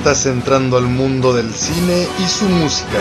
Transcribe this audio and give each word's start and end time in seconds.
Estás 0.00 0.24
entrando 0.24 0.78
al 0.78 0.86
mundo 0.86 1.34
del 1.34 1.52
cine 1.52 2.06
y 2.18 2.26
su 2.26 2.46
música. 2.46 2.98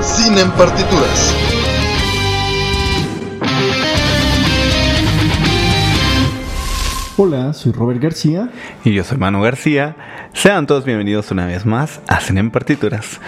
Cine 0.00 0.42
en 0.42 0.50
partituras. 0.52 1.34
Hola, 7.16 7.52
soy 7.54 7.72
Robert 7.72 8.00
García. 8.00 8.50
Y 8.84 8.94
yo 8.94 9.02
soy 9.02 9.18
Manu 9.18 9.42
García. 9.42 9.96
Sean 10.32 10.68
todos 10.68 10.84
bienvenidos 10.84 11.32
una 11.32 11.46
vez 11.46 11.66
más 11.66 12.00
a 12.06 12.20
Cine 12.20 12.38
en 12.38 12.52
Partituras. 12.52 13.18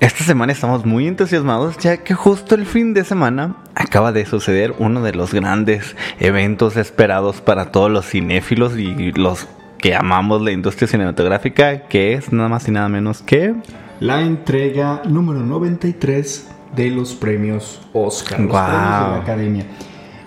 Esta 0.00 0.24
semana 0.24 0.52
estamos 0.52 0.84
muy 0.84 1.06
entusiasmados 1.06 1.78
ya 1.78 1.96
que 1.96 2.12
justo 2.12 2.54
el 2.54 2.66
fin 2.66 2.92
de 2.92 3.02
semana 3.02 3.56
acaba 3.74 4.12
de 4.12 4.26
suceder 4.26 4.74
uno 4.78 5.02
de 5.02 5.14
los 5.14 5.32
grandes 5.32 5.96
eventos 6.20 6.76
esperados 6.76 7.40
para 7.40 7.72
todos 7.72 7.90
los 7.90 8.04
cinéfilos 8.04 8.76
y 8.76 9.12
los 9.12 9.48
que 9.78 9.94
amamos 9.94 10.42
la 10.42 10.52
industria 10.52 10.86
cinematográfica, 10.86 11.86
que 11.88 12.12
es 12.12 12.30
nada 12.30 12.50
más 12.50 12.68
y 12.68 12.72
nada 12.72 12.88
menos 12.90 13.22
que... 13.22 13.54
La 14.00 14.20
entrega 14.20 15.00
número 15.06 15.40
93 15.40 16.46
de 16.74 16.90
los 16.90 17.14
premios 17.14 17.80
Oscar, 17.94 18.40
los 18.40 18.50
premios 18.50 18.70
de 18.70 19.16
la 19.16 19.16
Academia. 19.16 19.64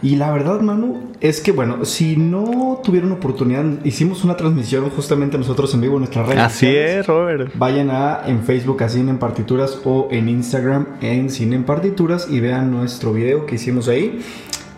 Y 0.01 0.15
la 0.15 0.31
verdad, 0.31 0.61
Manu, 0.61 1.11
es 1.19 1.41
que 1.41 1.51
bueno, 1.51 1.83
si 1.83 2.15
no 2.15 2.79
tuvieron 2.83 3.11
oportunidad, 3.11 3.65
hicimos 3.83 4.23
una 4.23 4.37
transmisión 4.37 4.89
justamente 4.89 5.37
nosotros 5.37 5.73
en 5.73 5.81
vivo 5.81 5.95
en 5.95 5.99
nuestras 6.01 6.27
redes 6.27 6.41
Así 6.41 6.65
sociales. 6.67 6.95
es, 6.99 7.07
Robert. 7.07 7.51
Vayan 7.55 7.89
a 7.91 8.21
en 8.25 8.43
Facebook 8.43 8.81
a 8.83 8.89
Cine 8.89 9.11
en 9.11 9.17
Partituras 9.17 9.81
o 9.83 10.07
en 10.11 10.29
Instagram 10.29 10.87
en 11.01 11.29
Cine 11.29 11.57
en 11.57 11.63
Partituras 11.65 12.27
y 12.29 12.39
vean 12.39 12.71
nuestro 12.71 13.11
video 13.11 13.45
que 13.45 13.55
hicimos 13.55 13.89
ahí, 13.89 14.21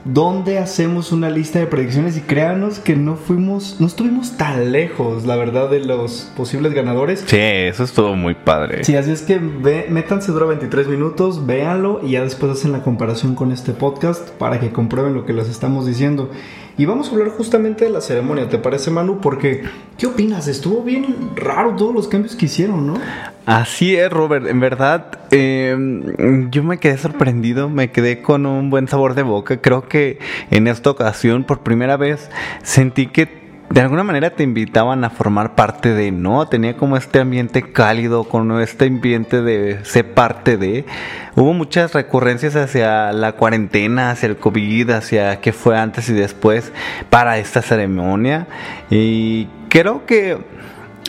donde 0.06 0.58
hacemos 0.58 1.12
una 1.12 1.30
lista 1.30 1.60
de 1.60 1.68
predicciones 1.68 2.18
y 2.18 2.22
créanos 2.22 2.80
que 2.80 2.96
no 2.96 3.16
fuimos, 3.16 3.78
no 3.80 3.88
estuvimos 3.88 4.38
tan 4.38 4.72
lejos, 4.72 5.26
la 5.26 5.36
verdad, 5.36 5.70
de 5.70 5.80
los 5.80 6.32
posibles 6.36 6.74
ganadores. 6.74 7.24
Sí, 7.26 7.38
eso 7.38 7.84
estuvo 7.84 8.16
muy 8.16 8.34
padre. 8.34 8.84
Sí, 8.84 8.96
así 8.96 9.12
es 9.12 9.22
que 9.22 9.40
ve, 9.40 9.88
métanse, 9.90 10.32
dura 10.32 10.46
23 10.48 10.88
minutos, 10.88 11.46
véanlo 11.46 12.02
y 12.04 12.12
ya 12.12 12.24
después 12.24 12.52
hacen 12.52 12.72
la 12.72 12.82
comparación 12.82 13.36
con 13.36 13.52
este 13.52 13.74
podcast 13.74 14.30
para 14.32 14.60
que 14.60 14.72
comprueben 14.72 15.14
lo 15.14 15.26
que 15.26 15.34
les 15.34 15.50
estamos 15.50 15.86
diciendo. 15.86 16.32
Y 16.78 16.86
vamos 16.86 17.10
a 17.10 17.12
hablar 17.12 17.30
justamente 17.30 17.86
de 17.86 17.92
la 17.92 18.02
ceremonia, 18.02 18.48
¿te 18.50 18.58
parece, 18.58 18.92
Manu? 18.92 19.20
Porque, 19.20 19.64
¿qué 19.98 20.08
opinas? 20.08 20.48
Estuvo 20.48 20.82
bien 20.82 21.32
raro 21.36 21.76
todos 21.76 21.94
los 21.94 22.08
cambios 22.08 22.36
que 22.36 22.46
hicieron, 22.46 22.88
¿no? 22.88 22.94
Así 23.46 23.96
es, 23.96 24.10
Robert. 24.12 24.48
En 24.48 24.60
verdad, 24.60 25.20
eh, 25.32 25.76
yo 26.50 26.64
me 26.64 26.78
quedé 26.80 26.98
sorprendido, 26.98 27.70
me 27.70 27.92
quedé 27.92 28.22
con 28.22 28.46
un 28.46 28.70
buen 28.70 28.88
sabor 28.88 29.16
de 29.16 29.24
boca. 29.24 29.62
Creo 29.62 29.88
que 29.88 30.20
en 30.50 30.68
esta 30.68 30.92
ocasión, 30.92 31.44
por 31.44 31.62
primera 31.62 31.98
vez, 31.98 32.30
sentí 32.64 33.08
que 33.08 33.41
de 33.74 33.82
alguna 33.82 34.04
manera 34.04 34.32
te 34.32 34.44
invitaban 34.44 35.04
a 35.04 35.10
formar 35.10 35.56
parte 35.56 35.94
de, 35.94 36.12
¿no? 36.12 36.48
Tenía 36.48 36.76
como 36.76 36.98
este 36.98 37.20
ambiente 37.20 37.72
cálido, 37.72 38.26
con 38.26 38.60
este 38.60 38.86
ambiente 38.86 39.42
de 39.42 39.84
ser 39.86 40.14
parte 40.14 40.58
de. 40.58 40.86
Hubo 41.36 41.54
muchas 41.54 41.94
recurrencias 41.94 42.56
hacia 42.56 43.14
la 43.14 43.34
cuarentena, 43.34 44.12
hacia 44.12 44.28
el 44.28 44.38
COVID, 44.38 44.90
hacia 44.92 45.40
qué 45.40 45.54
fue 45.54 45.78
antes 45.78 46.10
y 46.10 46.14
después 46.14 46.74
para 47.10 47.38
esta 47.38 47.62
ceremonia. 47.62 48.48
Y 48.90 49.48
creo 49.70 50.06
que 50.06 50.38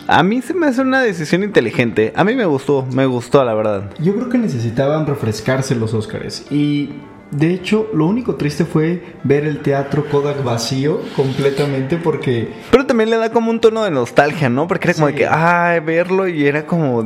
a 0.06 0.22
mí 0.22 0.42
se 0.42 0.54
me 0.54 0.66
hace 0.66 0.82
una 0.82 1.00
decisión 1.00 1.42
inteligente. 1.42 2.12
A 2.16 2.24
mí 2.24 2.34
me 2.34 2.44
gustó, 2.44 2.86
me 2.92 3.06
gustó, 3.06 3.44
la 3.44 3.54
verdad. 3.54 3.90
Yo 3.98 4.14
creo 4.14 4.28
que 4.28 4.38
necesitaban 4.38 5.06
refrescarse 5.06 5.74
los 5.74 5.94
Óscares 5.94 6.46
y... 6.50 6.90
De 7.32 7.52
hecho, 7.52 7.88
lo 7.94 8.06
único 8.06 8.34
triste 8.34 8.66
fue 8.66 9.02
ver 9.24 9.46
el 9.46 9.60
teatro 9.62 10.04
Kodak 10.10 10.44
vacío 10.44 11.00
completamente 11.16 11.96
porque 11.96 12.52
Pero 12.70 12.84
también 12.84 13.08
le 13.08 13.16
da 13.16 13.30
como 13.30 13.50
un 13.50 13.58
tono 13.58 13.84
de 13.84 13.90
nostalgia, 13.90 14.50
¿no? 14.50 14.68
Porque 14.68 14.88
era 14.88 14.94
como 14.94 15.06
de 15.06 15.14
que, 15.14 15.26
ay, 15.26 15.80
verlo 15.80 16.28
y 16.28 16.46
era 16.46 16.66
como 16.66 17.02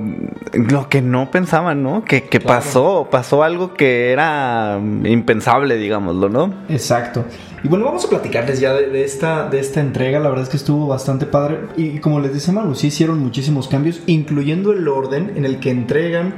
lo 0.52 0.88
que 0.88 1.00
no 1.00 1.30
pensaban, 1.30 1.82
¿no? 1.84 2.04
Que, 2.04 2.24
que 2.24 2.40
Claro. 2.40 2.60
pasó, 2.60 3.08
pasó 3.10 3.44
algo 3.44 3.74
que 3.74 4.10
era 4.10 4.80
impensable, 5.04 5.76
digámoslo, 5.76 6.28
¿no? 6.28 6.52
Exacto. 6.68 7.24
Y 7.62 7.68
bueno, 7.68 7.84
vamos 7.84 8.04
a 8.04 8.08
platicarles 8.08 8.58
ya 8.60 8.74
de, 8.74 8.88
de 8.88 9.04
esta, 9.04 9.48
de 9.48 9.60
esta 9.60 9.80
entrega. 9.80 10.18
La 10.18 10.28
verdad 10.28 10.42
es 10.44 10.50
que 10.50 10.56
estuvo 10.56 10.88
bastante 10.88 11.26
padre. 11.26 11.60
Y, 11.76 11.98
como 12.00 12.18
les 12.20 12.34
dice 12.34 12.50
Manu, 12.52 12.74
sí 12.74 12.88
hicieron 12.88 13.20
muchísimos 13.20 13.68
cambios, 13.68 14.00
incluyendo 14.06 14.72
el 14.72 14.86
orden 14.88 15.32
en 15.36 15.44
el 15.44 15.60
que 15.60 15.70
entregan. 15.70 16.34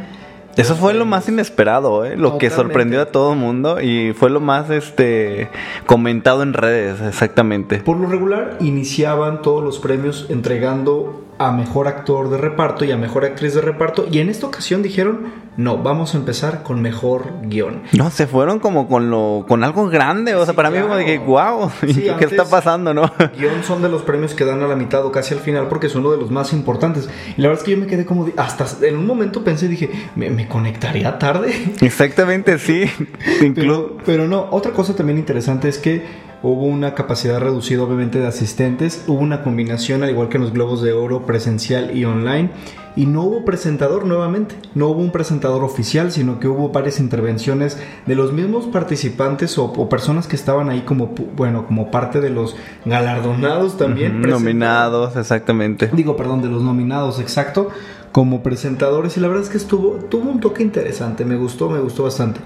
Eso 0.59 0.75
fue 0.75 0.93
lo 0.93 1.07
más 1.07 1.29
inesperado, 1.29 2.05
¿eh? 2.05 2.17
Lo 2.17 2.37
que 2.37 2.51
sorprendió 2.51 3.01
a 3.01 3.07
todo 3.07 3.33
el 3.33 3.39
mundo 3.39 3.81
y 3.81 4.13
fue 4.13 4.29
lo 4.29 4.41
más 4.41 4.69
este 4.71 5.49
comentado 5.87 6.43
en 6.43 6.53
redes, 6.53 7.01
exactamente. 7.01 7.79
Por 7.79 7.97
lo 7.97 8.09
regular, 8.09 8.57
iniciaban 8.59 9.41
todos 9.41 9.63
los 9.63 9.79
premios 9.79 10.27
entregando 10.29 11.25
a 11.39 11.53
mejor 11.53 11.87
actor 11.87 12.29
de 12.29 12.39
reparto 12.39 12.85
y 12.85 12.91
a 12.91 12.97
mejor 12.97 13.25
actriz 13.25 13.55
de 13.55 13.61
reparto. 13.61 14.07
Y 14.11 14.19
en 14.19 14.29
esta 14.29 14.49
ocasión 14.49 14.83
dijeron: 14.83 15.48
No, 15.59 15.77
vamos 15.77 16.15
a 16.15 16.19
empezar 16.19 16.63
con 16.63 16.81
mejor 16.81 17.33
guion. 17.43 17.83
No, 17.93 18.11
se 18.11 18.27
fueron 18.27 18.61
como 18.61 18.89
con 18.89 19.11
lo 19.11 19.45
con 19.47 19.65
algo 19.65 19.89
grande, 19.89 20.35
o 20.37 20.45
sea, 20.45 20.53
Sí, 20.53 20.57
para 20.57 20.71
mí 20.71 20.79
como 20.79 20.95
de 20.97 21.05
que 21.05 21.19
wow, 21.19 21.69
Sí, 21.85 21.95
¿qué 22.03 22.11
antes- 22.13 22.31
está 22.31 22.45
pasando, 22.45 22.95
no? 22.95 23.03
Guión 23.37 23.65
son 23.65 23.83
de 23.83 23.89
los 23.89 24.03
premios 24.03 24.35
que 24.35 24.45
dan 24.45 24.63
a 24.63 24.69
la 24.69 24.77
mitad 24.77 25.05
o 25.05 25.11
casi 25.13 25.35
al 25.35 25.41
final 25.41 25.67
porque 25.69 25.89
son 25.89 26.03
uno 26.03 26.13
de 26.13 26.19
los 26.19 26.31
más 26.31 26.53
importantes. 26.53 27.11
Y 27.37 27.43
la 27.43 27.49
verdad 27.49 27.61
es 27.63 27.65
que 27.67 27.73
yo 27.73 27.77
me 27.79 27.87
quedé 27.89 28.07
como, 28.07 28.25
de- 28.25 28.35
hasta 28.37 28.67
en 28.87 28.97
un 28.97 29.05
momento 29.07 29.43
pensé, 29.43 29.67
dije, 29.69 29.91
¿me, 30.15 30.31
me 30.31 30.47
conectaría 30.47 31.19
tarde? 31.19 31.53
Exactamente, 31.81 32.59
sí. 32.59 32.85
Pero, 33.55 33.97
pero 34.07 34.27
no, 34.29 34.47
otra 34.53 34.73
cosa 34.73 34.95
también 34.95 35.19
interesante 35.19 35.69
es 35.69 35.79
que 35.79 36.28
hubo 36.43 36.65
una 36.65 36.95
capacidad 36.95 37.41
reducida 37.41 37.83
obviamente 37.83 38.19
de 38.19 38.27
asistentes, 38.27 39.05
hubo 39.07 39.21
una 39.21 39.43
combinación 39.43 40.03
al 40.03 40.11
igual 40.11 40.29
que 40.29 40.37
en 40.37 40.45
los 40.45 40.53
Globos 40.53 40.83
de 40.83 40.93
Oro 40.93 41.27
presencial 41.27 41.97
y 41.97 42.05
online 42.05 42.51
y 42.99 43.07
no 43.07 43.23
hubo 43.23 43.45
presentador 43.45 44.05
nuevamente, 44.07 44.57
no 44.75 44.89
hubo 44.89 45.01
un 45.01 45.13
presentador 45.13 45.63
oficial, 45.63 46.11
sino 46.11 46.41
que 46.41 46.49
hubo 46.49 46.71
varias 46.71 46.99
intervenciones 46.99 47.79
de 48.07 48.15
los 48.17 48.33
mismos 48.33 48.67
participantes 48.67 49.57
o, 49.57 49.67
o 49.67 49.89
personas 49.89 50.27
que 50.27 50.35
estaban 50.35 50.69
ahí 50.69 50.81
como, 50.81 51.15
bueno, 51.37 51.65
como 51.65 51.93
parte 51.93 52.21
de 52.21 52.31
los 52.31 52.57
galardonados 52.85 53.77
también. 53.77 54.21
Nominados, 54.21 55.17
exactamente. 55.17 55.89
digo, 55.93 56.17
perdón, 56.17 56.43
de 56.43 56.49
los 56.49 56.63
nominados, 56.63 57.21
exacto, 57.21 57.71
como 58.11 58.43
presentadores 58.43 59.17
y 59.17 59.21
la 59.21 59.29
verdad 59.29 59.45
es 59.45 59.51
que 59.51 59.59
estuvo, 59.59 59.93
tuvo 60.11 60.31
un 60.31 60.41
toque 60.41 60.65
interesante, 60.65 61.25
me 61.25 61.37
gustó, 61.37 61.71
me 61.71 61.79
gustó 61.79 62.03
bastante. 62.03 62.41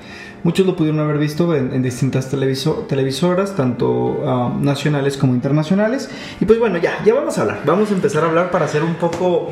Muchos 0.45 0.67
lo 0.67 0.75
pudieron 0.75 1.01
haber 1.01 1.19
visto 1.19 1.55
en, 1.55 1.83
distintas 1.83 2.33
televiso- 2.33 2.87
televisoras, 2.89 3.55
tanto 3.55 4.23
ah, 4.27 4.53
nacionales 4.61 5.17
como 5.17 5.35
internacionales. 5.35 6.11
Y 6.41 6.45
pues 6.45 6.59
bueno, 6.59 6.79
ya, 6.79 7.03
ya 7.05 7.15
vamos 7.15 7.39
a 7.39 7.43
hablar, 7.43 7.61
vamos 7.65 7.91
a 7.91 7.95
empezar 7.95 8.25
a 8.25 8.29
hablar 8.29 8.51
para 8.51 8.65
hacer 8.65 8.83
un 8.83 8.95
poco, 8.95 9.51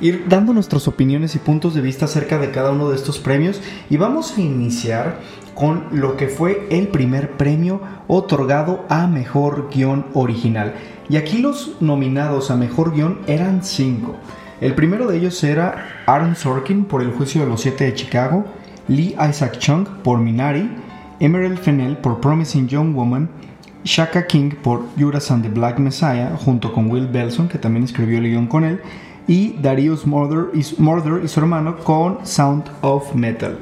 ir 0.00 0.26
dando 0.28 0.52
nuestras 0.52 0.86
opiniones 0.88 1.34
y 1.34 1.38
puntos 1.38 1.74
de 1.74 1.80
vista 1.80 2.04
acerca 2.04 2.38
de 2.38 2.50
cada 2.50 2.70
uno 2.70 2.90
de 2.90 2.96
estos 2.96 3.18
premios. 3.18 3.62
Y 3.88 3.96
vamos 3.96 4.36
a 4.36 4.40
iniciar 4.40 5.20
con 5.54 5.84
lo 5.90 6.18
que 6.18 6.28
fue 6.28 6.66
el 6.70 6.88
primer 6.88 7.30
premio 7.38 7.80
otorgado 8.08 8.84
a 8.90 9.06
Mejor 9.06 9.70
Guión 9.74 10.04
Original. 10.12 10.74
Y 11.08 11.16
aquí 11.16 11.38
los 11.38 11.76
nominados 11.80 12.50
a 12.50 12.56
Mejor 12.56 12.92
Guión 12.92 13.20
eran 13.26 13.64
cinco. 13.64 14.16
El 14.60 14.74
primero 14.74 15.06
de 15.06 15.16
ellos 15.16 15.42
era 15.44 16.02
Aaron 16.06 16.36
Sorkin 16.36 16.84
por 16.84 17.00
El 17.00 17.12
Juicio 17.12 17.42
de 17.42 17.48
los 17.48 17.60
Siete 17.62 17.84
de 17.84 17.94
Chicago, 17.94 18.44
Lee 18.88 19.16
Isaac 19.28 19.58
Chung 19.58 19.86
por 20.02 20.18
Minari, 20.18 20.70
Emerald 21.20 21.58
Fennell 21.58 21.96
por 21.96 22.20
Promising 22.20 22.68
Young 22.68 22.94
Woman, 22.94 23.28
Shaka 23.84 24.26
King 24.26 24.50
por 24.62 24.84
Judas 24.98 25.30
and 25.30 25.42
the 25.42 25.48
Black 25.48 25.78
Messiah, 25.78 26.36
junto 26.36 26.72
con 26.72 26.90
Will 26.90 27.06
Belson, 27.06 27.48
que 27.48 27.58
también 27.58 27.84
escribió 27.84 28.18
el 28.18 28.24
guion 28.24 28.46
con 28.46 28.64
él, 28.64 28.80
y 29.28 29.54
Darius 29.60 30.06
Murder 30.06 30.50
y, 30.54 30.64
Murder 30.80 31.24
y 31.24 31.28
su 31.28 31.40
hermano 31.40 31.76
con 31.78 32.24
Sound 32.24 32.64
of 32.82 33.14
Metal. 33.14 33.58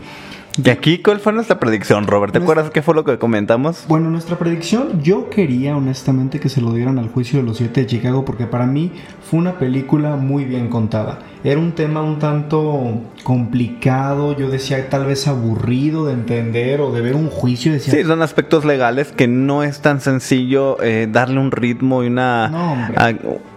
Y 0.63 0.71
aquí, 0.71 0.99
¿cuál 0.99 1.19
fue 1.19 1.33
nuestra 1.33 1.59
predicción, 1.59 2.07
Robert? 2.07 2.33
¿Te 2.33 2.39
acuerdas 2.39 2.71
qué 2.71 2.81
fue 2.81 2.95
lo 2.95 3.03
que 3.05 3.19
comentamos? 3.19 3.85
Bueno, 3.89 4.09
nuestra 4.09 4.39
predicción, 4.39 5.03
yo 5.03 5.29
quería 5.29 5.77
honestamente 5.77 6.39
que 6.39 6.49
se 6.49 6.61
lo 6.61 6.73
dieran 6.73 6.99
al 7.01 7.09
juicio 7.09 7.41
de 7.41 7.45
los 7.45 7.57
siete 7.57 7.81
de 7.81 7.87
Chicago 7.89 8.25
porque 8.25 8.47
para 8.47 8.65
mí 8.65 8.93
fue 9.29 9.41
una 9.41 9.59
película 9.59 10.15
muy 10.15 10.45
bien 10.45 10.69
contada. 10.69 11.19
Era 11.43 11.59
un 11.59 11.73
tema 11.73 12.03
un 12.03 12.21
tanto 12.21 13.01
complicado, 13.25 14.37
yo 14.39 14.49
decía 14.49 14.89
tal 14.89 15.07
vez 15.07 15.27
aburrido 15.27 16.07
de 16.07 16.13
entender 16.13 16.81
o 16.81 16.93
de 16.93 17.01
ver 17.01 17.17
un 17.17 17.29
juicio. 17.31 17.73
Decía, 17.73 17.93
Sí, 17.93 18.05
son 18.05 18.23
aspectos 18.23 18.65
legales 18.65 19.11
que 19.11 19.27
no 19.27 19.65
es 19.65 19.81
tan 19.81 20.01
sencillo 20.01 20.81
eh, 20.83 21.09
darle 21.11 21.41
un 21.41 21.51
ritmo 21.51 22.05
y 22.05 22.07
una, 22.07 22.49
No, 22.49 22.73
hombre. 22.75 22.95
a- 22.97 23.15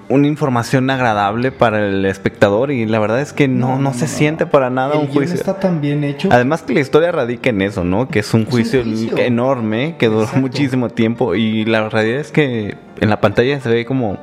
una 0.09 0.27
información 0.27 0.89
agradable 0.89 1.51
para 1.51 1.85
el 1.85 2.05
espectador 2.05 2.71
y 2.71 2.85
la 2.85 2.99
verdad 2.99 3.21
es 3.21 3.33
que 3.33 3.47
no, 3.47 3.77
no, 3.77 3.93
se 3.93 4.07
siente 4.07 4.45
para 4.45 4.69
nada 4.69 4.93
el 4.93 5.01
un 5.01 5.07
juicio. 5.07 5.35
está 5.35 5.59
tan 5.59 5.81
bien 5.81 6.03
hecho. 6.03 6.29
Además 6.31 6.61
que 6.61 6.73
la 6.73 6.79
historia 6.79 7.11
radica 7.11 7.49
en 7.49 7.61
eso, 7.61 7.83
¿no? 7.83 8.07
Que 8.07 8.19
es 8.19 8.33
un 8.33 8.45
juicio, 8.45 8.83
juicio. 8.83 9.17
enorme 9.17 9.95
que 9.97 10.07
duró 10.07 10.21
Exacto. 10.21 10.41
muchísimo 10.41 10.89
tiempo 10.89 11.35
y 11.35 11.65
la 11.65 11.89
realidad 11.89 12.19
es 12.19 12.31
que 12.31 12.77
en 12.99 13.09
la 13.09 13.19
pantalla 13.19 13.59
se 13.59 13.69
ve 13.69 13.85
como 13.85 14.17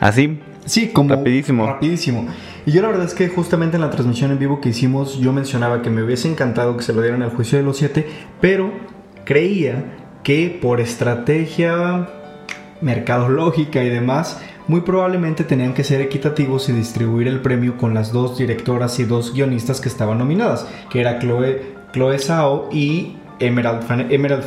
así. 0.00 0.40
Sí, 0.66 0.88
como 0.88 1.14
Rapidísimo. 1.14 1.66
Rapidísimo. 1.66 2.26
Y 2.66 2.72
yo 2.72 2.82
la 2.82 2.88
verdad 2.88 3.06
es 3.06 3.14
que 3.14 3.28
justamente 3.28 3.76
en 3.76 3.80
la 3.80 3.90
transmisión 3.90 4.30
en 4.30 4.38
vivo 4.38 4.60
que 4.60 4.68
hicimos, 4.68 5.18
yo 5.18 5.32
mencionaba 5.32 5.80
que 5.80 5.88
me 5.88 6.02
hubiese 6.02 6.30
encantado 6.30 6.76
que 6.76 6.82
se 6.82 6.92
lo 6.92 7.00
dieran 7.00 7.22
al 7.22 7.30
juicio 7.30 7.56
de 7.56 7.64
los 7.64 7.78
siete, 7.78 8.06
pero 8.42 8.70
creía 9.24 9.84
que 10.22 10.58
por 10.60 10.80
estrategia 10.82 12.10
mercadológica 12.82 13.82
y 13.82 13.88
demás, 13.88 14.40
muy 14.68 14.82
probablemente 14.82 15.44
tenían 15.44 15.74
que 15.74 15.82
ser 15.82 16.00
equitativos 16.00 16.68
y 16.68 16.72
distribuir 16.72 17.26
el 17.26 17.40
premio 17.40 17.76
con 17.76 17.94
las 17.94 18.12
dos 18.12 18.38
directoras 18.38 18.98
y 19.00 19.04
dos 19.04 19.32
guionistas 19.34 19.80
que 19.80 19.88
estaban 19.88 20.18
nominadas, 20.18 20.66
que 20.90 21.00
era 21.00 21.18
Chloe, 21.18 21.74
Chloe 21.92 22.18
Zhao 22.18 22.68
y 22.72 23.16
Emerald, 23.40 23.82
Fan- 23.84 24.08
Emerald 24.10 24.44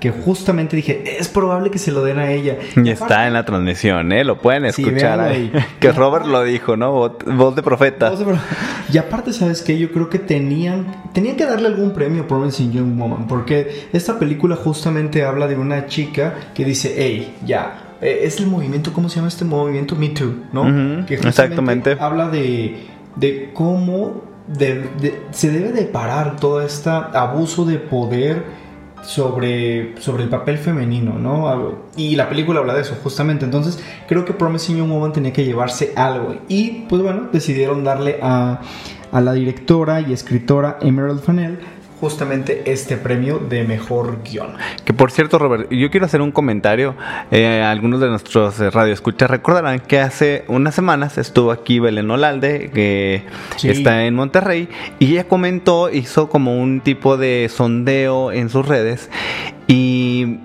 que 0.00 0.10
justamente 0.10 0.76
dije, 0.76 1.02
es 1.18 1.28
probable 1.28 1.70
que 1.70 1.78
se 1.78 1.90
lo 1.92 2.04
den 2.04 2.18
a 2.18 2.30
ella. 2.30 2.58
Y 2.76 2.90
está 2.90 3.26
en 3.26 3.32
la 3.32 3.44
transmisión, 3.44 4.12
¿eh? 4.12 4.22
Lo 4.22 4.38
pueden 4.38 4.66
escuchar 4.66 5.18
ahí. 5.20 5.50
ahí. 5.52 5.64
Que 5.80 5.92
Robert 5.92 6.26
lo 6.26 6.42
dijo, 6.44 6.76
¿no? 6.76 6.92
Voz, 6.92 7.56
de 7.56 7.62
profeta. 7.62 8.12
Y 8.92 8.98
aparte, 8.98 9.32
¿sabes 9.32 9.62
qué? 9.62 9.78
Yo 9.78 9.90
creo 9.92 10.10
que 10.10 10.18
tenían, 10.18 11.04
tenían 11.14 11.36
que 11.36 11.46
darle 11.46 11.68
algún 11.68 11.92
premio 11.92 12.24
a 12.24 12.26
Promising 12.26 12.70
Young 12.72 12.98
Woman, 12.98 13.26
porque 13.26 13.88
esta 13.94 14.18
película 14.18 14.56
justamente 14.56 15.24
habla 15.24 15.46
de 15.46 15.56
una 15.56 15.86
chica 15.86 16.34
que 16.54 16.64
dice, 16.66 16.94
hey, 16.98 17.34
ya, 17.46 17.87
eh, 18.00 18.20
es 18.24 18.38
el 18.40 18.46
movimiento, 18.46 18.92
¿cómo 18.92 19.08
se 19.08 19.16
llama 19.16 19.28
este 19.28 19.44
movimiento? 19.44 19.96
Me 19.96 20.08
Too, 20.10 20.34
¿no? 20.52 20.64
Que 21.06 21.14
exactamente. 21.14 21.96
Habla 22.00 22.28
de, 22.30 22.86
de 23.16 23.50
cómo 23.54 24.22
de- 24.46 24.88
de- 25.00 25.22
se 25.30 25.50
debe 25.50 25.72
de 25.72 25.82
parar 25.84 26.36
todo 26.36 26.62
este 26.62 26.88
abuso 26.90 27.64
de 27.64 27.78
poder 27.78 28.44
sobre, 29.02 29.94
sobre 30.00 30.24
el 30.24 30.28
papel 30.28 30.58
femenino, 30.58 31.18
¿no? 31.18 31.78
Y 31.96 32.16
la 32.16 32.28
película 32.28 32.60
habla 32.60 32.74
de 32.74 32.82
eso, 32.82 32.96
justamente. 33.02 33.44
Entonces, 33.44 33.82
creo 34.08 34.24
que 34.24 34.32
Promising 34.32 34.76
Young 34.78 34.90
Woman 34.90 35.12
tenía 35.12 35.32
que 35.32 35.44
llevarse 35.44 35.92
algo. 35.96 36.34
Y, 36.48 36.84
pues 36.88 37.02
bueno, 37.02 37.28
decidieron 37.32 37.84
darle 37.84 38.18
a, 38.22 38.60
a 39.12 39.20
la 39.20 39.32
directora 39.34 40.00
y 40.00 40.12
escritora 40.12 40.78
Emerald 40.80 41.20
Fennell 41.22 41.58
justamente 42.00 42.70
este 42.72 42.96
premio 42.96 43.38
de 43.38 43.64
mejor 43.64 44.22
guion. 44.22 44.54
Que 44.84 44.92
por 44.94 45.10
cierto, 45.10 45.38
Robert, 45.38 45.68
yo 45.70 45.90
quiero 45.90 46.06
hacer 46.06 46.20
un 46.22 46.30
comentario. 46.32 46.94
Eh, 47.30 47.62
algunos 47.62 48.00
de 48.00 48.08
nuestros 48.08 48.60
eh, 48.60 48.70
radioescuchas 48.70 49.28
recordarán 49.30 49.80
que 49.80 50.00
hace 50.00 50.44
unas 50.48 50.74
semanas 50.74 51.18
estuvo 51.18 51.50
aquí 51.50 51.78
Belén 51.80 52.10
Olalde, 52.10 52.70
que 52.72 53.22
Sí. 53.56 53.68
está 53.70 54.04
en 54.04 54.14
Monterrey, 54.14 54.68
y 54.98 55.12
ella 55.12 55.24
comentó, 55.24 55.90
hizo 55.90 56.28
como 56.28 56.60
un 56.60 56.80
tipo 56.80 57.16
de 57.16 57.48
sondeo 57.52 58.32
en 58.32 58.48
sus 58.48 58.66
redes, 58.66 59.10
y 59.66 60.38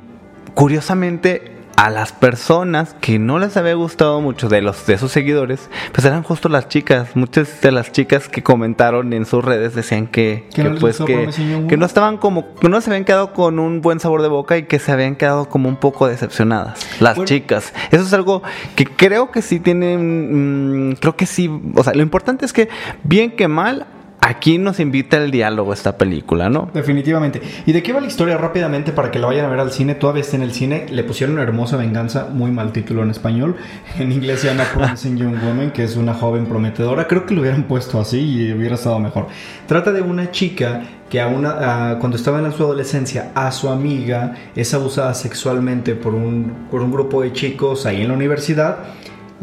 curiosamente 0.54 1.53
a 1.76 1.90
las 1.90 2.12
personas 2.12 2.96
que 3.02 3.18
no 3.20 3.40
les 3.40 3.58
había 3.58 3.74
gustado 3.74 4.22
mucho 4.22 4.48
de 4.48 4.62
los 4.62 4.86
de 4.86 4.98
sus 4.98 5.12
seguidores, 5.12 5.70
pues 5.92 6.06
eran 6.06 6.24
justo 6.24 6.48
las 6.50 6.68
chicas. 6.68 7.16
Muchas 7.16 7.62
de 7.62 7.72
las 7.72 7.92
chicas 7.92 8.30
que 8.30 8.44
comentaron 8.44 9.12
en 9.14 9.26
sus 9.26 9.44
redes 9.44 9.74
decían 9.76 10.08
que, 10.08 10.48
Que 10.54 10.64
no 10.64 10.76
pues 10.80 11.00
que, 11.00 11.30
que 11.68 11.78
no 11.78 11.86
estaban 11.86 12.18
como 12.18 12.54
que 12.56 12.70
no 12.70 12.80
se 12.82 12.90
habían 12.90 13.06
quedado 13.06 13.34
con 13.34 13.60
un 13.60 13.82
buen 13.82 14.00
sabor 14.00 14.22
de 14.22 14.28
boca 14.28 14.58
y 14.58 14.64
que 14.64 14.80
se 14.80 14.92
habían 14.92 15.16
quedado 15.16 15.50
como 15.50 15.68
un 15.70 15.78
poco 15.78 16.08
decepcionadas 16.08 16.80
las 17.02 17.16
Bueno. 17.16 17.28
chicas. 17.28 17.74
Eso 17.92 18.04
es 18.04 18.14
algo 18.14 18.44
que 18.76 18.86
creo 18.86 19.32
que 19.32 19.42
sí 19.42 19.60
tienen 19.60 20.90
mm, 20.92 20.96
creo 20.96 21.16
que 21.16 21.26
sí, 21.26 21.50
o 21.76 21.84
sea, 21.84 21.94
lo 21.94 22.02
importante 22.04 22.46
es 22.46 22.54
que 22.54 22.70
bien 23.04 23.32
que 23.32 23.48
mal 23.48 23.88
aquí 24.24 24.58
nos 24.58 24.80
invita 24.80 25.18
el 25.18 25.32
diálogo 25.32 25.74
esta 25.74 25.98
película, 25.98 26.50
¿no? 26.50 26.70
Definitivamente. 26.74 27.42
¿Y 27.66 27.72
de 27.74 27.84
qué 27.84 27.94
va 27.94 28.00
la 28.00 28.08
historia 28.08 28.38
rápidamente 28.38 28.92
para 28.92 29.12
que 29.12 29.20
la 29.20 29.28
vayan 29.28 29.46
a 29.46 29.50
ver 29.50 29.60
al 29.60 29.72
cine? 29.72 29.96
Todavía 29.96 30.22
está 30.22 30.38
en 30.38 30.44
el 30.44 30.54
cine. 30.54 30.86
Le 30.90 31.04
pusieron 31.04 31.38
Hermosa 31.40 31.78
Venganza, 31.78 32.28
muy 32.32 32.52
mal 32.52 32.72
título 32.72 33.04
en 33.04 33.12
español. 33.12 33.56
En 34.00 34.12
inglés 34.12 34.40
se 34.40 34.48
llama 34.48 34.64
Promising 34.74 35.18
Young 35.18 35.44
Woman, 35.44 35.72
que 35.72 35.84
es 35.84 35.96
una 35.96 36.14
joven 36.14 36.46
prometedora. 36.46 37.08
Creo 37.08 37.26
que 37.26 37.34
lo 37.34 37.42
hubieran 37.42 37.64
puesto 37.64 38.00
así 38.00 38.20
y 38.20 38.54
hubiera 38.54 38.76
estado 38.76 39.00
mejor. 39.00 39.28
Trata 39.68 39.92
de 39.92 40.02
una 40.02 40.32
chica 40.32 40.82
que 41.10 41.24
una, 41.24 41.98
cuando 42.00 42.18
estaba 42.18 42.40
en 42.40 42.52
su 42.52 42.64
adolescencia 42.64 43.32
a 43.36 43.52
su 43.52 43.70
amiga 43.70 44.34
es 44.56 44.74
abusada 44.74 45.14
sexualmente 45.14 45.94
por 45.94 46.16
un 46.16 46.92
grupo 46.92 47.22
de 47.22 47.34
chicos 47.34 47.86
ahí 47.86 48.02
en 48.02 48.08
la 48.08 48.14
universidad. 48.16 48.78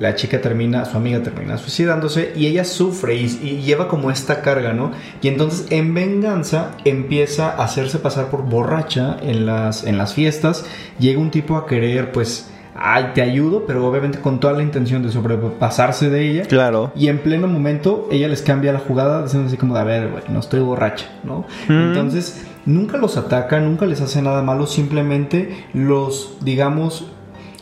La 0.00 0.14
chica 0.14 0.40
termina, 0.40 0.86
su 0.86 0.96
amiga 0.96 1.22
termina 1.22 1.58
suicidándose 1.58 2.32
y 2.34 2.46
ella 2.46 2.64
sufre 2.64 3.16
y, 3.16 3.26
y 3.42 3.62
lleva 3.62 3.86
como 3.86 4.10
esta 4.10 4.40
carga, 4.40 4.72
¿no? 4.72 4.92
Y 5.20 5.28
entonces 5.28 5.66
en 5.70 5.92
venganza 5.92 6.70
empieza 6.86 7.50
a 7.50 7.64
hacerse 7.64 7.98
pasar 7.98 8.30
por 8.30 8.42
borracha 8.42 9.18
en 9.20 9.44
las, 9.44 9.84
en 9.84 9.98
las 9.98 10.14
fiestas. 10.14 10.64
Llega 10.98 11.20
un 11.20 11.30
tipo 11.30 11.56
a 11.56 11.66
querer, 11.66 12.12
pues, 12.12 12.50
ay, 12.74 13.10
te 13.14 13.20
ayudo, 13.20 13.66
pero 13.66 13.86
obviamente 13.86 14.20
con 14.20 14.40
toda 14.40 14.54
la 14.54 14.62
intención 14.62 15.02
de 15.02 15.12
sobrepasarse 15.12 16.08
de 16.08 16.30
ella. 16.30 16.42
Claro. 16.44 16.92
Y 16.96 17.08
en 17.08 17.18
pleno 17.18 17.46
momento 17.46 18.08
ella 18.10 18.28
les 18.28 18.40
cambia 18.40 18.72
la 18.72 18.78
jugada 18.78 19.22
diciendo 19.22 19.48
así 19.48 19.58
como 19.58 19.74
de, 19.74 19.80
a 19.80 19.84
ver, 19.84 20.08
güey, 20.08 20.24
no 20.28 20.40
estoy 20.40 20.60
borracha, 20.60 21.10
¿no? 21.24 21.44
Entonces, 21.68 22.46
nunca 22.64 22.96
los 22.96 23.18
ataca, 23.18 23.60
nunca 23.60 23.84
les 23.84 24.00
hace 24.00 24.22
nada 24.22 24.42
malo, 24.42 24.66
simplemente 24.66 25.66
los, 25.74 26.38
digamos, 26.40 27.06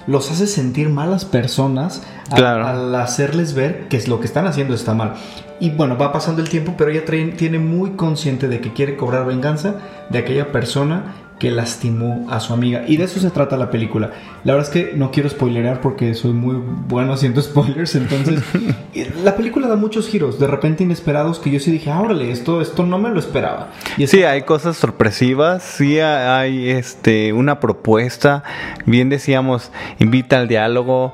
los 0.08 0.30
hace 0.32 0.46
sentir 0.48 0.88
malas 0.88 1.24
personas 1.24 2.02
a- 2.30 2.34
Claro. 2.34 2.66
al 2.66 2.94
hacerles 2.96 3.54
ver 3.54 3.86
que 3.88 3.96
es 3.96 4.08
lo 4.08 4.18
que 4.18 4.26
están 4.26 4.46
haciendo 4.48 4.74
está 4.74 4.94
mal. 4.94 5.12
Y 5.60 5.70
bueno, 5.70 5.96
va 5.96 6.12
pasando 6.12 6.40
el 6.42 6.48
tiempo, 6.48 6.74
pero 6.76 6.90
ella 6.90 7.04
trae- 7.04 7.36
tiene 7.36 7.58
muy 7.60 7.90
consciente 7.90 8.48
de 8.48 8.60
que 8.60 8.72
quiere 8.72 8.96
cobrar 8.96 9.26
venganza 9.26 9.76
de 10.10 10.18
aquella 10.18 10.50
persona 10.50 11.14
que 11.38 11.50
lastimó 11.50 12.26
a 12.28 12.40
su 12.40 12.52
amiga. 12.52 12.84
Y 12.86 12.96
de 12.96 13.04
eso 13.04 13.20
se 13.20 13.30
trata 13.30 13.56
la 13.56 13.70
película. 13.70 14.10
La 14.44 14.54
verdad 14.54 14.68
es 14.68 14.74
que 14.74 14.96
no 14.96 15.10
quiero 15.10 15.28
spoilerear 15.28 15.80
porque 15.80 16.14
soy 16.14 16.32
muy 16.32 16.56
bueno 16.88 17.12
haciendo 17.12 17.40
spoilers. 17.42 17.94
Entonces, 17.94 18.42
la 19.22 19.36
película 19.36 19.68
da 19.68 19.76
muchos 19.76 20.08
giros, 20.08 20.38
de 20.38 20.46
repente 20.46 20.84
inesperados, 20.84 21.38
que 21.38 21.50
yo 21.50 21.60
sí 21.60 21.70
dije, 21.70 21.90
ah, 21.90 22.00
órale, 22.00 22.30
esto, 22.30 22.60
esto 22.60 22.84
no 22.84 22.98
me 22.98 23.10
lo 23.10 23.18
esperaba. 23.18 23.70
Y 23.96 24.06
Sí, 24.06 24.24
hay 24.24 24.42
cosas 24.42 24.76
sorpresivas, 24.76 25.62
sí 25.62 26.00
hay 26.00 26.70
este 26.70 27.32
una 27.32 27.60
propuesta, 27.60 28.42
bien 28.86 29.08
decíamos, 29.08 29.70
invita 29.98 30.38
al 30.38 30.48
diálogo 30.48 31.12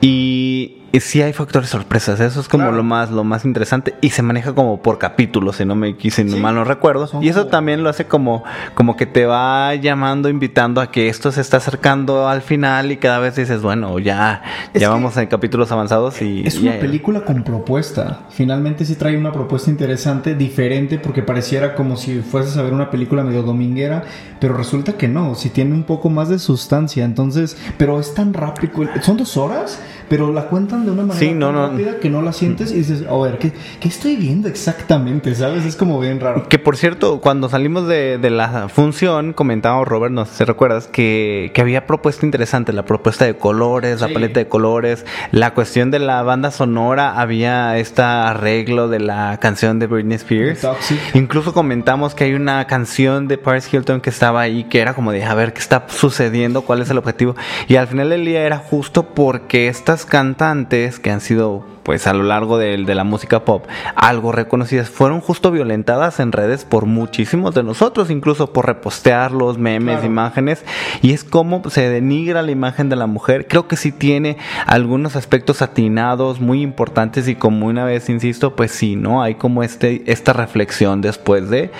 y, 0.00 0.79
y 0.92 1.00
sí 1.00 1.22
hay 1.22 1.32
factores 1.32 1.70
sorpresas, 1.70 2.18
eso 2.20 2.40
es 2.40 2.48
como 2.48 2.64
Claro. 2.64 2.76
lo 2.76 2.82
más 2.82 3.10
lo 3.10 3.22
más 3.24 3.44
interesante 3.44 3.94
y 4.00 4.10
se 4.10 4.22
maneja 4.22 4.54
como 4.54 4.82
por 4.82 4.98
capítulos, 4.98 5.56
si 5.56 5.64
no 5.64 5.74
me 5.74 5.94
si 6.00 6.24
no 6.24 6.32
Sí. 6.36 6.40
mal 6.40 6.54
no 6.54 6.64
recuerdo, 6.64 7.06
Son 7.06 7.22
y 7.22 7.28
eso 7.28 7.40
como- 7.40 7.50
también 7.50 7.82
lo 7.82 7.88
hace 7.90 8.06
como 8.06 8.44
como 8.74 8.96
que 8.96 9.06
te 9.06 9.26
va 9.26 9.74
llamando, 9.76 10.28
invitando 10.28 10.80
a 10.80 10.90
que 10.90 11.08
esto 11.08 11.30
se 11.32 11.40
está 11.40 11.58
acercando 11.58 12.28
al 12.28 12.42
final 12.42 12.90
y 12.92 12.96
cada 12.96 13.18
vez 13.20 13.36
dices, 13.36 13.62
bueno, 13.62 13.98
ya 13.98 14.42
Es 14.74 14.80
ya 14.82 14.88
vamos 14.90 15.16
en 15.16 15.26
capítulos 15.26 15.70
avanzados 15.72 16.20
y 16.22 16.46
Es 16.46 16.58
una 16.58 16.74
ya- 16.74 16.80
película 16.80 17.24
con 17.24 17.42
propuesta. 17.44 18.20
Finalmente 18.30 18.84
sí 18.84 18.94
trae 18.96 19.16
una 19.16 19.32
propuesta 19.32 19.70
interesante, 19.70 20.34
diferente, 20.34 20.98
porque 20.98 21.22
pareciera 21.22 21.74
como 21.74 21.96
si 21.96 22.20
fueses 22.20 22.56
a 22.56 22.62
ver 22.62 22.72
una 22.72 22.90
película 22.90 23.22
medio 23.22 23.42
dominguera, 23.42 24.02
pero 24.40 24.54
resulta 24.56 24.94
que 24.94 25.08
no, 25.08 25.34
si 25.34 25.50
tiene 25.50 25.74
un 25.74 25.84
poco 25.84 26.10
más 26.10 26.28
de 26.28 26.38
sustancia. 26.38 27.04
Entonces, 27.04 27.56
pero 27.78 28.00
es 28.00 28.14
tan 28.14 28.32
rápido. 28.34 28.88
Son 29.02 29.16
dos 29.16 29.36
horas, 29.36 29.80
pero 30.10 30.32
la 30.32 30.42
cuentan 30.46 30.84
de 30.84 30.90
una 30.90 31.02
manera 31.04 31.18
Sí, 31.18 31.32
no, 31.32 31.46
tan 31.46 31.54
no. 31.54 31.68
rápida 31.68 31.98
que 32.00 32.10
no 32.10 32.20
la 32.20 32.32
sientes 32.32 32.72
y 32.72 32.78
dices, 32.78 33.04
a 33.08 33.16
ver, 33.16 33.38
¿qué, 33.38 33.52
qué 33.78 33.86
estoy 33.88 34.16
viendo 34.16 34.48
exactamente? 34.48 35.34
¿Sabes? 35.36 35.64
Es 35.64 35.76
como 35.76 36.00
bien 36.00 36.18
raro. 36.18 36.48
Que 36.48 36.58
por 36.58 36.76
cierto, 36.76 37.20
cuando 37.20 37.48
salimos 37.48 37.86
de, 37.86 38.18
de 38.18 38.30
la 38.30 38.68
función, 38.68 39.32
comentaba 39.32 39.82
Robert, 39.84 40.12
no 40.12 40.26
sé 40.26 40.34
si 40.34 40.44
recuerdas, 40.44 40.88
que, 40.88 41.52
que 41.54 41.60
había 41.60 41.86
propuesta 41.86 42.26
interesante, 42.26 42.72
la 42.72 42.84
propuesta 42.84 43.24
de 43.24 43.36
colores, 43.36 44.00
la 44.00 44.08
paleta 44.08 44.40
de 44.40 44.48
colores, 44.48 45.06
la 45.30 45.54
cuestión 45.54 45.92
de 45.92 46.00
la 46.00 46.22
banda 46.24 46.50
sonora, 46.50 47.20
había 47.20 47.78
este 47.78 48.02
arreglo 48.02 48.88
de 48.88 48.98
la 48.98 49.38
canción 49.40 49.78
de 49.78 49.86
Britney 49.86 50.16
Spears. 50.16 50.66
Incluso 51.14 51.54
comentamos 51.54 52.16
que 52.16 52.24
hay 52.24 52.34
una 52.34 52.66
canción 52.66 53.28
de 53.28 53.38
Paris 53.38 53.72
Hilton 53.72 54.00
que 54.00 54.10
estaba 54.10 54.40
ahí, 54.40 54.64
que 54.64 54.80
era 54.80 54.94
como 54.94 55.12
de, 55.12 55.24
a 55.24 55.34
ver, 55.34 55.52
¿qué 55.52 55.60
está 55.60 55.84
sucediendo? 55.88 56.62
¿Cuál 56.62 56.82
es 56.82 56.90
el 56.90 56.98
objetivo? 56.98 57.36
Y 57.68 57.76
al 57.76 57.86
final 57.86 58.10
del 58.10 58.24
día 58.24 58.42
era 58.42 58.58
justo 58.58 59.04
porque 59.14 59.68
estas 59.68 59.99
cantantes 60.06 60.98
que 60.98 61.10
han 61.10 61.20
sido 61.20 61.64
pues 61.82 62.06
a 62.06 62.12
lo 62.14 62.22
largo 62.22 62.58
de, 62.58 62.76
de 62.76 62.94
la 62.94 63.04
música 63.04 63.44
pop, 63.44 63.64
algo 63.94 64.32
reconocidas, 64.32 64.88
fueron 64.90 65.20
justo 65.20 65.50
violentadas 65.50 66.20
en 66.20 66.32
redes 66.32 66.64
por 66.64 66.86
muchísimos 66.86 67.54
de 67.54 67.62
nosotros, 67.62 68.10
incluso 68.10 68.52
por 68.52 68.66
repostear 68.66 69.32
los 69.32 69.58
memes, 69.58 69.94
Claro. 69.96 70.06
imágenes, 70.06 70.64
y 71.02 71.12
es 71.12 71.24
como 71.24 71.62
se 71.70 71.88
denigra 71.88 72.42
la 72.42 72.50
imagen 72.50 72.88
de 72.88 72.96
la 72.96 73.06
mujer. 73.06 73.46
Creo 73.48 73.66
que 73.68 73.76
sí 73.76 73.92
tiene 73.92 74.36
algunos 74.66 75.16
aspectos 75.16 75.62
atinados 75.62 76.40
muy 76.40 76.62
importantes 76.62 77.28
y 77.28 77.34
como 77.34 77.66
una 77.66 77.84
vez 77.84 78.08
insisto, 78.08 78.54
pues 78.56 78.70
sí, 78.72 78.96
¿no? 78.96 79.22
Hay 79.22 79.34
como 79.36 79.62
este, 79.62 80.02
esta 80.06 80.32
reflexión 80.32 81.00
después 81.00 81.50
de... 81.50 81.70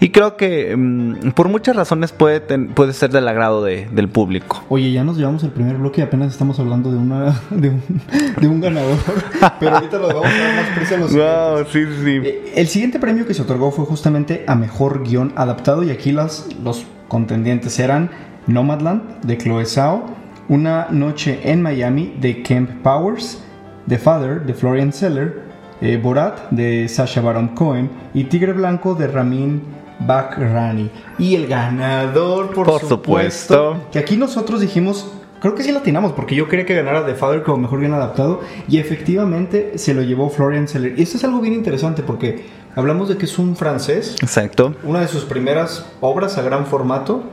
Y 0.00 0.10
creo 0.10 0.36
que 0.36 0.74
mm, 0.76 1.30
por 1.32 1.48
muchas 1.48 1.76
razones 1.76 2.12
puede, 2.12 2.40
ten- 2.40 2.68
puede 2.68 2.92
ser 2.92 3.10
del 3.10 3.28
agrado 3.28 3.62
de- 3.64 3.88
del 3.92 4.08
público. 4.08 4.62
Oye, 4.68 4.90
ya 4.92 5.04
nos 5.04 5.16
llevamos 5.16 5.42
el 5.44 5.50
primer 5.50 5.76
bloque 5.76 6.00
y 6.00 6.04
apenas 6.04 6.32
estamos 6.32 6.58
hablando 6.58 6.90
de 6.90 6.96
una 6.98 7.40
de 7.50 7.70
un, 7.70 7.82
de 8.40 8.48
un 8.48 8.60
ganador. 8.60 8.96
Pero 9.60 9.76
ahorita 9.76 9.98
lo 9.98 10.08
vamos 10.08 10.26
a 10.26 10.38
dar 10.38 10.56
más 10.56 10.76
prisa 10.76 10.94
a 10.94 10.98
los 10.98 11.12
Wow, 11.14 11.64
sí, 11.70 11.84
sí. 12.02 12.20
Eh, 12.24 12.52
El 12.56 12.66
siguiente 12.66 12.98
premio 12.98 13.26
que 13.26 13.34
se 13.34 13.42
otorgó 13.42 13.70
fue 13.70 13.84
justamente 13.84 14.44
a 14.46 14.54
mejor 14.56 15.04
guion 15.06 15.32
adaptado 15.36 15.82
y 15.84 15.90
aquí 15.90 16.10
las, 16.12 16.48
los 16.64 16.84
contendientes 17.08 17.78
eran 17.78 18.10
Nomadland 18.46 19.20
de 19.22 19.36
Chloe 19.38 19.66
Zhao, 19.66 20.04
Una 20.48 20.88
noche 20.90 21.40
en 21.44 21.62
Miami 21.62 22.14
de 22.20 22.42
Kemp 22.42 22.82
Powers, 22.82 23.42
The 23.86 23.98
Father 23.98 24.42
de 24.42 24.54
Florian 24.54 24.92
Seller, 24.92 25.42
eh, 25.80 25.96
Borat 26.02 26.50
de 26.50 26.88
Sacha 26.88 27.20
Baron 27.20 27.48
Cohen 27.48 27.88
y 28.14 28.24
Tigre 28.24 28.52
Blanco 28.52 28.94
de 28.94 29.06
Ramin 29.06 29.62
Bakrani. 30.00 30.90
Y 31.18 31.34
el 31.36 31.46
ganador, 31.46 32.50
por, 32.54 32.66
Por 32.66 32.80
supuesto, 32.80 32.96
supuesto. 32.96 33.76
que 33.92 33.98
aquí 33.98 34.16
nosotros 34.16 34.60
dijimos, 34.60 35.12
creo 35.40 35.54
que 35.54 35.62
sí 35.62 35.72
latinamos, 35.72 36.12
porque 36.12 36.34
yo 36.34 36.48
quería 36.48 36.66
que 36.66 36.74
ganara 36.74 37.04
The 37.04 37.14
Father 37.14 37.42
como 37.42 37.58
mejor 37.58 37.80
bien 37.80 37.94
adaptado, 37.94 38.40
y 38.68 38.78
efectivamente 38.78 39.72
se 39.76 39.94
lo 39.94 40.02
llevó 40.02 40.30
Florian 40.30 40.68
Seller. 40.68 40.98
Y 40.98 41.02
esto 41.02 41.16
es 41.16 41.24
algo 41.24 41.40
bien 41.40 41.54
interesante 41.54 42.02
porque 42.02 42.44
hablamos 42.76 43.08
de 43.08 43.16
que 43.16 43.24
es 43.24 43.38
un 43.38 43.56
francés, 43.56 44.16
Exacto. 44.22 44.74
una 44.84 45.00
de 45.00 45.08
sus 45.08 45.24
primeras 45.24 45.86
obras 46.00 46.38
a 46.38 46.42
gran 46.42 46.66
formato. 46.66 47.24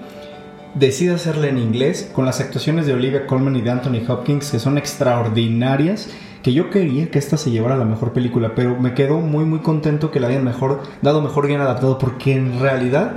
Decide 0.74 1.16
hacerla 1.16 1.48
en 1.48 1.58
inglés 1.58 2.12
con 2.14 2.26
las 2.26 2.40
actuaciones 2.40 2.86
de 2.86 2.94
Olivia 2.94 3.26
Colman 3.26 3.56
y 3.56 3.62
de 3.62 3.72
Anthony 3.72 4.02
Hopkins 4.08 4.52
que 4.52 4.60
son 4.60 4.78
extraordinarias. 4.78 6.10
Que 6.44 6.54
yo 6.54 6.70
quería 6.70 7.10
que 7.10 7.18
esta 7.18 7.36
se 7.36 7.50
llevara 7.50 7.76
la 7.78 7.84
mejor 7.86 8.14
película, 8.14 8.54
pero 8.56 8.80
me 8.80 8.94
quedo 8.94 9.20
muy 9.20 9.44
muy 9.44 9.60
contento 9.60 10.12
que 10.12 10.20
la 10.20 10.28
hayan 10.28 10.44
mejor 10.44 10.82
dado 11.02 11.22
mejor 11.22 11.48
bien 11.48 11.62
adaptado 11.62 11.98
porque 11.98 12.34
en 12.34 12.60
realidad 12.60 13.16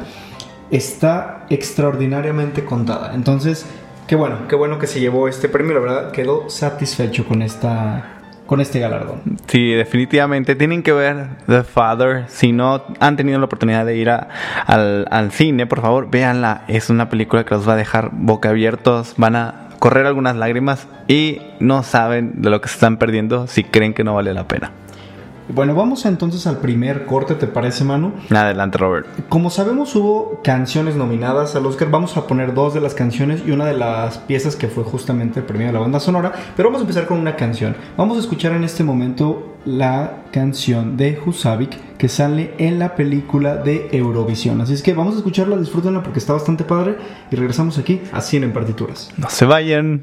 está 0.70 1.44
extraordinariamente 1.50 2.64
contada. 2.64 3.14
Entonces, 3.14 3.66
qué 4.10 4.16
bueno, 4.16 4.48
qué 4.48 4.56
bueno 4.56 4.80
que 4.80 4.88
se 4.88 4.98
llevó 4.98 5.28
este 5.28 5.48
premio, 5.48 5.72
la 5.72 5.80
verdad 5.80 6.10
quedó 6.10 6.50
satisfecho 6.50 7.24
con 7.24 7.42
esta 7.42 8.16
con 8.44 8.60
este 8.60 8.80
galardón. 8.80 9.20
Sí, 9.46 9.70
definitivamente 9.70 10.56
tienen 10.56 10.82
que 10.82 10.92
ver 10.92 11.28
The 11.46 11.62
Father. 11.62 12.24
Si 12.26 12.50
no 12.50 12.82
han 12.98 13.16
tenido 13.16 13.38
la 13.38 13.44
oportunidad 13.44 13.86
de 13.86 13.96
ir 13.96 14.10
al, 14.10 15.06
al 15.08 15.30
cine, 15.30 15.68
por 15.68 15.80
favor, 15.80 16.10
véanla. 16.10 16.64
Es 16.66 16.90
una 16.90 17.08
película 17.08 17.44
que 17.44 17.54
los 17.54 17.68
va 17.68 17.74
a 17.74 17.76
dejar 17.76 18.10
boca 18.10 18.48
abiertos. 18.48 19.14
Van 19.16 19.36
a 19.36 19.68
correr 19.78 20.06
algunas 20.06 20.34
lágrimas 20.34 20.88
y 21.06 21.40
no 21.60 21.84
saben 21.84 22.42
de 22.42 22.50
lo 22.50 22.60
que 22.60 22.68
se 22.68 22.74
están 22.74 22.96
perdiendo 22.96 23.46
si 23.46 23.62
creen 23.62 23.94
que 23.94 24.02
no 24.02 24.16
vale 24.16 24.34
la 24.34 24.48
pena. 24.48 24.72
Bueno, 25.52 25.74
vamos 25.74 26.06
entonces 26.06 26.46
al 26.46 26.58
primer 26.58 27.06
corte, 27.06 27.34
¿te 27.34 27.46
parece, 27.46 27.84
Manu? 27.84 28.12
Adelante, 28.30 28.78
Robert. 28.78 29.06
Como 29.28 29.50
sabemos 29.50 29.94
hubo 29.96 30.40
canciones 30.44 30.94
nominadas 30.94 31.56
al 31.56 31.66
Oscar, 31.66 31.90
vamos 31.90 32.16
a 32.16 32.26
poner 32.26 32.54
dos 32.54 32.74
de 32.74 32.80
las 32.80 32.94
canciones 32.94 33.42
y 33.46 33.50
una 33.50 33.66
de 33.66 33.76
las 33.76 34.18
piezas 34.18 34.56
que 34.56 34.68
fue 34.68 34.84
justamente 34.84 35.40
el 35.40 35.46
premio 35.46 35.66
de 35.66 35.72
la 35.72 35.80
banda 35.80 35.98
sonora, 35.98 36.32
pero 36.56 36.68
vamos 36.68 36.80
a 36.80 36.84
empezar 36.84 37.06
con 37.06 37.18
una 37.18 37.36
canción. 37.36 37.76
Vamos 37.96 38.16
a 38.16 38.20
escuchar 38.20 38.52
en 38.52 38.64
este 38.64 38.84
momento 38.84 39.56
la 39.64 40.22
canción 40.32 40.96
de 40.96 41.18
Husavik 41.24 41.96
que 41.98 42.08
sale 42.08 42.54
en 42.58 42.78
la 42.78 42.94
película 42.94 43.56
de 43.56 43.88
Eurovisión. 43.92 44.60
Así 44.60 44.74
es 44.74 44.82
que 44.82 44.94
vamos 44.94 45.14
a 45.14 45.18
escucharla, 45.18 45.56
disfrútenla 45.56 46.02
porque 46.02 46.18
está 46.18 46.32
bastante 46.32 46.64
padre 46.64 46.96
y 47.30 47.36
regresamos 47.36 47.76
aquí 47.78 48.00
a 48.12 48.20
Cine 48.20 48.46
en 48.46 48.52
Partituras. 48.52 49.10
No 49.16 49.28
se 49.28 49.44
vayan. 49.44 50.02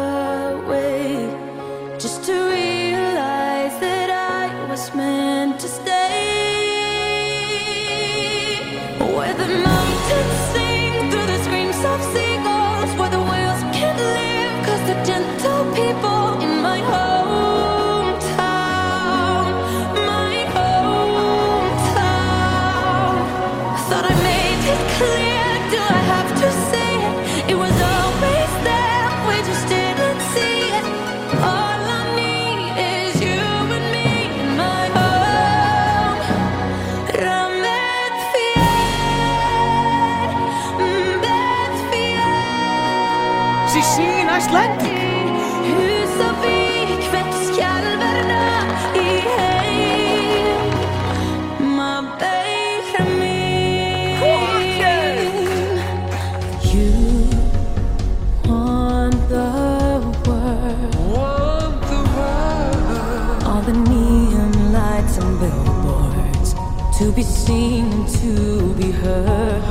seen, 67.51 68.05
to 68.19 68.73
be 68.79 68.89
heard. 69.01 69.63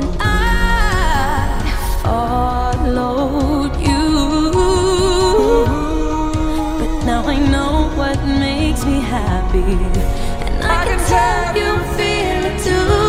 And 0.00 0.10
I 0.20 0.34
followed 2.02 3.74
you. 3.88 4.06
But 6.80 6.92
now 7.10 7.22
I 7.34 7.38
know 7.52 7.74
what 8.00 8.18
makes 8.46 8.82
me 8.90 8.98
happy. 9.16 9.70
And 10.46 10.58
I, 10.76 10.80
can 10.88 11.00
tell 11.14 11.46
you 11.60 11.70
feel 11.96 12.40
it 12.50 12.56
too. 12.66 13.07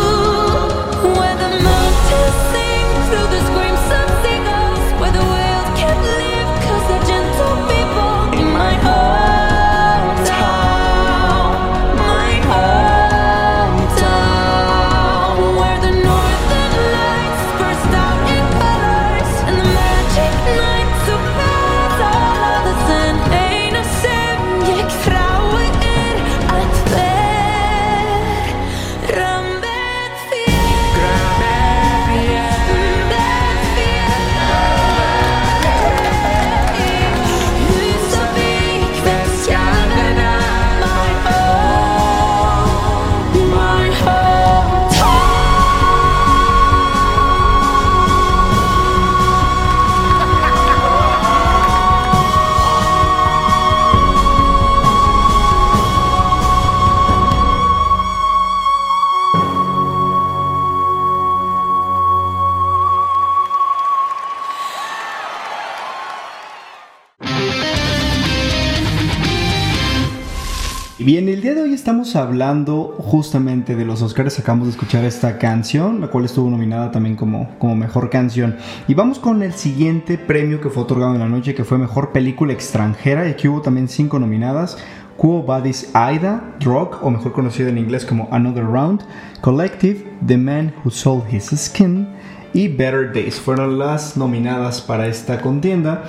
Hablando 72.16 72.94
justamente 72.98 73.76
de 73.76 73.84
los 73.84 74.02
Oscars. 74.02 74.38
Acabamos 74.38 74.66
de 74.66 74.72
escuchar 74.72 75.04
esta 75.04 75.38
canción, 75.38 76.00
la 76.00 76.08
cual 76.08 76.24
estuvo 76.24 76.50
nominada 76.50 76.90
también 76.90 77.16
como, 77.16 77.50
como 77.58 77.76
mejor 77.76 78.10
canción. 78.10 78.56
Y 78.88 78.94
vamos 78.94 79.18
con 79.18 79.42
el 79.42 79.52
siguiente 79.52 80.18
premio 80.18 80.60
que 80.60 80.70
fue 80.70 80.82
otorgado 80.82 81.14
en 81.14 81.20
la 81.20 81.28
noche, 81.28 81.54
que 81.54 81.64
fue 81.64 81.78
mejor 81.78 82.12
película 82.12 82.52
extranjera. 82.52 83.26
Y 83.26 83.32
aquí 83.32 83.48
hubo 83.48 83.62
también 83.62 83.88
cinco 83.88 84.18
nominadas. 84.18 84.78
Quo 85.16 85.42
Vadis 85.42 85.90
Aida, 85.94 86.54
Drug, 86.60 86.96
o 87.02 87.10
mejor 87.10 87.32
conocido 87.32 87.68
en 87.68 87.78
inglés 87.78 88.06
como 88.06 88.28
Another 88.30 88.64
Round, 88.64 89.02
Collective, 89.40 90.06
The 90.26 90.36
Man 90.38 90.72
Who 90.82 90.90
Sold 90.90 91.24
His 91.32 91.50
Skin 91.54 92.08
y 92.52 92.68
Better 92.68 93.12
Days 93.12 93.38
fueron 93.38 93.78
las 93.78 94.16
nominadas 94.16 94.80
para 94.80 95.06
esta 95.06 95.40
contienda. 95.40 96.04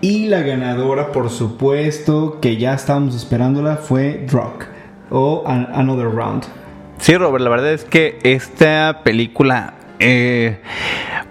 Y 0.00 0.26
la 0.26 0.42
ganadora, 0.42 1.12
por 1.12 1.30
supuesto, 1.30 2.38
que 2.40 2.56
ya 2.56 2.74
estábamos 2.74 3.14
esperándola, 3.14 3.76
fue 3.76 4.26
Drug 4.28 4.71
o 5.12 5.44
An- 5.46 5.68
Another 5.74 6.08
Round. 6.10 6.44
Sí, 6.98 7.16
Robert, 7.16 7.42
la 7.44 7.50
verdad 7.50 7.72
es 7.72 7.84
que 7.84 8.18
esta 8.22 9.00
película, 9.04 9.74
eh, 9.98 10.60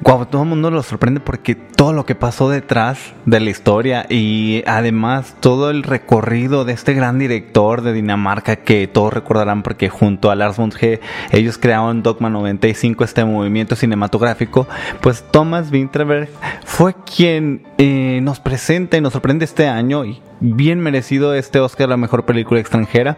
guau, 0.01 0.25
todo 0.25 0.43
el 0.43 0.49
mundo 0.49 0.69
lo 0.71 0.83
sorprende 0.83 1.19
porque 1.19 1.57
todo 1.81 1.93
lo 1.93 2.05
que 2.05 2.13
pasó 2.13 2.47
detrás 2.47 3.15
de 3.25 3.39
la 3.39 3.49
historia 3.49 4.05
y 4.07 4.61
además 4.67 5.35
todo 5.39 5.71
el 5.71 5.81
recorrido 5.81 6.63
de 6.63 6.73
este 6.73 6.93
gran 6.93 7.17
director 7.17 7.81
de 7.81 7.91
Dinamarca 7.91 8.57
que 8.57 8.87
todos 8.87 9.11
recordarán 9.11 9.63
porque 9.63 9.89
junto 9.89 10.29
a 10.29 10.35
Lars 10.35 10.57
von 10.57 10.69
Trier 10.69 11.01
ellos 11.31 11.57
crearon 11.57 12.03
Dogma 12.03 12.29
95, 12.29 13.03
este 13.03 13.25
movimiento 13.25 13.75
cinematográfico, 13.75 14.67
pues 15.01 15.23
Thomas 15.31 15.71
Winterberg 15.71 16.29
fue 16.65 16.93
quien 16.93 17.63
eh, 17.79 18.19
nos 18.21 18.39
presenta 18.39 18.97
y 18.97 19.01
nos 19.01 19.13
sorprende 19.13 19.45
este 19.45 19.67
año 19.67 20.05
y 20.05 20.21
bien 20.39 20.79
merecido 20.79 21.35
este 21.35 21.59
Oscar 21.59 21.85
a 21.85 21.89
la 21.91 21.97
mejor 21.97 22.25
película 22.25 22.59
extranjera. 22.59 23.17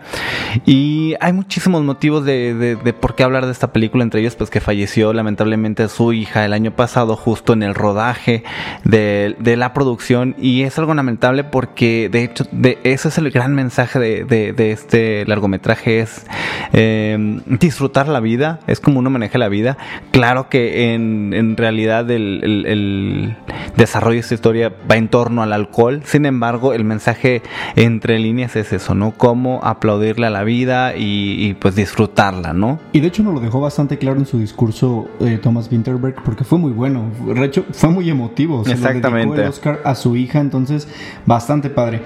Y 0.65 1.15
hay 1.21 1.31
muchísimos 1.31 1.81
motivos 1.81 2.25
de 2.25 2.95
por 2.99 3.15
qué 3.15 3.23
hablar 3.23 3.45
de 3.45 3.53
esta 3.53 3.71
película, 3.71 4.03
entre 4.03 4.19
ellos 4.19 4.35
pues 4.35 4.49
que 4.49 4.59
falleció 4.59 5.13
lamentablemente 5.13 5.87
su 5.87 6.11
hija 6.11 6.45
el 6.45 6.51
año 6.51 6.75
pasado 6.75 7.15
justo 7.15 7.53
en 7.53 7.63
el 7.63 7.75
rodaje 7.75 8.43
de, 8.83 9.35
la 9.57 9.73
producción 9.73 10.35
y 10.39 10.63
es 10.63 10.79
algo 10.79 10.93
lamentable 10.93 11.43
porque 11.43 12.09
de 12.11 12.23
hecho 12.23 12.45
de, 12.51 12.79
ese 12.83 13.09
es 13.09 13.17
el 13.17 13.29
gran 13.29 13.53
mensaje 13.53 13.99
de, 13.99 14.71
este 14.71 15.25
largometraje 15.25 15.99
es 15.99 16.25
eh, 16.73 17.41
disfrutar 17.47 18.07
la 18.07 18.19
vida, 18.19 18.59
es 18.67 18.79
como 18.79 18.99
uno 18.99 19.09
maneja 19.09 19.37
la 19.37 19.49
vida. 19.49 19.77
Claro 20.11 20.49
que 20.49 20.93
en, 20.93 21.55
realidad 21.57 22.09
el, 22.09 23.35
desarrollo 23.77 24.15
de 24.15 24.19
esta 24.19 24.33
historia 24.35 24.71
va 24.89 24.95
en 24.95 25.07
torno 25.07 25.43
al 25.43 25.53
alcohol, 25.53 26.01
sin 26.05 26.25
embargo 26.25 26.73
el 26.73 26.83
mensaje 26.83 27.41
entre 27.75 28.19
líneas 28.19 28.55
es 28.55 28.73
eso, 28.73 28.95
¿no? 28.95 29.11
Cómo 29.11 29.59
aplaudirle 29.63 30.27
a 30.27 30.29
la 30.29 30.43
vida 30.43 30.93
y, 30.95 31.53
pues 31.55 31.75
disfrutarla, 31.75 32.53
¿no? 32.53 32.79
Y 32.91 32.99
de 32.99 33.07
hecho 33.07 33.23
nos 33.23 33.33
lo 33.33 33.39
dejó 33.39 33.61
bastante 33.61 33.97
claro 33.97 34.19
en 34.19 34.25
su 34.25 34.39
discurso 34.39 35.07
eh, 35.19 35.39
Thomas 35.41 35.69
Winterberg 35.71 36.15
porque 36.23 36.43
fue 36.43 36.57
muy 36.57 36.71
bueno. 36.71 37.11
Fue 37.71 37.89
muy 37.89 38.09
emotivo. 38.09 38.32
Se 38.35 38.71
lo 38.71 38.75
dedicó 38.75 38.87
Exactamente. 38.97 39.41
el 39.41 39.47
Oscar 39.47 39.81
a 39.85 39.95
su 39.95 40.15
hija, 40.15 40.39
entonces 40.39 40.87
bastante 41.25 41.69
padre. 41.69 42.01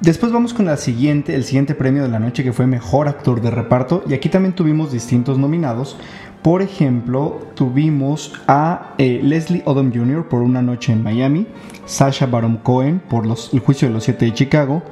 Después 0.00 0.30
vamos 0.30 0.52
con 0.54 0.66
la 0.66 0.76
siguiente, 0.76 1.34
el 1.34 1.44
siguiente 1.44 1.74
premio 1.74 2.02
de 2.02 2.08
la 2.10 2.18
noche 2.18 2.44
que 2.44 2.52
fue 2.52 2.66
Mejor 2.66 3.08
Actor 3.08 3.40
de 3.40 3.50
Reparto. 3.50 4.04
Y 4.08 4.14
aquí 4.14 4.28
también 4.28 4.54
tuvimos 4.54 4.92
distintos 4.92 5.38
nominados. 5.38 5.96
Por 6.42 6.62
ejemplo, 6.62 7.40
tuvimos 7.54 8.32
a 8.46 8.92
eh, 8.98 9.20
Leslie 9.22 9.62
Odom 9.64 9.90
Jr. 9.92 10.28
por 10.28 10.42
Una 10.42 10.62
Noche 10.62 10.92
en 10.92 11.02
Miami, 11.02 11.46
Sasha 11.86 12.26
Baron 12.26 12.58
Cohen 12.58 13.00
por 13.08 13.26
los- 13.26 13.52
El 13.52 13.60
Juicio 13.60 13.88
de 13.88 13.94
los 13.94 14.04
Siete 14.04 14.26
de 14.26 14.34
Chicago, 14.34 14.82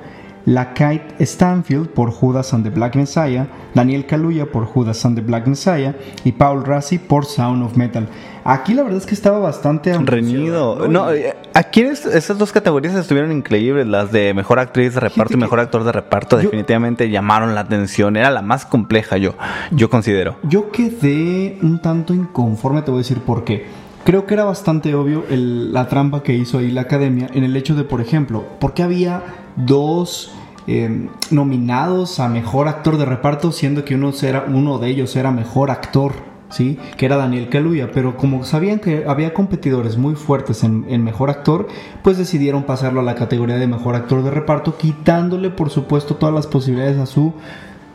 la 0.47 0.75
Kite 0.75 1.25
Stanfield 1.25 1.89
por 1.89 2.11
Judas 2.11 2.53
and 2.53 2.65
the 2.65 2.71
Black 2.71 2.97
Messiah, 2.97 3.47
Daniel 3.75 4.05
Kaluuya 4.07 4.47
por 4.47 4.67
Judas 4.67 5.05
and 5.07 5.17
the 5.17 5.23
Black 5.23 5.47
Messiah 5.47 5.95
y 6.23 6.33
Paul 6.33 6.65
Rassi 6.65 6.99
por 6.99 7.25
Sound 7.25 7.63
of 7.65 7.77
Metal. 7.77 8.07
Aquí 8.47 8.75
la 8.75 8.83
verdad 8.83 8.99
es 8.99 9.07
que 9.07 9.15
estaba 9.15 9.39
bastante 9.39 9.97
Reñido. 9.97 10.87
No, 10.87 11.11
eh, 11.13 11.35
aquí 11.55 11.81
esas 11.81 12.37
dos 12.37 12.53
categorías 12.53 12.95
estuvieron 12.95 13.33
increíbles. 13.33 13.87
Las 13.87 14.13
de 14.13 14.35
mejor 14.35 14.59
actriz 14.59 14.93
de 14.93 15.01
reparto 15.01 15.33
y 15.33 15.37
mejor 15.39 15.61
actor 15.61 15.83
de 15.83 15.93
reparto 15.93 16.37
Yo- 16.37 16.43
definitivamente 16.43 17.09
llamaron 17.09 17.55
la 17.55 17.63
atención. 17.63 18.17
Era 18.19 18.31
la 18.31 18.43
más 18.43 18.67
compleja, 18.67 19.17
yo, 19.17 19.35
yo 19.71 19.89
considero. 19.89 20.37
Yo 20.43 20.71
quedé 20.71 21.59
un 21.63 21.81
tanto 21.81 22.13
inconforme, 22.13 22.83
te 22.83 22.91
voy 22.91 22.99
a 22.99 23.03
decir 23.03 23.21
por 23.21 23.45
qué. 23.45 23.65
Creo 24.05 24.27
que 24.27 24.35
era 24.35 24.45
bastante 24.45 24.95
obvio 24.95 25.25
el- 25.31 25.73
la 25.73 25.89
trampa 25.89 26.23
que 26.23 26.35
hizo 26.35 26.59
ahí 26.59 26.71
la 26.71 26.83
academia 26.83 27.29
en 27.33 27.45
el 27.45 27.57
hecho 27.57 27.75
de, 27.75 27.85
por 27.85 28.03
ejemplo, 28.03 28.45
¿por 28.61 28.75
qué 28.75 28.83
había 28.83 29.23
dos 29.57 30.33
eh, 30.67 31.09
nominados 31.31 32.21
a 32.21 32.29
mejor 32.29 32.69
actor 32.69 32.97
de 32.97 33.05
reparto, 33.05 33.53
siendo 33.53 33.85
que 33.85 33.95
uno, 33.95 34.13
era, 34.23 34.47
uno 34.49 34.79
de 34.79 34.89
ellos 34.89 35.15
era 35.17 35.31
mejor 35.31 35.71
actor? 35.71 36.13
¿Sí? 36.51 36.79
Que 36.97 37.07
era 37.07 37.17
Daniel 37.17 37.49
Kaluuya, 37.49 37.91
pero 37.93 38.17
como 38.17 38.45
sabían 38.45 38.79
que 38.79 39.07
había 39.09 39.35
competidores 39.35 39.97
muy 39.97 40.15
fuertes 40.15 40.63
en, 40.63 40.85
en 40.89 41.03
mejor 41.03 41.29
actor, 41.29 41.67
pues 42.03 42.17
decidieron 42.17 42.63
pasarlo 42.63 43.01
a 43.01 43.03
la 43.03 43.17
categoría 43.17 43.57
de 43.57 43.67
mejor 43.67 43.97
actor 43.97 44.23
de 44.23 44.31
reparto, 44.31 44.77
quitándole 44.77 45.51
por 45.51 45.71
supuesto 45.71 46.15
todas 46.15 46.35
las 46.35 46.47
posibilidades 46.47 46.99
a 46.99 47.07
su 47.07 47.33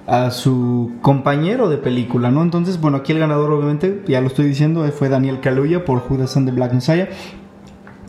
a 0.10 0.32
su 0.32 0.94
compañero 1.02 1.70
de 1.70 1.78
película, 1.78 2.32
¿no? 2.32 2.42
Entonces, 2.42 2.82
bueno, 2.82 2.98
aquí 2.98 3.12
el 3.12 3.20
ganador 3.20 3.52
obviamente, 3.52 4.04
ya 4.08 4.20
lo 4.22 4.28
estoy 4.28 4.48
diciendo, 4.48 4.84
fue 4.92 5.08
Daniel 5.08 5.40
Kaluuya 5.40 5.86
por 5.86 6.00
Judas 6.00 6.36
and 6.36 6.50
the 6.50 6.56
Black 6.56 6.74
Messiah. 6.74 7.10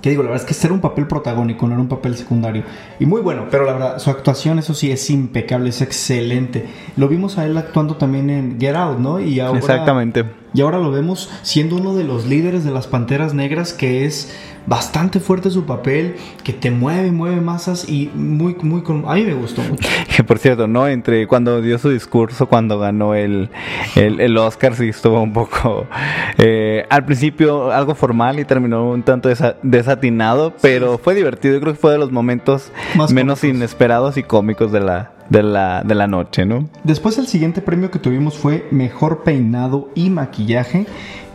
Que 0.00 0.10
digo, 0.10 0.22
la 0.22 0.30
verdad 0.30 0.48
es 0.48 0.56
que 0.56 0.66
era 0.66 0.72
un 0.72 0.80
papel 0.80 1.06
protagónico, 1.06 1.66
no 1.66 1.74
era 1.74 1.82
un 1.82 1.88
papel 1.88 2.16
secundario. 2.16 2.64
Y 2.98 3.06
muy 3.06 3.20
bueno, 3.20 3.46
pero 3.50 3.64
la 3.64 3.72
verdad, 3.72 3.98
su 3.98 4.10
actuación, 4.10 4.58
eso 4.58 4.74
sí, 4.74 4.90
es 4.90 5.10
impecable, 5.10 5.68
es 5.70 5.82
excelente. 5.82 6.66
Lo 6.96 7.08
vimos 7.08 7.38
a 7.38 7.46
él 7.46 7.56
actuando 7.56 7.96
también 7.96 8.30
en 8.30 8.58
Get 8.58 8.74
Out, 8.74 8.98
¿no? 8.98 9.20
Y 9.20 9.40
ahora, 9.40 9.58
Exactamente. 9.58 10.24
Y 10.52 10.62
ahora 10.62 10.78
lo 10.78 10.90
vemos 10.90 11.30
siendo 11.42 11.76
uno 11.76 11.94
de 11.94 12.04
los 12.04 12.26
líderes 12.26 12.64
de 12.64 12.72
las 12.72 12.86
Panteras 12.86 13.34
Negras, 13.34 13.72
que 13.72 14.04
es 14.04 14.34
bastante 14.70 15.18
fuerte 15.18 15.50
su 15.50 15.64
papel, 15.66 16.14
que 16.44 16.52
te 16.52 16.70
mueve, 16.70 17.10
mueve 17.10 17.40
masas 17.40 17.88
y 17.88 18.08
muy, 18.14 18.54
muy... 18.62 18.82
con- 18.82 19.04
A 19.08 19.14
mí 19.14 19.24
me 19.24 19.34
gustó 19.34 19.62
mucho. 19.62 19.86
Que 20.16 20.22
por 20.24 20.38
cierto, 20.38 20.68
¿no? 20.68 20.86
Entre 20.86 21.26
cuando 21.26 21.60
dio 21.60 21.76
su 21.78 21.90
discurso, 21.90 22.46
cuando 22.46 22.78
ganó 22.78 23.14
el, 23.14 23.48
el, 23.96 24.20
el 24.20 24.36
Oscar, 24.38 24.74
sí 24.76 24.88
estuvo 24.90 25.20
un 25.20 25.32
poco. 25.32 25.86
eh, 26.38 26.86
al 26.88 27.04
principio 27.04 27.72
algo 27.72 27.94
formal 27.96 28.38
y 28.38 28.44
terminó 28.44 28.88
un 28.90 29.02
tanto 29.02 29.28
desa- 29.28 29.56
desatinado, 29.62 30.54
pero 30.62 30.98
fue 30.98 31.14
divertido. 31.14 31.54
Yo 31.54 31.60
creo 31.60 31.72
que 31.74 31.80
fue 31.80 31.92
de 31.92 31.98
los 31.98 32.12
momentos 32.12 32.70
Más 32.94 33.12
menos 33.12 33.40
cómicos. 33.40 33.56
inesperados 33.56 34.16
y 34.18 34.22
cómicos 34.22 34.70
de 34.72 34.80
la, 34.80 35.10
de 35.30 35.42
la, 35.42 35.82
de 35.82 35.94
la 35.94 36.06
noche, 36.06 36.44
¿no? 36.44 36.68
Después 36.84 37.16
el 37.18 37.26
siguiente 37.26 37.62
premio 37.62 37.90
que 37.90 37.98
tuvimos 37.98 38.36
fue 38.36 38.66
Mejor 38.70 39.22
Peinado 39.22 39.88
y 39.94 40.10
Maquillaje. 40.10 40.86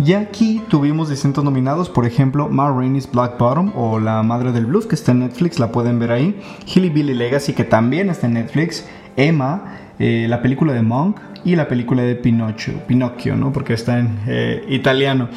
Y 0.04 0.14
aquí 0.14 0.62
tuvimos 0.70 1.10
distintos 1.10 1.44
nominados, 1.44 1.90
por 1.90 2.06
ejemplo, 2.06 2.50
Ma 2.50 2.70
Rainey's 2.70 3.10
Black 3.10 3.40
Bottom 3.40 3.72
o 3.76 4.00
La 4.00 4.22
Madre 4.22 4.52
del 4.52 4.66
Blues, 4.66 4.86
que 4.86 4.96
está 4.96 5.14
en 5.14 5.20
Netflix, 5.20 5.58
la 5.58 5.72
pueden 5.72 5.98
ver 5.98 6.12
ahí. 6.12 6.40
Hilly 6.68 6.90
Billy 6.90 7.14
Legacy, 7.14 7.54
que 7.54 7.64
también 7.64 8.10
está 8.10 8.28
en 8.28 8.34
Netflix. 8.34 8.86
Emma, 9.16 9.78
eh, 9.98 10.26
la 10.30 10.42
película 10.42 10.74
de 10.74 10.82
Monk 10.82 11.18
y 11.46 11.56
la 11.56 11.70
película 11.70 12.04
de 12.04 12.16
Pinocchio, 12.16 12.74
Pinocchio, 12.86 13.38
¿no? 13.38 13.54
Porque 13.54 13.74
está 13.74 14.00
en 14.00 14.20
eh, 14.28 14.66
italiano. 14.68 15.30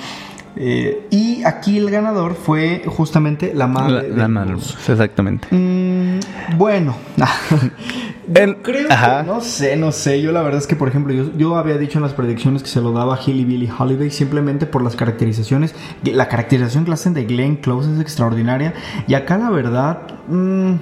Eh, 0.57 1.07
y 1.11 1.45
aquí 1.45 1.79
el 1.79 1.89
ganador 1.89 2.35
fue 2.35 2.83
justamente 2.87 3.53
La 3.55 3.67
La, 3.67 3.67
Madre 3.69 4.09
la 4.09 4.23
del 4.25 4.29
madre, 4.29 4.51
Blues. 4.53 4.77
exactamente. 4.89 5.47
Mm, 5.53 6.19
bueno, 6.57 6.97
El- 8.35 8.57
creo 8.59 8.89
Ajá. 8.91 9.23
que, 9.23 9.27
no 9.27 9.41
sé, 9.41 9.77
no 9.77 9.93
sé. 9.93 10.21
Yo 10.21 10.33
la 10.33 10.43
verdad 10.43 10.61
es 10.61 10.67
que, 10.67 10.77
por 10.77 10.89
ejemplo, 10.89 11.13
yo, 11.15 11.31
yo 11.37 11.57
había 11.57 11.79
dicho 11.79 11.99
en 11.99 12.03
las 12.03 12.13
predicciones 12.13 12.63
que 12.63 12.69
se 12.69 12.81
lo 12.81 12.93
daba 12.93 13.15
a 13.15 13.19
Hilly 13.25 13.45
Billy 13.45 13.71
Holiday 13.77 14.11
simplemente 14.11 14.67
por 14.67 14.83
las 14.83 14.97
caracterizaciones. 14.97 15.75
La 16.05 16.29
caracterización 16.29 16.85
que 16.85 16.93
hacen 16.93 17.15
de 17.15 17.25
Glenn 17.25 17.57
Close 17.57 17.93
es 17.95 18.01
extraordinaria. 18.01 18.75
Y 19.07 19.15
acá 19.15 19.39
la 19.39 19.51
verdad, 19.51 19.99
mm, 20.29 20.73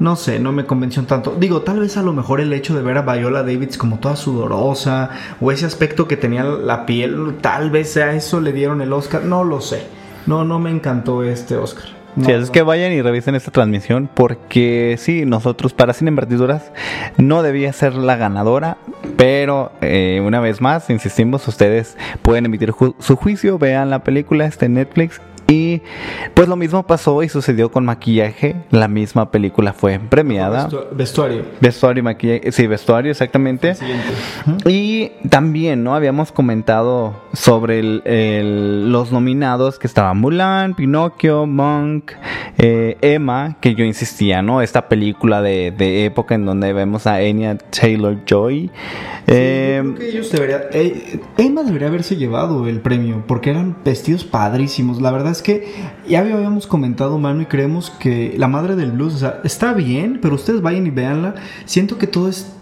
no 0.00 0.16
sé, 0.16 0.38
no 0.38 0.52
me 0.52 0.64
convenció 0.66 1.02
tanto. 1.04 1.36
Digo, 1.38 1.62
tal 1.62 1.80
vez 1.80 1.96
a 1.96 2.02
lo 2.02 2.12
mejor 2.12 2.40
el 2.40 2.52
hecho 2.52 2.74
de 2.74 2.82
ver 2.82 2.98
a 2.98 3.02
Viola 3.02 3.42
Davis 3.42 3.78
como 3.78 3.98
toda 3.98 4.16
sudorosa 4.16 5.10
o 5.40 5.52
ese 5.52 5.66
aspecto 5.66 6.08
que 6.08 6.16
tenía 6.16 6.44
la 6.44 6.86
piel, 6.86 7.36
tal 7.40 7.70
vez 7.70 7.96
a 7.96 8.12
eso 8.14 8.40
le 8.40 8.52
dieron 8.52 8.80
el 8.82 8.92
Oscar. 8.92 9.24
No 9.24 9.44
lo 9.44 9.60
sé. 9.60 9.86
No, 10.26 10.44
no 10.44 10.58
me 10.58 10.70
encantó 10.70 11.22
este 11.22 11.56
Oscar. 11.56 11.95
Sí, 12.16 12.22
No, 12.32 12.38
es 12.38 12.50
que 12.50 12.62
vayan 12.62 12.92
y 12.92 13.02
revisen 13.02 13.34
esta 13.34 13.50
transmisión 13.50 14.08
porque 14.12 14.96
sí, 14.98 15.24
nosotros 15.26 15.74
para 15.74 15.92
Sin 15.92 16.08
Invertiduras 16.08 16.72
no 17.18 17.42
debía 17.42 17.72
ser 17.72 17.94
la 17.94 18.16
ganadora, 18.16 18.78
pero 19.16 19.70
eh, 19.82 20.22
una 20.24 20.40
vez 20.40 20.60
más, 20.60 20.88
insistimos, 20.90 21.46
ustedes 21.46 21.96
pueden 22.22 22.46
emitir 22.46 22.72
ju- 22.72 22.94
su 22.98 23.16
juicio, 23.16 23.58
vean 23.58 23.90
la 23.90 24.00
película, 24.00 24.46
está 24.46 24.66
en 24.66 24.74
Netflix 24.74 25.20
Y 25.48 25.80
pues 26.34 26.48
lo 26.48 26.56
mismo 26.56 26.84
pasó 26.86 27.22
y 27.22 27.28
sucedió 27.28 27.70
con 27.70 27.84
maquillaje. 27.84 28.56
La 28.72 28.88
misma 28.88 29.30
película 29.30 29.72
fue 29.72 29.98
premiada. 30.00 30.68
Vestu- 30.68 30.86
Vestuario. 30.92 31.42
Vestuario 31.60 32.00
y 32.00 32.02
maquillaje. 32.04 32.50
Sí, 32.52 32.66
vestuario, 32.66 33.12
exactamente. 33.12 33.74
Y 34.66 35.10
también, 35.28 35.84
¿no? 35.84 35.94
Habíamos 35.94 36.32
comentado 36.32 37.14
sobre 37.32 37.78
el- 37.78 38.02
el- 38.06 38.90
los 38.90 39.12
nominados 39.12 39.78
que 39.78 39.86
estaban 39.86 40.18
Mulan, 40.18 40.74
Pinocchio, 40.74 41.46
Monk, 41.46 42.12
eh, 42.58 42.96
Emma, 43.00 43.56
que 43.60 43.74
yo 43.74 43.84
insistía, 43.84 44.42
¿no? 44.42 44.62
Esta 44.62 44.88
película 44.88 45.42
de, 45.42 45.70
de 45.76 46.06
época 46.06 46.34
en 46.34 46.44
donde 46.46 46.72
vemos 46.72 47.06
a 47.06 47.14
Anya 47.16 47.56
Taylor 47.58 48.18
Joy. 48.26 48.70
Eh, 49.28 49.80
Yo 49.84 49.94
creo 49.94 49.98
que 49.98 50.08
ellos 50.08 50.30
deberían. 50.32 50.60
eh, 50.72 51.20
Emma 51.36 51.62
debería 51.62 51.88
haberse 51.88 52.16
llevado 52.16 52.66
el 52.68 52.80
premio 52.80 53.24
porque 53.26 53.50
eran 53.50 53.76
vestidos 53.84 54.24
padrísimos. 54.24 55.00
La 55.00 55.10
verdad 55.10 55.32
es 55.36 55.42
que 55.42 55.72
ya 56.08 56.20
habíamos 56.20 56.66
comentado, 56.66 57.18
mano, 57.18 57.42
y 57.42 57.46
creemos 57.46 57.90
que 57.90 58.34
la 58.36 58.48
madre 58.48 58.76
del 58.76 58.92
blues, 58.92 59.24
está 59.44 59.72
bien, 59.74 60.18
pero 60.20 60.34
ustedes 60.34 60.62
vayan 60.62 60.86
y 60.86 60.90
véanla. 60.90 61.34
Siento 61.64 61.98
que 61.98 62.06
todo 62.06 62.28
es. 62.28 62.52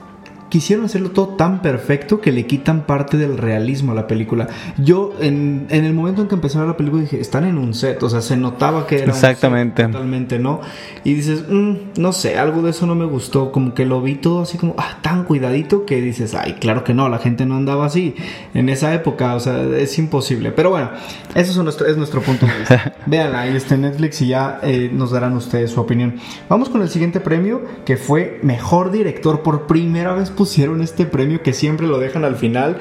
Quisieron 0.49 0.85
hacerlo 0.85 1.11
todo 1.11 1.29
tan 1.29 1.63
perfecto 1.63 2.21
que 2.21 2.31
le 2.33 2.47
quitan 2.47 2.83
parte 2.83 3.17
del 3.17 3.39
realismo 3.39 3.93
a 3.93 3.95
la 3.95 4.07
película. 4.07 4.49
Yo, 4.79 5.13
en, 5.21 5.67
en 5.71 5.85
el 5.85 5.95
momento 5.95 6.23
en 6.23 6.29
que 6.29 6.35
empecé 6.35 6.59
a 6.59 6.61
ver 6.61 6.69
la 6.69 6.77
película, 6.77 7.03
dije: 7.03 7.21
Están 7.21 7.45
en 7.45 7.59
un 7.59 7.75
set, 7.75 8.03
o 8.03 8.09
sea, 8.09 8.21
se 8.21 8.37
notaba 8.37 8.87
que 8.87 8.97
era 8.97 9.07
un 9.07 9.13
set 9.13 9.31
Exactamente. 9.31 9.85
totalmente, 9.85 10.39
¿no? 10.39 10.61
Y 11.03 11.15
dices, 11.15 11.45
"Mm, 11.49 11.75
no 11.99 12.13
sé, 12.13 12.39
algo 12.39 12.63
de 12.63 12.71
eso 12.71 12.87
no 12.87 12.95
me 12.95 13.05
gustó, 13.05 13.51
como 13.53 13.75
que 13.75 13.85
lo 13.87 14.01
vi 14.01 14.15
todo 14.17 14.43
así 14.43 14.59
como, 14.59 14.75
ah, 14.79 14.99
tan 15.03 15.25
cuidadito 15.25 15.87
que 15.87 16.01
dices, 16.01 16.35
ay, 16.35 16.55
claro 16.55 16.85
que 16.85 16.95
no, 16.95 17.09
la 17.09 17.19
gente 17.19 17.47
no 17.47 17.57
andaba 17.57 17.87
así 17.87 18.15
en 18.55 18.69
esa 18.69 18.95
época, 18.95 19.35
o 19.35 19.41
sea, 19.41 19.63
es 19.63 19.99
imposible. 19.99 20.53
Pero 20.53 20.71
bueno, 20.71 20.91
eso 21.35 21.51
es 21.51 21.57
nuestro, 21.57 21.87
es 21.87 21.97
nuestro 21.97 22.21
punto 22.21 22.47
de 22.47 22.59
vista. 22.59 22.95
Véanla, 23.07 23.41
ahí 23.41 23.57
está 23.57 23.77
Netflix 23.77 24.23
y 24.23 24.29
ya 24.29 24.61
eh, 24.63 24.91
nos 24.93 25.11
darán 25.11 25.37
ustedes 25.37 25.71
su 25.73 25.81
opinión. 25.81 26.15
Vamos 26.49 26.69
con 26.69 26.83
el 26.83 26.89
siguiente 26.89 27.21
premio, 27.21 27.63
que 27.85 27.97
fue 27.97 28.39
Mejor 28.43 28.91
Director. 28.91 29.43
Por 29.43 29.67
primera 29.67 30.15
vez 30.15 30.31
pusieron 30.45 30.83
este 30.83 31.07
premio 31.07 31.43
que 31.43 31.55
siempre 31.55 31.87
lo 31.87 31.99
dejan 31.99 32.23
al 32.25 32.37
final. 32.37 32.77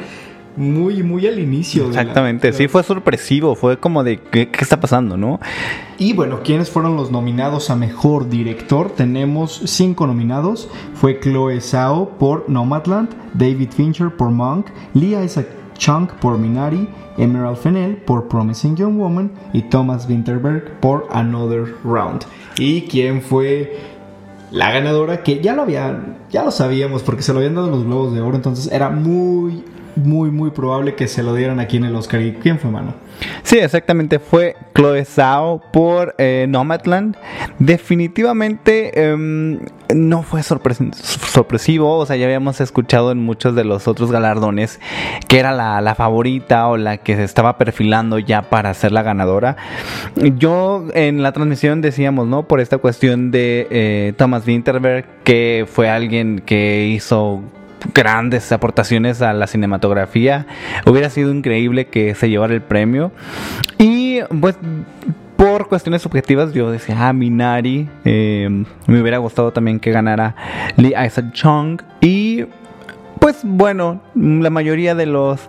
Muy, 0.58 1.02
muy 1.02 1.26
al 1.26 1.39
inicio. 1.39 1.88
de 1.88 1.95
la- 1.95 2.02
exactamente, 2.02 2.54
sí 2.54 2.67
fue 2.67 2.84
sorpresivo, 2.84 3.56
fue 3.56 3.78
como 3.80 4.04
de, 4.04 4.19
¿qué, 4.19 4.49
qué 4.49 4.60
está 4.63 4.80
pasando, 4.80 5.17
no? 5.17 5.39
Y 5.97 6.13
bueno, 6.13 6.41
¿quiénes 6.43 6.69
fueron 6.69 6.95
los 6.95 7.10
nominados 7.10 7.69
a 7.71 7.76
Mejor 7.76 8.30
Director? 8.30 8.91
Tenemos 8.91 9.62
cinco 9.65 10.06
nominados. 10.06 10.69
Fue 10.93 11.19
Chloe 11.21 11.60
Zhao 11.62 12.10
por 12.19 12.47
Nomadland, 12.49 13.10
David 13.34 13.69
Fincher 13.71 14.12
por 14.15 14.30
Monk, 14.30 14.67
Lee 14.93 15.15
Isaac 15.23 15.47
Chung 15.78 16.08
por 16.21 16.38
Minari, 16.38 16.88
Emerald 17.17 17.58
Fennell 17.58 17.95
por 17.95 18.28
Promising 18.28 18.76
Young 18.76 18.97
Woman 18.97 19.32
y 19.54 19.63
Thomas 19.63 20.08
Winterberg 20.08 20.80
por 20.82 21.08
Another 21.12 21.73
Round. 21.84 22.26
¿Y 22.60 22.82
quién 22.84 23.23
fue 23.23 23.76
la 24.54 24.72
ganadora? 24.72 25.24
Que 25.24 25.42
ya 25.42 25.54
lo 25.54 25.63
habían, 25.63 26.20
ya 26.30 26.44
lo 26.44 26.52
sabíamos 26.52 27.02
porque 27.04 27.24
se 27.24 27.34
lo 27.34 27.39
habían 27.39 27.56
dado 27.56 27.70
los 27.70 27.84
Globos 27.84 28.13
de 28.13 28.22
Oro, 28.22 28.36
entonces 28.36 28.72
era 28.72 28.89
muy, 28.89 29.63
muy, 29.95 30.32
muy 30.32 30.51
probable 30.51 30.95
que 30.95 31.08
se 31.08 31.23
lo 31.23 31.34
dieran 31.36 31.60
aquí 31.60 31.77
en 31.77 31.86
el 31.86 31.95
Oscar. 31.95 32.21
¿Y 32.21 32.34
quién 32.34 32.60
fue, 32.60 32.71
mano? 32.71 32.93
Sí, 33.43 33.58
exactamente, 33.60 34.19
fue 34.19 34.56
Chloe 34.75 35.06
Zhao 35.06 35.62
por 35.71 36.15
eh, 36.17 36.45
Nomadland. 36.49 37.15
Definitivamente 37.60 39.10
em, 39.12 39.60
no 39.93 40.23
fue 40.23 40.41
sorpres- 40.41 40.93
sorpresivo, 40.95 41.97
o 41.97 42.06
sea, 42.06 42.15
ya 42.15 42.25
habíamos 42.25 42.60
escuchado 42.60 43.12
en 43.12 43.19
muchos 43.19 43.56
de 43.56 43.63
los 43.63 43.88
otros 43.88 44.12
galardones 44.12 44.79
que 45.27 45.39
era 45.39 45.51
la, 45.51 45.79
la 45.82 45.95
favorita 45.95 46.67
o 46.67 46.77
la 46.77 46.97
que 46.97 47.15
se 47.15 47.23
estaba 47.23 47.58
perfilando 47.58 48.17
ya 48.19 48.41
para 48.49 48.73
ser 48.73 48.91
la 48.91 49.03
ganadora. 49.03 49.58
Yo 50.38 50.86
en 50.93 51.21
la 51.21 51.32
transmisión 51.32 51.82
decíamos, 51.82 52.27
¿no? 52.27 52.43
Por 52.47 52.60
esta 52.60 52.79
cuestión 52.79 53.32
de 53.32 53.67
eh, 53.69 54.13
Thomas 54.17 54.45
Winterberg, 54.47 55.06
que 55.23 55.65
fue 55.71 55.89
alguien 55.89 56.41
que 56.45 56.88
hizo 56.88 57.41
grandes 57.93 58.52
aportaciones 58.52 59.22
a 59.22 59.34
la 59.34 59.48
cinematografía. 59.48 60.46
Hubiera 60.86 61.10
sido 61.10 61.32
increíble 61.32 61.88
que 61.88 62.15
se 62.15 62.30
llevara 62.30 62.54
el 62.54 62.62
premio. 62.62 63.12
Y 63.78 64.19
pues 64.39 64.58
por 65.36 65.67
cuestiones 65.67 66.02
subjetivas 66.02 66.54
yo 66.54 66.72
decía, 66.72 66.96
ah, 67.00 67.13
Minari. 67.13 67.89
eh, 68.06 68.63
me 68.88 69.02
hubiera 69.02 69.17
gustado 69.17 69.52
también 69.52 69.80
que 69.80 69.91
ganara 69.91 70.36
Lee 70.78 70.93
Isaac 71.06 71.32
Chung. 71.34 71.82
Y 72.00 72.46
pues 73.19 73.39
bueno, 73.43 74.02
la 74.15 74.50
mayoría 74.50 74.96
de 74.96 75.06
los 75.06 75.39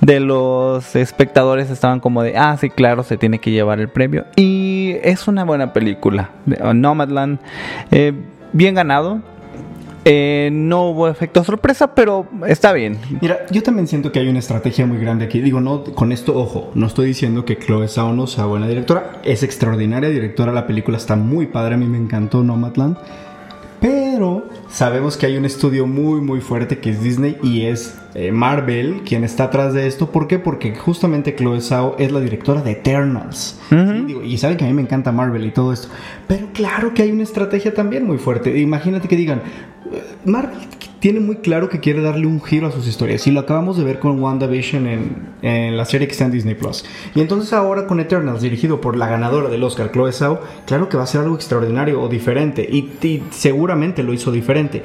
de 0.00 0.20
los 0.20 0.94
espectadores 0.94 1.68
estaban 1.70 1.98
como 1.98 2.22
de, 2.22 2.36
ah, 2.36 2.56
sí, 2.60 2.70
claro, 2.70 3.02
se 3.02 3.16
tiene 3.16 3.40
que 3.40 3.50
llevar 3.50 3.80
el 3.80 3.88
premio. 3.88 4.24
Y 4.36 4.96
es 5.02 5.26
una 5.26 5.44
buena 5.44 5.72
película. 5.72 6.30
Nomadland, 6.46 7.40
eh, 7.90 8.12
bien 8.52 8.76
ganado. 8.76 9.20
Eh, 10.04 10.50
no 10.52 10.90
hubo 10.90 11.08
efecto 11.08 11.42
sorpresa, 11.44 11.94
pero 11.94 12.26
está 12.46 12.72
bien. 12.72 12.98
Mira, 13.20 13.46
yo 13.50 13.62
también 13.62 13.88
siento 13.88 14.12
que 14.12 14.18
hay 14.18 14.28
una 14.28 14.38
estrategia 14.38 14.86
muy 14.86 14.98
grande 14.98 15.24
aquí. 15.24 15.40
Digo, 15.40 15.60
no, 15.60 15.84
con 15.84 16.12
esto, 16.12 16.36
ojo, 16.36 16.70
no 16.74 16.86
estoy 16.86 17.06
diciendo 17.06 17.44
que 17.44 17.58
Chloe 17.58 17.88
Zhao 17.88 18.12
no 18.12 18.26
sea 18.26 18.44
buena 18.46 18.68
directora. 18.68 19.20
Es 19.24 19.42
extraordinaria 19.42 20.10
directora, 20.10 20.52
la 20.52 20.66
película 20.66 20.98
está 20.98 21.16
muy 21.16 21.46
padre, 21.46 21.74
a 21.74 21.78
mí 21.78 21.86
me 21.86 21.98
encantó 21.98 22.42
Nomadland. 22.42 22.98
Pero 23.80 24.48
sabemos 24.68 25.16
que 25.16 25.26
hay 25.26 25.36
un 25.36 25.44
estudio 25.44 25.86
muy 25.86 26.20
muy 26.20 26.40
fuerte 26.40 26.78
que 26.78 26.90
es 26.90 27.02
Disney 27.02 27.36
y 27.42 27.62
es 27.66 27.96
eh, 28.14 28.32
Marvel 28.32 29.02
quien 29.04 29.24
está 29.24 29.44
atrás 29.44 29.74
de 29.74 29.86
esto. 29.86 30.10
¿Por 30.10 30.26
qué? 30.28 30.38
Porque 30.38 30.74
justamente 30.74 31.34
Chloe 31.34 31.60
Zhao 31.60 31.96
es 31.98 32.12
la 32.12 32.20
directora 32.20 32.62
de 32.62 32.72
Eternals. 32.72 33.58
¿sí? 33.68 33.76
Digo, 34.06 34.22
y 34.22 34.38
saben 34.38 34.56
que 34.56 34.64
a 34.64 34.68
mí 34.68 34.72
me 34.72 34.82
encanta 34.82 35.12
Marvel 35.12 35.44
y 35.44 35.50
todo 35.50 35.72
esto. 35.72 35.88
Pero 36.26 36.48
claro 36.52 36.94
que 36.94 37.02
hay 37.02 37.12
una 37.12 37.24
estrategia 37.24 37.74
también 37.74 38.06
muy 38.06 38.18
fuerte. 38.18 38.58
Imagínate 38.58 39.08
que 39.08 39.16
digan, 39.16 39.42
eh, 39.92 40.02
Marvel 40.24 40.60
tiene 41.04 41.20
muy 41.20 41.36
claro 41.36 41.68
que 41.68 41.80
quiere 41.80 42.00
darle 42.00 42.26
un 42.26 42.42
giro 42.42 42.66
a 42.66 42.72
sus 42.72 42.88
historias. 42.88 43.26
Y 43.26 43.30
lo 43.30 43.40
acabamos 43.40 43.76
de 43.76 43.84
ver 43.84 43.98
con 43.98 44.22
WandaVision 44.22 44.86
en, 44.86 45.34
en 45.42 45.76
la 45.76 45.84
serie 45.84 46.06
que 46.06 46.12
está 46.12 46.24
en 46.24 46.30
Disney 46.30 46.54
Plus. 46.54 46.82
Y 47.14 47.20
entonces 47.20 47.52
ahora 47.52 47.86
con 47.86 48.00
Eternals, 48.00 48.40
dirigido 48.40 48.80
por 48.80 48.96
la 48.96 49.06
ganadora 49.06 49.50
del 49.50 49.62
Oscar, 49.64 49.92
Chloe 49.92 50.12
Zhao, 50.12 50.40
claro 50.66 50.88
que 50.88 50.96
va 50.96 51.02
a 51.02 51.06
ser 51.06 51.20
algo 51.20 51.34
extraordinario 51.34 52.00
o 52.00 52.08
diferente. 52.08 52.66
Y, 52.66 52.88
y 53.06 53.22
seguramente 53.32 54.02
lo 54.02 54.14
hizo 54.14 54.32
diferente. 54.32 54.82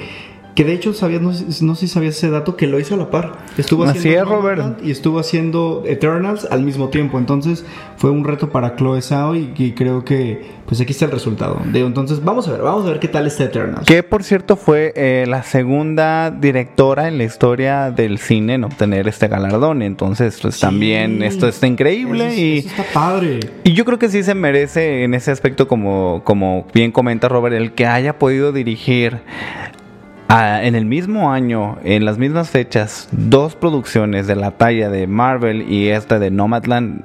Que 0.60 0.66
de 0.66 0.74
hecho, 0.74 0.94
sabías, 0.94 1.22
no, 1.22 1.32
sé- 1.34 1.64
no 1.64 1.74
sé 1.74 1.88
si 1.88 1.94
sabías 1.94 2.18
ese 2.18 2.30
dato, 2.30 2.58
que 2.58 2.68
lo 2.68 2.82
hizo 2.82 2.94
a 2.96 2.98
la 2.98 3.10
par. 3.10 3.32
Estuvo 3.58 3.86
Así 3.86 4.00
haciendo 4.00 4.24
es, 4.24 4.28
Robert. 4.30 4.80
Y 4.84 4.92
estuvo 4.92 5.18
haciendo 5.18 5.84
Eternals 5.86 6.46
al 6.52 6.64
mismo 6.64 6.90
tiempo. 6.90 7.18
Entonces 7.18 7.64
fue 7.96 8.12
un 8.12 8.26
reto 8.26 8.50
para 8.50 8.76
Chloe 8.76 9.02
Zhao 9.02 9.38
y, 9.38 9.54
y 9.58 9.72
creo 9.72 10.04
que 10.04 10.60
pues 10.66 10.82
aquí 10.82 10.92
está 10.92 11.06
el 11.06 11.12
resultado. 11.12 11.62
Digo, 11.72 11.88
entonces 11.88 12.22
vamos 12.26 12.50
a 12.50 12.52
ver, 12.52 12.62
vamos 12.62 12.86
a 12.86 12.90
ver 12.90 13.00
qué 13.00 13.08
tal 13.08 13.26
está 13.26 13.46
Eternals. 13.46 13.88
Que 13.88 14.04
por 14.04 14.22
cierto 14.22 14.58
fue 14.58 14.92
eh, 14.98 15.24
la 15.30 15.44
segunda 15.44 16.30
directora 16.30 17.08
en 17.08 17.18
la 17.18 17.24
historia 17.24 17.90
del 17.90 18.18
cine 18.20 18.56
en 18.56 18.66
obtener 18.66 19.08
este 19.08 19.30
galardón. 19.30 19.82
Entonces, 19.82 20.40
pues 20.42 20.56
Sí. 20.56 20.62
también 20.62 21.24
esto 21.24 21.48
está 21.48 21.68
increíble 21.68 22.28
Eso- 22.28 22.38
y... 22.38 22.58
eso 22.60 22.68
está 22.68 22.84
padre. 22.94 23.40
Y 23.64 23.72
yo 23.72 23.86
creo 23.86 23.98
que 23.98 24.10
sí 24.10 24.24
se 24.24 24.36
merece 24.36 25.06
en 25.06 25.14
ese 25.14 25.32
aspecto, 25.32 25.70
como, 25.70 26.22
como 26.26 26.68
bien 26.74 26.92
comenta 26.92 27.30
Robert, 27.30 27.56
el 27.56 27.72
que 27.72 27.86
haya 27.86 28.20
podido 28.20 28.52
dirigir 28.52 29.20
a- 30.30 30.64
en 30.64 30.76
el 30.76 30.86
mismo 30.86 31.32
año, 31.32 31.78
en 31.84 32.06
las 32.06 32.18
mismas 32.18 32.50
fechas, 32.50 33.10
dos 33.12 33.56
producciones 33.56 34.28
de 34.28 34.36
la 34.36 34.52
talla 34.52 34.90
de 34.90 35.08
Marvel 35.08 35.64
y 35.72 35.90
esta 35.90 36.20
de 36.20 36.30
Nomadland, 36.32 37.02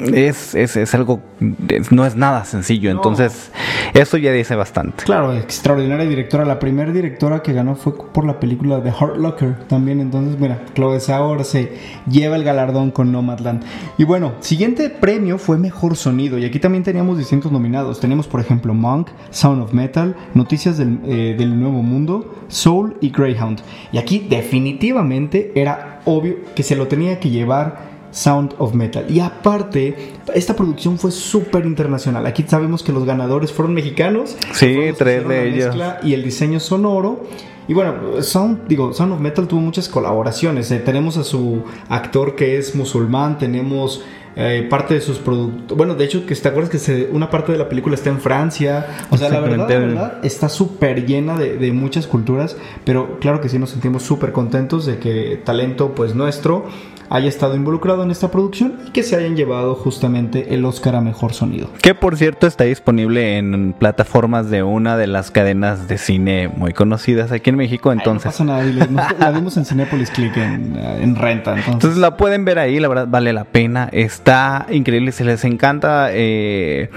es, 0.00 0.54
es, 0.54 0.76
es 0.76 0.94
algo, 0.94 1.20
es- 1.68 1.92
no 1.92 2.06
es 2.06 2.16
nada 2.16 2.44
sencillo. 2.44 2.90
No. 2.90 2.96
Entonces, 2.96 3.50
eso 3.92 4.16
ya 4.16 4.32
dice 4.32 4.54
bastante. 4.54 5.04
Claro, 5.04 5.32
extraordinaria 5.34 6.06
directora. 6.06 6.44
La 6.44 6.58
primera 6.58 6.92
directora 6.92 7.42
que 7.42 7.52
ganó 7.52 7.74
fue 7.76 7.94
por 7.96 8.24
la 8.24 8.40
película 8.40 8.80
de 8.80 8.90
Hurt 8.90 9.16
Locker 9.16 9.54
también. 9.66 10.00
Entonces, 10.00 10.38
mira, 10.38 10.62
Chloe 10.74 10.98
ahora 11.12 11.44
se 11.44 11.72
lleva 12.08 12.36
el 12.36 12.44
galardón 12.44 12.90
con 12.90 13.10
Nomadland. 13.12 13.62
Y 13.98 14.04
bueno, 14.04 14.32
siguiente 14.40 14.90
premio 14.90 15.38
fue 15.38 15.58
Mejor 15.58 15.96
Sonido. 15.96 16.38
Y 16.38 16.44
aquí 16.44 16.58
también 16.58 16.84
teníamos 16.84 17.18
distintos 17.18 17.50
nominados. 17.52 18.00
Tenemos, 18.00 18.26
por 18.26 18.40
ejemplo, 18.40 18.74
Monk, 18.74 19.08
Sound 19.30 19.62
of 19.62 19.72
Metal, 19.72 20.14
Noticias 20.34 20.78
del, 20.78 21.00
eh, 21.06 21.34
del 21.36 21.58
Nuevo 21.58 21.82
Mundo, 21.82 22.34
Soul 22.48 22.96
y 23.00 23.10
Greyhound. 23.10 23.60
Y 23.92 23.98
aquí 23.98 24.26
definitivamente 24.28 25.52
era 25.54 26.00
obvio 26.04 26.36
que 26.54 26.62
se 26.62 26.76
lo 26.76 26.86
tenía 26.88 27.18
que 27.20 27.30
llevar 27.30 27.93
Sound 28.14 28.54
of 28.58 28.74
Metal. 28.74 29.04
Y 29.10 29.18
aparte, 29.18 30.12
esta 30.34 30.54
producción 30.54 30.98
fue 30.98 31.10
súper 31.10 31.66
internacional. 31.66 32.24
Aquí 32.26 32.44
sabemos 32.46 32.84
que 32.84 32.92
los 32.92 33.04
ganadores 33.04 33.52
fueron 33.52 33.74
mexicanos. 33.74 34.36
Sí, 34.52 34.76
tres 34.96 35.26
de 35.28 35.48
ellos. 35.48 35.76
Y 36.04 36.14
el 36.14 36.22
diseño 36.22 36.60
sonoro. 36.60 37.24
Y 37.66 37.74
bueno, 37.74 37.94
Sound, 38.22 38.68
digo, 38.68 38.92
Sound 38.92 39.14
of 39.14 39.20
Metal 39.20 39.48
tuvo 39.48 39.60
muchas 39.60 39.88
colaboraciones. 39.88 40.70
Eh, 40.70 40.78
tenemos 40.78 41.16
a 41.16 41.24
su 41.24 41.64
actor 41.88 42.36
que 42.36 42.56
es 42.58 42.74
musulmán, 42.76 43.38
tenemos 43.38 44.02
eh, 44.36 44.66
parte 44.68 44.94
de 44.94 45.00
sus 45.00 45.18
productos. 45.18 45.76
Bueno, 45.76 45.94
de 45.94 46.04
hecho, 46.04 46.26
que 46.26 46.34
te 46.34 46.48
acuerdas 46.48 46.70
que 46.70 46.78
se- 46.78 47.08
una 47.12 47.30
parte 47.30 47.52
de 47.52 47.58
la 47.58 47.68
película 47.68 47.94
está 47.94 48.10
en 48.10 48.20
Francia. 48.20 48.86
O 49.10 49.16
sea, 49.16 49.28
la 49.30 49.40
verdad, 49.40 49.56
la 49.56 49.62
Exactamente. 49.64 49.94
verdad, 49.94 50.24
está 50.24 50.48
súper 50.48 51.06
llena 51.06 51.36
de, 51.38 51.56
de 51.56 51.72
muchas 51.72 52.06
culturas. 52.06 52.56
Pero 52.84 53.18
claro 53.18 53.40
que 53.40 53.48
sí 53.48 53.58
nos 53.58 53.70
sentimos 53.70 54.02
súper 54.02 54.32
contentos 54.32 54.84
de 54.86 54.98
que 54.98 55.40
talento, 55.44 55.94
pues 55.94 56.14
nuestro, 56.14 56.66
haya 57.10 57.28
estado 57.28 57.56
involucrado 57.56 58.02
en 58.02 58.10
esta 58.10 58.30
producción 58.30 58.74
y 58.86 58.90
que 58.90 59.02
se 59.02 59.16
hayan 59.16 59.36
llevado 59.36 59.74
justamente 59.74 60.54
el 60.54 60.64
Oscar 60.64 60.96
a 60.96 61.00
Mejor 61.00 61.32
Sonido. 61.32 61.68
Que 61.82 61.94
por 61.94 62.16
cierto 62.16 62.46
está 62.46 62.64
disponible 62.64 63.38
en 63.38 63.72
plataformas 63.72 64.50
de 64.50 64.62
una 64.62 64.96
de 64.96 65.06
las 65.06 65.30
cadenas 65.30 65.88
de 65.88 65.98
cine 65.98 66.48
muy 66.48 66.72
conocidas 66.72 67.32
aquí 67.32 67.50
en 67.50 67.56
México. 67.56 67.90
Ay, 67.90 67.96
no 67.96 68.02
Entonces, 68.02 68.32
pasa 68.32 68.44
nada, 68.44 68.64
dile, 68.64 68.86
la 69.18 69.30
vimos 69.30 69.56
en 69.56 69.64
Cinepolis 69.64 70.10
Click 70.10 70.36
en, 70.36 70.76
en 70.76 71.16
renta. 71.16 71.50
Entonces, 71.50 71.74
Entonces 71.74 71.98
la 71.98 72.16
pueden 72.16 72.44
ver 72.44 72.58
ahí, 72.58 72.80
la 72.80 72.88
verdad 72.88 73.08
vale 73.08 73.32
la 73.32 73.44
pena. 73.44 73.88
Está 73.92 74.66
increíble, 74.70 75.12
si 75.12 75.24
les 75.24 75.44
encanta 75.44 76.08
eh, 76.10 76.90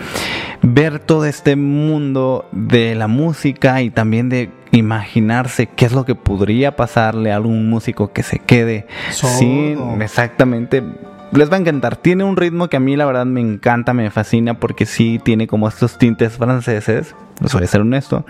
ver 0.62 1.00
todo 1.00 1.26
este 1.26 1.56
mundo 1.56 2.48
de 2.52 2.96
la 2.96 3.08
música 3.08 3.82
y 3.82 3.90
también 3.90 4.30
de 4.30 4.50
imaginarse 4.72 5.68
qué 5.68 5.86
es 5.86 5.92
lo 5.92 6.06
que 6.06 6.16
podría 6.16 6.76
pasarle 6.76 7.32
a 7.32 7.36
algún 7.36 7.70
músico 7.70 8.12
que 8.12 8.24
se 8.24 8.40
quede 8.40 8.88
Sordo. 9.12 9.38
sin 9.38 10.02
exactamente. 10.02 10.84
Les 11.32 11.52
va 11.52 11.58
a 11.58 11.60
encantar. 11.60 11.98
Tiene 11.98 12.24
un 12.24 12.38
ritmo 12.38 12.70
que 12.70 12.78
a 12.78 12.80
mí 12.80 12.96
la 12.96 13.06
verdad 13.06 13.26
me 13.26 13.42
encanta, 13.42 13.94
me 13.94 14.10
fascina 14.10 14.54
porque 14.54 14.86
sí 14.86 15.20
tiene 15.24 15.46
como 15.46 15.68
estos 15.68 15.98
tintes 15.98 16.38
franceses. 16.38 17.16
Les 17.42 17.54
voy 17.54 17.64
a 17.64 17.68
ser 17.68 17.82
honesto. 17.82 18.26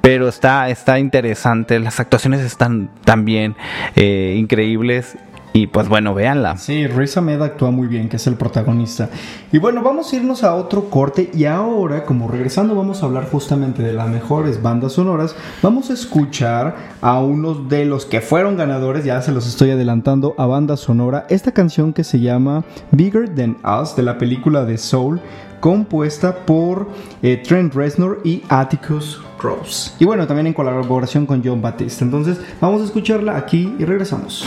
Pero 0.00 0.28
está, 0.28 0.70
está 0.70 0.98
interesante. 0.98 1.78
Las 1.78 2.00
actuaciones 2.00 2.40
están 2.40 2.90
también 3.04 3.54
eh, 3.96 4.36
increíbles. 4.38 5.16
Y 5.60 5.66
pues 5.66 5.88
bueno, 5.88 6.14
véanla. 6.14 6.56
Sí, 6.56 6.86
Riz 6.86 7.16
Ahmed 7.16 7.42
actúa 7.42 7.72
muy 7.72 7.88
bien, 7.88 8.08
que 8.08 8.14
es 8.14 8.26
el 8.28 8.36
protagonista. 8.36 9.10
Y 9.50 9.58
bueno, 9.58 9.82
vamos 9.82 10.12
a 10.12 10.16
irnos 10.16 10.44
a 10.44 10.54
otro 10.54 10.88
corte 10.88 11.32
y 11.34 11.46
ahora, 11.46 12.04
como 12.04 12.28
regresando, 12.28 12.76
vamos 12.76 13.02
a 13.02 13.06
hablar 13.06 13.28
justamente 13.28 13.82
de 13.82 13.92
las 13.92 14.08
mejores 14.08 14.62
bandas 14.62 14.92
sonoras. 14.92 15.34
Vamos 15.60 15.90
a 15.90 15.94
escuchar 15.94 16.76
a 17.00 17.18
unos 17.18 17.68
de 17.68 17.86
los 17.86 18.06
que 18.06 18.20
fueron 18.20 18.56
ganadores, 18.56 19.04
ya 19.04 19.20
se 19.20 19.32
los 19.32 19.48
estoy 19.48 19.70
adelantando, 19.70 20.36
a 20.38 20.46
banda 20.46 20.76
sonora, 20.76 21.26
esta 21.28 21.50
canción 21.50 21.92
que 21.92 22.04
se 22.04 22.20
llama 22.20 22.62
Bigger 22.92 23.34
Than 23.34 23.56
Us 23.64 23.96
de 23.96 24.04
la 24.04 24.16
película 24.16 24.64
de 24.64 24.78
Soul, 24.78 25.20
compuesta 25.58 26.46
por 26.46 26.88
eh, 27.20 27.42
Trent 27.44 27.74
Reznor 27.74 28.20
y 28.22 28.44
Atticus 28.48 29.20
Ross. 29.40 29.96
Y 29.98 30.04
bueno, 30.04 30.24
también 30.28 30.46
en 30.46 30.52
colaboración 30.52 31.26
con 31.26 31.42
John 31.44 31.60
Batiste. 31.60 32.04
Entonces, 32.04 32.40
vamos 32.60 32.80
a 32.82 32.84
escucharla 32.84 33.36
aquí 33.36 33.74
y 33.76 33.84
regresamos. 33.84 34.44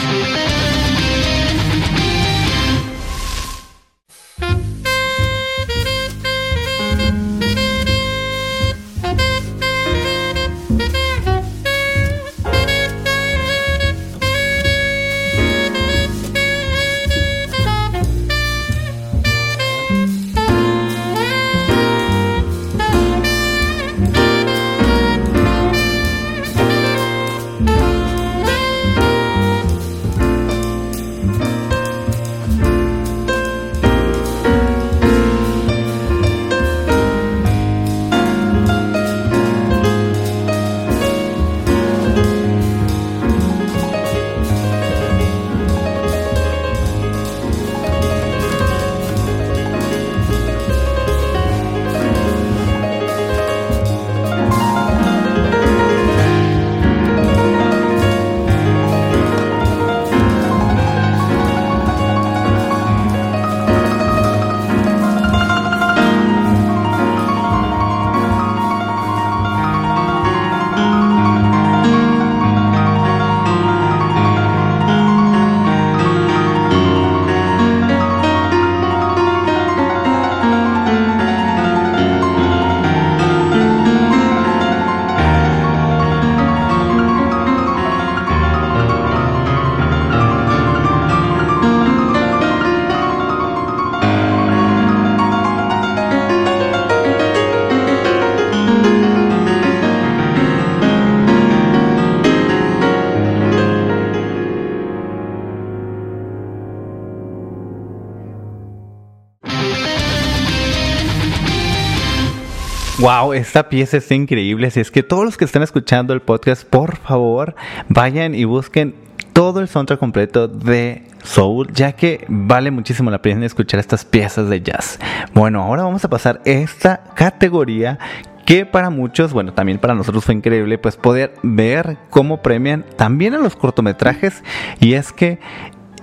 Wow, 113.02 113.34
esta 113.34 113.68
pieza 113.68 113.98
está 113.98 114.14
increíble. 114.14 114.68
Así 114.68 114.80
es 114.80 114.92
que 114.92 115.02
todos 115.02 115.26
los 115.26 115.36
que 115.36 115.44
están 115.44 115.64
escuchando 115.64 116.14
el 116.14 116.22
podcast, 116.22 116.64
por 116.64 116.98
favor, 116.98 117.56
vayan 117.90 118.36
y 118.36 118.44
busquen 118.44 118.94
todo 119.34 119.60
el 119.60 119.68
soundtrack 119.68 120.00
completo 120.00 120.48
de 120.48 121.08
Soul, 121.24 121.74
ya 121.74 121.94
que 121.94 122.24
vale 122.28 122.70
muchísimo 122.70 123.10
la 123.10 123.20
pena 123.20 123.44
escuchar 123.48 123.80
estas 123.80 124.06
piezas 124.06 124.50
de 124.50 124.62
jazz. 124.62 125.00
Bueno, 125.34 125.64
ahora 125.64 125.82
vamos 125.82 126.06
a 126.06 126.12
pasar 126.12 126.42
esta 126.46 127.04
categoría 127.16 127.98
que 128.46 128.68
para 128.68 128.92
muchos, 128.92 129.34
bueno, 129.34 129.52
también 129.52 129.80
para 129.80 129.96
nosotros 129.96 130.24
fue 130.24 130.36
increíble, 130.36 130.78
pues 130.78 130.96
poder 130.96 131.34
ver 131.42 131.98
cómo 132.12 132.44
premian 132.44 132.86
también 132.98 133.34
a 133.34 133.40
los 133.40 133.56
cortometrajes. 133.56 134.44
Y 134.80 134.94
es 134.94 135.12
que 135.12 135.40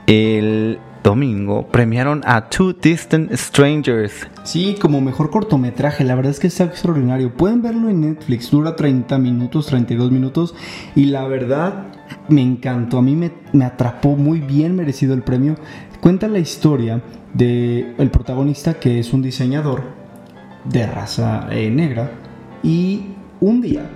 el 0.08 0.80
domingo 1.08 1.66
premiaron 1.66 2.20
a 2.26 2.50
Two 2.50 2.74
Distant 2.74 3.32
Strangers. 3.32 4.26
Sí, 4.44 4.76
como 4.78 5.00
mejor 5.00 5.30
cortometraje, 5.30 6.04
la 6.04 6.14
verdad 6.14 6.32
es 6.32 6.38
que 6.38 6.48
está 6.48 6.64
extraordinario. 6.64 7.32
Pueden 7.34 7.62
verlo 7.62 7.88
en 7.88 8.02
Netflix, 8.02 8.50
dura 8.50 8.76
30 8.76 9.16
minutos, 9.16 9.68
32 9.68 10.10
minutos 10.10 10.54
y 10.94 11.06
la 11.06 11.26
verdad 11.26 11.86
me 12.28 12.42
encantó, 12.42 12.98
a 12.98 13.02
mí 13.02 13.16
me, 13.16 13.32
me 13.54 13.64
atrapó 13.64 14.16
muy 14.16 14.40
bien 14.40 14.76
merecido 14.76 15.14
el 15.14 15.22
premio. 15.22 15.54
Cuenta 16.02 16.28
la 16.28 16.40
historia 16.40 17.00
de 17.32 17.94
el 17.96 18.10
protagonista 18.10 18.74
que 18.74 18.98
es 18.98 19.14
un 19.14 19.22
diseñador 19.22 19.84
de 20.64 20.86
raza 20.86 21.48
eh, 21.50 21.70
negra 21.70 22.10
y 22.62 23.06
un 23.40 23.62
día 23.62 23.88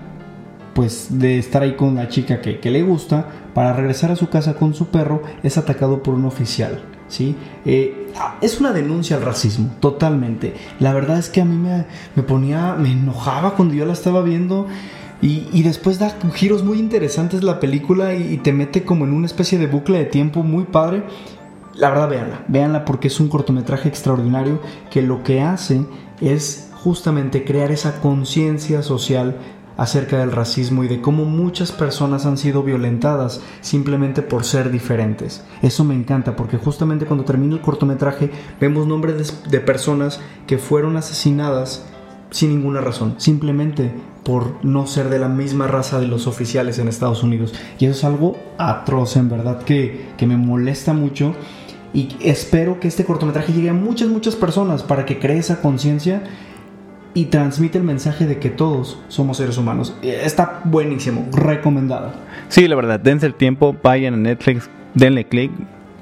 pues 0.73 1.19
de 1.19 1.39
estar 1.39 1.63
ahí 1.63 1.75
con 1.75 1.97
la 1.97 2.09
chica 2.09 2.41
que 2.41 2.71
le 2.71 2.83
gusta, 2.83 3.27
para 3.53 3.75
regresar 3.75 4.11
a 4.11 4.17
su 4.17 4.31
casa 4.31 4.55
con 4.55 4.73
su 4.73 4.87
perro, 4.87 5.23
es 5.43 5.59
atacado 5.59 6.03
por 6.03 6.15
un 6.15 6.25
oficial. 6.25 6.81
Eh, 7.65 8.09
es 8.41 8.61
una 8.61 8.73
denuncia 8.73 9.17
al 9.17 9.23
racismo, 9.23 9.71
totalmente. 9.81 10.55
La 10.81 10.93
verdad 10.93 11.19
es 11.19 11.29
que 11.29 11.41
a 11.41 11.45
mí 11.45 11.57
me, 11.57 11.87
me 12.15 12.23
ponía, 12.23 12.75
me 12.75 12.93
enojaba 12.93 13.55
cuando 13.55 13.75
yo 13.75 13.85
la 13.87 13.93
estaba 13.93 14.23
viendo. 14.23 14.67
Y, 15.21 15.49
y 15.53 15.63
después 15.63 16.01
da 16.01 16.17
giros 16.35 16.65
muy 16.65 16.79
interesantes 16.81 17.45
la 17.45 17.61
película 17.61 18.15
y, 18.15 18.35
y 18.35 18.37
te 18.39 18.53
mete 18.53 18.83
como 18.83 19.05
en 19.05 19.13
una 19.13 19.27
especie 19.27 19.57
de 19.59 19.69
bucle 19.69 19.99
de 19.99 20.07
tiempo 20.07 20.43
muy 20.43 20.65
padre. 20.65 21.05
La 21.75 21.91
verdad, 21.91 22.09
véanla, 22.09 22.45
véanla 22.49 22.85
porque 22.85 23.09
es 23.09 23.21
un 23.21 23.29
cortometraje 23.29 23.89
extraordinario 23.89 24.61
que 24.91 25.01
lo 25.01 25.23
que 25.23 25.41
hace 25.41 25.87
es 26.21 26.71
justamente 26.75 27.45
crear 27.45 27.71
esa 27.71 28.01
conciencia 28.01 28.83
social 28.83 29.37
acerca 29.77 30.19
del 30.19 30.33
racismo 30.33 30.85
y 30.85 30.89
de 30.89 31.01
cómo 31.01 31.25
muchas 31.25 31.73
personas 31.73 32.27
han 32.27 32.39
sido 32.39 32.63
violentadas 32.63 33.41
simplemente 33.61 34.23
por 34.23 34.45
ser 34.45 34.71
diferentes. 34.71 35.43
Eso 35.63 35.85
me 35.85 35.95
encanta 35.95 36.37
porque 36.37 36.59
justamente 36.59 37.07
cuando 37.07 37.25
termina 37.25 37.55
el 37.55 37.61
cortometraje 37.61 38.31
vemos 38.61 38.87
nombres 38.87 39.43
de, 39.49 39.61
personas 39.61 40.21
que 40.47 40.59
fueron 40.59 40.97
asesinadas 40.97 41.87
sin 42.31 42.51
ninguna 42.51 42.81
razón, 42.81 43.15
simplemente 43.19 43.93
por 44.25 44.65
no 44.65 44.87
ser 44.87 45.09
de 45.09 45.19
la 45.19 45.29
misma 45.29 45.67
raza 45.67 46.01
de 46.01 46.07
los 46.07 46.27
oficiales 46.27 46.79
en 46.79 46.89
Estados 46.89 47.23
Unidos. 47.23 47.55
Y 47.79 47.87
eso 47.87 47.97
es 47.97 48.05
algo 48.05 48.37
atroz, 48.59 49.17
en 49.17 49.29
verdad, 49.29 49.63
que, 49.63 50.13
que 50.17 50.27
me 50.27 50.37
molesta 50.37 50.93
mucho. 50.93 51.35
Y 51.93 52.09
espero 52.21 52.81
que 52.81 52.89
este 52.89 53.05
cortometraje 53.05 53.53
llegue 53.53 53.69
a 53.69 53.75
muchas, 53.75 54.09
muchas 54.09 54.35
personas 54.35 54.83
para 54.83 55.05
que 55.05 55.19
cree 55.19 55.39
esa 55.39 55.61
conciencia 55.61 56.23
y 57.15 57.27
transmite 57.27 57.79
el 57.79 57.85
mensaje 57.85 58.27
de 58.27 58.39
que 58.39 58.49
todos 58.51 58.99
somos 59.09 59.37
seres 59.37 59.59
humanos. 59.59 59.95
Está 60.03 60.61
buenísimo, 60.65 61.27
recomendado. 61.33 62.13
Sí, 62.49 62.67
la 62.69 62.77
verdad, 62.77 63.01
dense 63.01 63.27
el 63.27 63.35
tiempo, 63.35 63.77
vayan 63.83 64.15
a 64.15 64.17
Netflix, 64.17 64.69
denle 64.95 65.27
click 65.27 65.51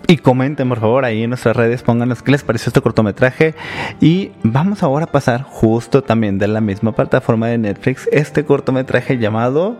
Y 0.08 0.16
comenten 0.18 0.68
por 0.68 0.80
favor 0.80 1.04
ahí 1.04 1.22
en 1.22 1.30
nuestras 1.30 1.56
redes, 1.56 1.82
pónganos 1.82 2.22
qué 2.22 2.32
les 2.32 2.42
pareció 2.44 2.70
este 2.70 2.80
cortometraje. 2.80 3.54
Y 4.00 4.30
vamos 4.42 4.82
ahora 4.82 5.04
a 5.04 5.10
pasar 5.12 5.42
justo 5.42 6.02
también 6.02 6.38
de 6.38 6.48
la 6.48 6.60
misma 6.60 6.92
plataforma 6.92 7.48
de 7.48 7.58
Netflix, 7.58 8.08
este 8.12 8.44
cortometraje 8.44 9.18
llamado... 9.18 9.76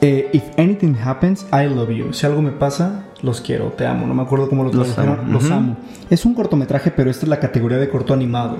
Eh, 0.00 0.28
If 0.32 0.44
anything 0.58 0.94
happens, 1.02 1.46
I 1.52 1.66
love 1.74 1.88
you. 1.90 2.12
Si 2.12 2.26
algo 2.26 2.42
me 2.42 2.50
pasa, 2.50 3.04
los 3.22 3.40
quiero, 3.40 3.66
te 3.68 3.86
amo. 3.86 4.06
No 4.06 4.12
me 4.14 4.22
acuerdo 4.22 4.48
cómo 4.50 4.64
lo 4.64 4.72
Los 4.72 4.94
tradujeron. 4.94 5.24
amo. 5.26 5.32
Los 5.32 5.50
amo. 5.50 5.76
Es 6.10 6.26
un 6.26 6.34
cortometraje, 6.34 6.90
pero 6.90 7.10
esta 7.10 7.24
es 7.24 7.28
la 7.30 7.40
categoría 7.40 7.78
de 7.78 7.88
corto 7.88 8.12
animado. 8.12 8.58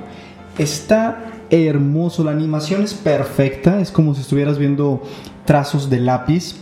Está 0.57 1.18
hermoso, 1.50 2.24
la 2.24 2.33
animación 2.33 2.83
es 2.83 2.94
perfecta, 2.94 3.80
es 3.80 3.90
como 3.90 4.14
si 4.14 4.22
estuvieras 4.22 4.59
viendo 4.59 5.02
trazos 5.44 5.90
de 5.90 6.00
lápiz. 6.00 6.57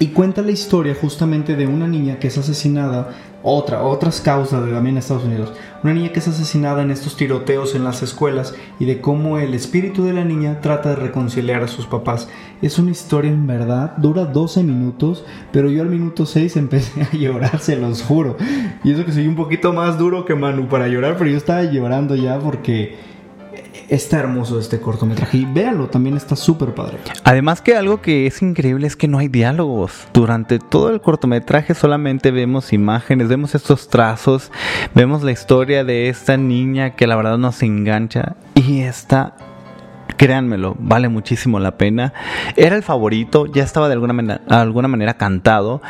Y 0.00 0.08
cuenta 0.08 0.42
la 0.42 0.50
historia 0.50 0.96
justamente 1.00 1.54
de 1.54 1.66
una 1.66 1.86
niña 1.86 2.18
que 2.18 2.26
es 2.26 2.36
asesinada, 2.36 3.10
otra, 3.46 3.82
otras 3.82 4.20
causas 4.20 4.64
de 4.64 4.72
también 4.72 4.94
en 4.94 4.98
Estados 4.98 5.24
Unidos. 5.24 5.52
Una 5.82 5.92
niña 5.92 6.12
que 6.12 6.18
es 6.18 6.26
asesinada 6.26 6.82
en 6.82 6.90
estos 6.90 7.16
tiroteos 7.16 7.74
en 7.74 7.84
las 7.84 8.02
escuelas 8.02 8.54
y 8.80 8.86
de 8.86 9.02
cómo 9.02 9.38
el 9.38 9.52
espíritu 9.52 10.02
de 10.02 10.14
la 10.14 10.24
niña 10.24 10.60
trata 10.62 10.88
de 10.88 10.96
reconciliar 10.96 11.62
a 11.62 11.68
sus 11.68 11.86
papás. 11.86 12.28
Es 12.62 12.78
una 12.78 12.90
historia 12.90 13.30
en 13.30 13.46
verdad, 13.46 13.96
dura 13.98 14.24
12 14.24 14.62
minutos, 14.64 15.24
pero 15.52 15.68
yo 15.70 15.82
al 15.82 15.90
minuto 15.90 16.26
6 16.26 16.56
empecé 16.56 17.02
a 17.02 17.14
llorar, 17.14 17.60
se 17.60 17.76
los 17.76 18.02
juro. 18.02 18.36
Y 18.82 18.92
eso 18.92 19.04
que 19.04 19.12
soy 19.12 19.28
un 19.28 19.36
poquito 19.36 19.72
más 19.72 19.98
duro 19.98 20.24
que 20.24 20.34
Manu 20.34 20.66
para 20.66 20.88
llorar, 20.88 21.16
pero 21.18 21.30
yo 21.30 21.36
estaba 21.36 21.62
llorando 21.64 22.16
ya 22.16 22.38
porque 22.38 23.13
está 23.88 24.18
hermoso 24.18 24.58
este 24.58 24.80
cortometraje. 24.80 25.38
Y 25.38 25.44
véanlo, 25.44 25.88
también 25.88 26.16
está 26.16 26.36
súper 26.36 26.74
padre. 26.74 26.98
Además 27.24 27.60
que 27.60 27.76
algo 27.76 28.00
que 28.00 28.26
es 28.26 28.42
increíble 28.42 28.86
es 28.86 28.96
que 28.96 29.08
no 29.08 29.18
hay 29.18 29.28
diálogos. 29.28 30.08
Durante 30.12 30.58
todo 30.58 30.90
el 30.90 31.00
cortometraje 31.00 31.74
solamente 31.74 32.30
vemos 32.30 32.72
imágenes, 32.72 33.28
vemos 33.28 33.54
estos 33.54 33.88
trazos, 33.88 34.50
vemos 34.94 35.22
la 35.22 35.32
historia 35.32 35.84
de 35.84 36.08
esta 36.08 36.36
niña 36.36 36.96
que 36.96 37.06
la 37.06 37.16
verdad 37.16 37.38
nos 37.38 37.62
engancha 37.62 38.36
y 38.54 38.80
está 38.80 39.36
Créanmelo, 40.16 40.76
vale 40.78 41.08
muchísimo 41.08 41.58
la 41.58 41.76
pena. 41.76 42.12
Era 42.56 42.76
el 42.76 42.82
favorito, 42.82 43.46
ya 43.46 43.64
estaba 43.64 43.88
de 43.88 43.94
alguna 43.94 44.40
alguna 44.48 44.88
manera 44.88 45.14
cantado, 45.14 45.82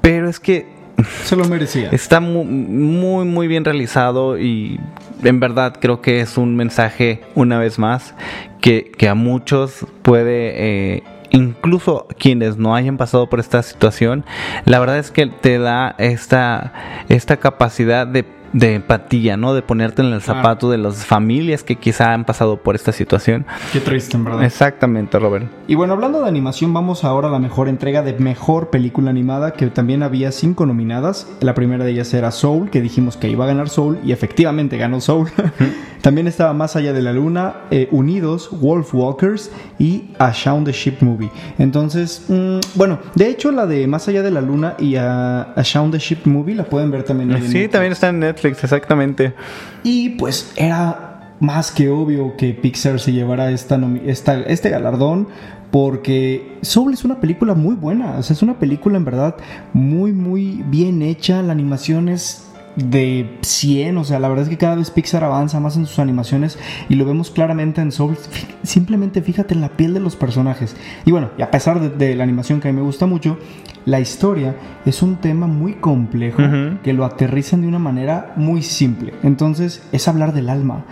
pero 0.00 0.28
es 0.28 0.40
que 0.40 0.77
Se 1.24 1.36
lo 1.36 1.44
merecía. 1.44 1.90
Está 1.90 2.20
mu- 2.20 2.44
muy, 2.44 3.24
muy 3.24 3.46
bien 3.46 3.64
realizado 3.64 4.38
y 4.38 4.80
en 5.22 5.40
verdad 5.40 5.76
creo 5.80 6.00
que 6.00 6.20
es 6.20 6.36
un 6.38 6.56
mensaje, 6.56 7.20
una 7.34 7.58
vez 7.58 7.78
más, 7.78 8.14
que, 8.60 8.90
que 8.96 9.08
a 9.08 9.14
muchos 9.14 9.86
puede, 10.02 10.96
eh, 10.96 11.02
incluso 11.30 12.06
quienes 12.18 12.56
no 12.56 12.74
hayan 12.74 12.96
pasado 12.96 13.28
por 13.28 13.38
esta 13.38 13.62
situación, 13.62 14.24
la 14.64 14.80
verdad 14.80 14.98
es 14.98 15.10
que 15.10 15.26
te 15.26 15.58
da 15.58 15.94
esta, 15.98 16.72
esta 17.08 17.36
capacidad 17.36 18.06
de, 18.06 18.24
de 18.52 18.74
empatía, 18.74 19.36
¿no? 19.36 19.54
De 19.54 19.62
ponerte 19.62 20.02
en 20.02 20.12
el 20.12 20.20
zapato 20.20 20.70
de 20.70 20.78
las 20.78 21.04
familias 21.04 21.62
que 21.62 21.76
quizá 21.76 22.12
han 22.12 22.24
pasado 22.24 22.56
por 22.58 22.74
esta 22.74 22.92
situación. 22.92 23.46
Qué 23.72 23.80
triste, 23.80 24.16
en 24.16 24.24
verdad. 24.24 24.44
Exactamente, 24.44 25.18
Robert. 25.18 25.46
Y 25.66 25.74
bueno, 25.74 25.92
hablando 25.92 26.22
de 26.22 26.28
animación, 26.28 26.72
vamos 26.72 27.04
ahora 27.04 27.28
a 27.28 27.30
la 27.30 27.38
mejor 27.38 27.68
entrega 27.68 28.02
de 28.02 28.14
mejor 28.14 28.70
película 28.70 29.10
animada, 29.10 29.52
que 29.52 29.66
también 29.68 30.02
había 30.02 30.32
cinco 30.32 30.66
nominadas. 30.66 31.28
La 31.40 31.54
primera 31.54 31.84
de 31.84 31.92
ellas 31.92 32.12
era 32.14 32.30
Soul, 32.30 32.70
que 32.70 32.80
dijimos 32.80 33.16
que 33.16 33.28
iba 33.28 33.44
a 33.44 33.48
ganar 33.48 33.68
Soul, 33.68 33.98
y 34.04 34.12
efectivamente 34.12 34.76
ganó 34.76 35.00
Soul. 35.00 35.28
también 36.02 36.26
estaba 36.26 36.52
Más 36.52 36.76
allá 36.76 36.92
de 36.92 37.02
la 37.02 37.12
luna, 37.12 37.56
eh, 37.70 37.88
Unidos, 37.90 38.48
Wolf 38.52 38.94
Walkers 38.94 39.50
y 39.78 40.10
A 40.18 40.32
Shaun 40.32 40.64
the 40.64 40.72
Sheep 40.72 41.02
Movie. 41.02 41.30
Entonces, 41.58 42.24
mm, 42.28 42.58
bueno, 42.74 42.98
de 43.14 43.28
hecho 43.28 43.52
la 43.52 43.66
de 43.66 43.86
Más 43.86 44.08
allá 44.08 44.22
de 44.22 44.30
la 44.30 44.40
luna 44.40 44.74
y 44.78 44.96
A, 44.96 45.52
A 45.54 45.62
Shaun 45.62 45.90
the 45.90 45.98
Sheep 45.98 46.26
Movie 46.26 46.54
la 46.54 46.64
pueden 46.64 46.90
ver 46.90 47.02
también. 47.02 47.30
en 47.32 47.48
Sí, 47.48 47.68
también 47.68 47.92
está 47.92 48.08
en 48.08 48.20
Netflix, 48.20 48.37
exactamente. 48.44 49.34
Y 49.82 50.10
pues 50.10 50.52
era 50.56 51.34
más 51.40 51.70
que 51.70 51.88
obvio 51.88 52.36
que 52.36 52.52
Pixar 52.52 53.00
se 53.00 53.12
llevara 53.12 53.50
esta, 53.50 53.78
este 54.06 54.70
galardón 54.70 55.28
porque 55.70 56.58
Soul 56.62 56.94
es 56.94 57.04
una 57.04 57.20
película 57.20 57.54
muy 57.54 57.74
buena, 57.74 58.16
o 58.18 58.22
sea, 58.22 58.34
es 58.34 58.42
una 58.42 58.58
película 58.58 58.96
en 58.96 59.04
verdad 59.04 59.36
muy, 59.74 60.12
muy 60.12 60.62
bien 60.66 61.02
hecha, 61.02 61.42
la 61.42 61.52
animación 61.52 62.08
es 62.08 62.47
de 62.78 63.38
100, 63.42 63.98
o 63.98 64.04
sea, 64.04 64.20
la 64.20 64.28
verdad 64.28 64.44
es 64.44 64.48
que 64.48 64.56
cada 64.56 64.76
vez 64.76 64.90
Pixar 64.90 65.24
avanza 65.24 65.60
más 65.60 65.76
en 65.76 65.86
sus 65.86 65.98
animaciones 65.98 66.58
y 66.88 66.94
lo 66.94 67.04
vemos 67.04 67.30
claramente 67.30 67.80
en 67.80 67.92
Soul, 67.92 68.16
simplemente 68.62 69.20
fíjate 69.20 69.54
en 69.54 69.60
la 69.60 69.70
piel 69.70 69.94
de 69.94 70.00
los 70.00 70.16
personajes. 70.16 70.76
Y 71.04 71.10
bueno, 71.10 71.30
y 71.36 71.42
a 71.42 71.50
pesar 71.50 71.80
de, 71.80 71.90
de 71.90 72.14
la 72.14 72.24
animación 72.24 72.60
que 72.60 72.68
a 72.68 72.72
mí 72.72 72.76
me 72.76 72.84
gusta 72.84 73.06
mucho, 73.06 73.38
la 73.84 74.00
historia 74.00 74.54
es 74.84 75.02
un 75.02 75.16
tema 75.16 75.46
muy 75.46 75.74
complejo 75.74 76.42
que 76.82 76.92
lo 76.92 77.04
aterrizan 77.04 77.62
de 77.62 77.68
una 77.68 77.78
manera 77.78 78.34
muy 78.36 78.62
simple. 78.62 79.14
Entonces 79.22 79.82
es 79.92 80.06
hablar 80.08 80.34
del 80.34 80.50
alma. 80.50 80.84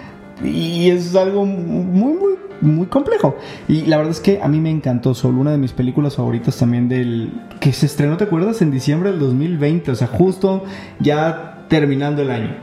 Y 0.42 0.90
es 0.90 1.14
algo 1.14 1.44
muy, 1.44 2.14
muy, 2.14 2.34
muy 2.62 2.86
complejo. 2.86 3.36
Y 3.68 3.82
la 3.82 3.98
verdad 3.98 4.12
es 4.12 4.20
que 4.20 4.40
a 4.42 4.48
mí 4.48 4.60
me 4.60 4.70
encantó 4.70 5.14
Soul, 5.14 5.36
una 5.36 5.50
de 5.50 5.58
mis 5.58 5.72
películas 5.72 6.16
favoritas 6.16 6.56
también 6.56 6.88
del... 6.88 7.32
que 7.60 7.72
se 7.72 7.86
estrenó, 7.86 8.16
¿te 8.16 8.24
acuerdas? 8.24 8.62
En 8.62 8.70
diciembre 8.70 9.10
del 9.10 9.20
2020, 9.20 9.90
o 9.90 9.94
sea, 9.94 10.08
justo 10.08 10.64
ya 10.98 11.55
terminando 11.68 12.22
el 12.22 12.30
año. 12.30 12.56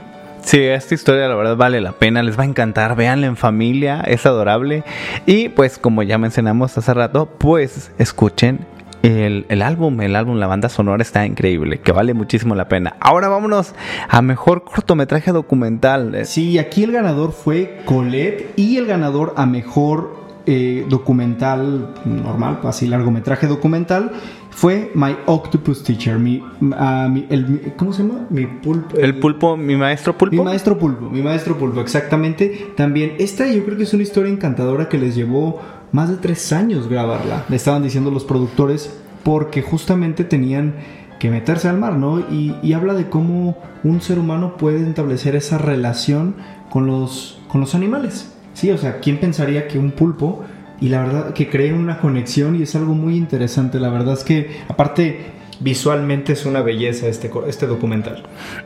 Sí, 0.43 0.59
esta 0.59 0.93
historia 0.93 1.27
la 1.27 1.35
verdad 1.35 1.55
vale 1.55 1.79
la 1.79 1.93
pena, 1.93 2.21
les 2.21 2.37
va 2.37 2.43
a 2.43 2.45
encantar, 2.45 2.95
véanla 2.95 3.27
en 3.27 3.37
familia, 3.37 4.01
es 4.01 4.25
adorable. 4.25 4.83
Y 5.25 5.49
pues 5.49 5.77
como 5.77 6.03
ya 6.03 6.17
mencionamos 6.17 6.77
hace 6.77 6.93
rato, 6.93 7.27
pues 7.37 7.91
escuchen 7.97 8.65
el, 9.03 9.45
el 9.49 9.61
álbum, 9.61 10.01
el 10.01 10.15
álbum, 10.15 10.37
la 10.37 10.47
banda 10.47 10.67
sonora 10.67 11.01
está 11.01 11.25
increíble, 11.25 11.79
que 11.79 11.91
vale 11.93 12.13
muchísimo 12.13 12.55
la 12.55 12.67
pena. 12.67 12.95
Ahora 12.99 13.29
vámonos 13.29 13.73
a 14.09 14.21
mejor 14.21 14.65
cortometraje 14.65 15.31
documental. 15.31 16.25
Sí, 16.25 16.57
aquí 16.57 16.83
el 16.83 16.91
ganador 16.91 17.31
fue 17.31 17.81
Colette 17.85 18.53
y 18.57 18.77
el 18.77 18.85
ganador 18.85 19.33
a 19.37 19.45
mejor 19.45 20.23
eh, 20.45 20.85
documental 20.89 21.93
normal, 22.03 22.59
así 22.63 22.85
largometraje 22.87 23.47
documental, 23.47 24.11
fue 24.55 24.91
My 24.95 25.15
Octopus 25.25 25.83
Teacher, 25.83 26.17
mi, 26.19 26.43
mi- 26.61 27.25
el- 27.29 27.73
¿cómo 27.77 27.91
se 27.93 28.03
llama? 28.03 28.27
Mi 28.29 28.45
pulpo. 28.45 28.97
El 28.97 29.19
pulpo, 29.19 29.57
mi 29.57 29.75
maestro 29.75 30.17
pulpo. 30.17 30.35
Mi 30.35 30.41
maestro 30.43 30.77
pulpo, 30.77 31.09
mi 31.09 31.21
maestro 31.21 31.57
pulpo, 31.57 31.81
exactamente. 31.81 32.71
También, 32.77 33.13
esta 33.19 33.47
yo 33.51 33.63
creo 33.65 33.77
que 33.77 33.83
es 33.83 33.93
una 33.93 34.03
historia 34.03 34.31
encantadora 34.31 34.89
que 34.89 34.97
les 34.97 35.15
llevó 35.15 35.59
más 35.91 36.09
de 36.09 36.17
tres 36.17 36.51
años 36.53 36.87
grabarla. 36.87 37.45
Le 37.49 37.55
estaban 37.55 37.83
diciendo 37.83 38.11
los 38.11 38.23
productores 38.25 38.95
porque 39.23 39.61
justamente 39.61 40.23
tenían 40.23 40.75
que 41.19 41.29
meterse 41.29 41.67
al 41.69 41.77
mar, 41.77 41.95
¿no? 41.95 42.19
Y, 42.19 42.55
y 42.61 42.73
habla 42.73 42.93
de 42.93 43.09
cómo 43.09 43.57
un 43.83 44.01
ser 44.01 44.19
humano 44.19 44.57
puede 44.57 44.87
establecer 44.87 45.35
esa 45.35 45.57
relación 45.57 46.35
con 46.69 46.85
los, 46.85 47.39
con 47.47 47.61
los 47.61 47.75
animales. 47.75 48.29
Sí, 48.53 48.69
o 48.71 48.77
sea, 48.77 48.99
¿quién 48.99 49.19
pensaría 49.19 49.67
que 49.67 49.79
un 49.79 49.91
pulpo 49.91 50.43
y 50.83 50.89
la 50.89 51.01
verdad 51.01 51.33
que 51.33 51.49
creen 51.49 51.75
una 51.75 51.99
conexión 51.99 52.57
y 52.57 52.63
es 52.63 52.75
algo 52.75 52.93
muy 52.93 53.15
interesante. 53.15 53.79
La 53.79 53.87
verdad 53.87 54.15
es 54.15 54.25
que 54.25 54.57
aparte 54.67 55.31
visualmente 55.61 56.33
es 56.33 56.45
una 56.45 56.61
belleza 56.61 57.07
este, 57.07 57.31
este 57.47 57.67
documental. 57.67 58.23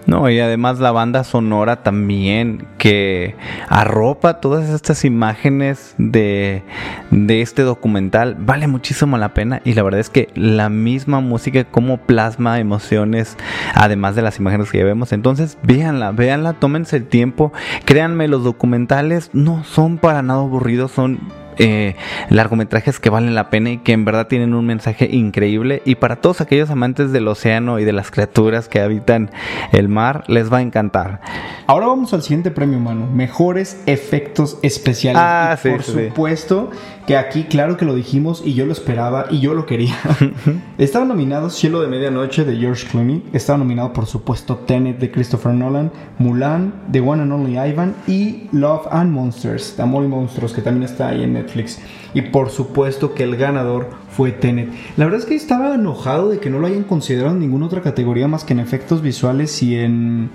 No, 0.07 0.27
y 0.27 0.39
además 0.39 0.79
la 0.79 0.91
banda 0.91 1.23
sonora 1.23 1.83
también 1.83 2.65
que 2.79 3.35
arropa 3.69 4.39
todas 4.39 4.67
estas 4.67 5.05
imágenes 5.05 5.93
de, 5.99 6.63
de 7.11 7.43
este 7.43 7.61
documental. 7.61 8.35
Vale 8.39 8.65
muchísimo 8.65 9.19
la 9.19 9.35
pena 9.35 9.61
y 9.63 9.75
la 9.75 9.83
verdad 9.83 9.99
es 9.99 10.09
que 10.09 10.29
la 10.33 10.69
misma 10.69 11.19
música 11.19 11.65
como 11.65 11.97
plasma 11.97 12.59
emociones 12.59 13.37
además 13.75 14.15
de 14.15 14.23
las 14.23 14.39
imágenes 14.39 14.71
que 14.71 14.79
ya 14.79 14.85
vemos. 14.85 15.13
Entonces 15.13 15.59
véanla, 15.61 16.13
véanla, 16.13 16.53
tómense 16.53 16.97
el 16.97 17.05
tiempo. 17.05 17.53
Créanme, 17.85 18.27
los 18.27 18.43
documentales 18.43 19.29
no 19.33 19.63
son 19.63 19.99
para 19.99 20.23
nada 20.23 20.39
aburridos, 20.39 20.89
son 20.89 21.19
eh, 21.57 21.95
largometrajes 22.29 22.99
que 22.99 23.09
valen 23.09 23.35
la 23.35 23.49
pena 23.49 23.71
y 23.71 23.77
que 23.79 23.93
en 23.93 24.05
verdad 24.05 24.27
tienen 24.27 24.53
un 24.53 24.65
mensaje 24.65 25.07
increíble. 25.11 25.81
Y 25.85 25.95
para 25.95 26.17
todos 26.17 26.41
aquellos 26.41 26.69
amantes 26.69 27.11
del 27.11 27.27
océano 27.27 27.79
y 27.79 27.85
de 27.85 27.93
las 27.93 28.11
criaturas 28.11 28.67
que 28.67 28.79
habitan 28.79 29.31
el 29.71 29.89
mar, 29.89 30.23
les 30.27 30.51
va 30.51 30.57
a 30.57 30.61
encantar. 30.61 31.21
Ahora 31.67 31.87
vamos 31.87 32.13
al 32.13 32.21
siguiente 32.21 32.51
premio, 32.51 32.79
mano. 32.79 33.07
Mejores 33.07 33.81
efectos 33.85 34.57
especiales. 34.61 35.21
Ah, 35.23 35.55
Y 35.55 35.61
sí, 35.61 35.69
por 35.69 35.83
sí, 35.83 35.91
supuesto 36.07 36.71
que 37.07 37.15
aquí, 37.15 37.45
claro 37.45 37.77
que 37.77 37.85
lo 37.85 37.95
dijimos 37.95 38.43
y 38.45 38.53
yo 38.53 38.65
lo 38.65 38.73
esperaba 38.73 39.27
y 39.31 39.39
yo 39.39 39.53
lo 39.53 39.65
quería. 39.65 39.95
Estaba 40.77 41.05
nominado 41.05 41.49
Cielo 41.49 41.79
de 41.81 41.87
Medianoche 41.87 42.43
de 42.43 42.57
George 42.57 42.85
Clooney. 42.87 43.23
Estaba 43.31 43.57
nominado, 43.57 43.93
por 43.93 44.05
supuesto, 44.07 44.57
Tenet 44.57 44.99
de 44.99 45.09
Christopher 45.09 45.53
Nolan, 45.53 45.91
Mulan, 46.19 46.73
The 46.91 46.99
One 46.99 47.23
and 47.23 47.31
Only 47.31 47.57
Ivan 47.57 47.95
y 48.07 48.49
Love 48.51 48.87
and 48.91 49.11
Monsters, 49.11 49.77
de 49.77 49.83
Amor 49.83 50.03
y 50.03 50.07
Monstruos, 50.09 50.51
que 50.51 50.61
también 50.61 50.83
está 50.83 51.07
ahí 51.07 51.23
en 51.23 51.33
Netflix. 51.33 51.79
Y 52.13 52.23
por 52.23 52.49
supuesto 52.49 53.13
que 53.13 53.23
el 53.23 53.37
ganador 53.37 53.89
fue 54.11 54.31
Tenet. 54.33 54.69
La 54.97 55.05
verdad 55.05 55.21
es 55.21 55.25
que 55.25 55.35
estaba 55.35 55.73
enojado 55.75 56.27
de 56.29 56.39
que 56.39 56.49
no 56.49 56.59
lo 56.59 56.67
hayan 56.67 56.83
considerado 56.83 57.33
en 57.33 57.39
ninguna 57.39 57.67
otra 57.67 57.81
categoría 57.81 58.27
más 58.27 58.43
que 58.43 58.51
en 58.53 58.59
efectos 58.59 59.01
visuales 59.01 59.63
y 59.63 59.75
en... 59.75 60.29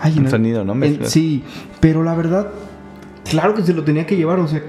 Ay, 0.00 0.14
En 0.18 0.28
sonido, 0.28 0.64
¿no? 0.64 0.72
en- 0.84 1.06
sí, 1.08 1.42
pero 1.80 2.02
la 2.02 2.14
verdad, 2.14 2.48
claro 3.30 3.54
que 3.54 3.62
se 3.62 3.72
lo 3.72 3.84
tenía 3.84 4.06
que 4.06 4.16
llevar. 4.16 4.40
O 4.40 4.48
sea, 4.48 4.62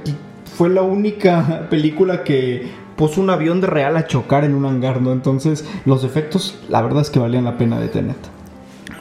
fue 0.58 0.70
la 0.70 0.82
única 0.82 1.68
película 1.70 2.24
que 2.24 2.68
puso 2.96 3.22
un 3.22 3.30
avión 3.30 3.62
de 3.62 3.68
real 3.68 3.96
a 3.96 4.08
chocar 4.08 4.44
en 4.44 4.56
un 4.56 4.66
hangar, 4.66 5.02
¿no? 5.02 5.12
Entonces, 5.12 5.64
los 5.86 6.04
efectos, 6.04 6.60
la 6.68 6.82
verdad 6.82 7.02
es 7.02 7.12
que 7.12 7.20
valían 7.20 7.44
la 7.44 7.60
pena 7.60 7.80
de 7.80 7.90
Tenet. 7.90 8.18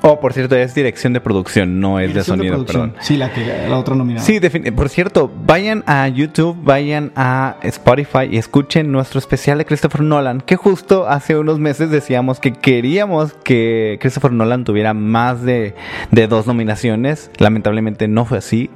Oh, 0.02 0.20
por 0.20 0.34
cierto, 0.34 0.54
es 0.54 0.74
dirección 0.74 1.14
de 1.14 1.20
producción, 1.22 1.80
no 1.80 1.98
es 1.98 2.08
Dirección 2.08 2.38
de 2.38 2.48
sonido, 2.48 2.66
perdón. 2.66 2.94
Sí, 3.00 3.16
la 3.16 3.32
que 3.32 3.66
la 3.68 3.78
otra 3.78 3.96
nominada. 3.96 4.24
Sí, 4.24 4.38
por 4.76 4.90
cierto, 4.90 5.32
vayan 5.46 5.82
a 5.86 6.06
YouTube, 6.08 6.56
vayan 6.62 7.10
a 7.16 7.56
Spotify 7.62 8.28
y 8.30 8.36
escuchen 8.36 8.92
nuestro 8.92 9.18
especial 9.18 9.56
de 9.56 9.64
Christopher 9.64 10.02
Nolan, 10.02 10.42
que 10.42 10.56
justo 10.56 11.08
hace 11.08 11.38
unos 11.38 11.58
meses 11.58 11.90
decíamos 11.90 12.38
que 12.38 12.52
queríamos 12.52 13.32
que 13.32 13.98
Christopher 14.00 14.32
Nolan 14.32 14.64
tuviera 14.64 14.92
más 14.92 15.42
de, 15.42 15.74
de 16.10 16.28
dos 16.28 16.46
nominaciones. 16.46 17.30
Lamentablemente 17.38 18.08
no 18.08 18.26
fue 18.26 18.38
así. 18.38 18.70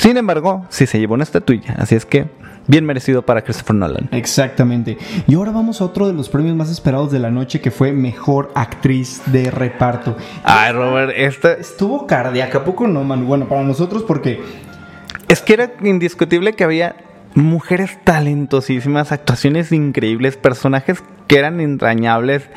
Sin 0.00 0.16
embargo, 0.16 0.64
sí 0.70 0.86
se 0.86 0.98
llevó 0.98 1.12
una 1.12 1.24
estatuilla, 1.24 1.74
así 1.76 1.94
es 1.94 2.06
que 2.06 2.26
bien 2.66 2.86
merecido 2.86 3.20
para 3.20 3.42
Christopher 3.42 3.76
Nolan. 3.76 4.08
Exactamente. 4.12 4.96
Y 5.26 5.34
ahora 5.34 5.50
vamos 5.50 5.82
a 5.82 5.84
otro 5.84 6.06
de 6.06 6.14
los 6.14 6.30
premios 6.30 6.56
más 6.56 6.70
esperados 6.70 7.12
de 7.12 7.18
la 7.18 7.30
noche 7.30 7.60
que 7.60 7.70
fue 7.70 7.92
Mejor 7.92 8.50
Actriz 8.54 9.20
de 9.26 9.50
Reparto. 9.50 10.16
Ay, 10.42 10.72
Robert, 10.72 11.12
esta 11.14 11.52
Estuvo 11.52 12.06
cardíaca, 12.06 12.58
¿a 12.58 12.64
poco 12.64 12.86
no, 12.86 13.04
man? 13.04 13.26
Bueno, 13.26 13.46
para 13.46 13.62
nosotros 13.62 14.02
porque 14.02 14.40
Es 15.28 15.42
que 15.42 15.52
era 15.52 15.70
indiscutible 15.82 16.54
que 16.54 16.64
había 16.64 16.96
mujeres 17.34 17.98
talentosísimas, 18.04 19.12
actuaciones 19.12 19.72
increíbles, 19.72 20.36
personajes 20.36 21.02
que 21.26 21.38
eran 21.38 21.60
entrañables 21.60 22.48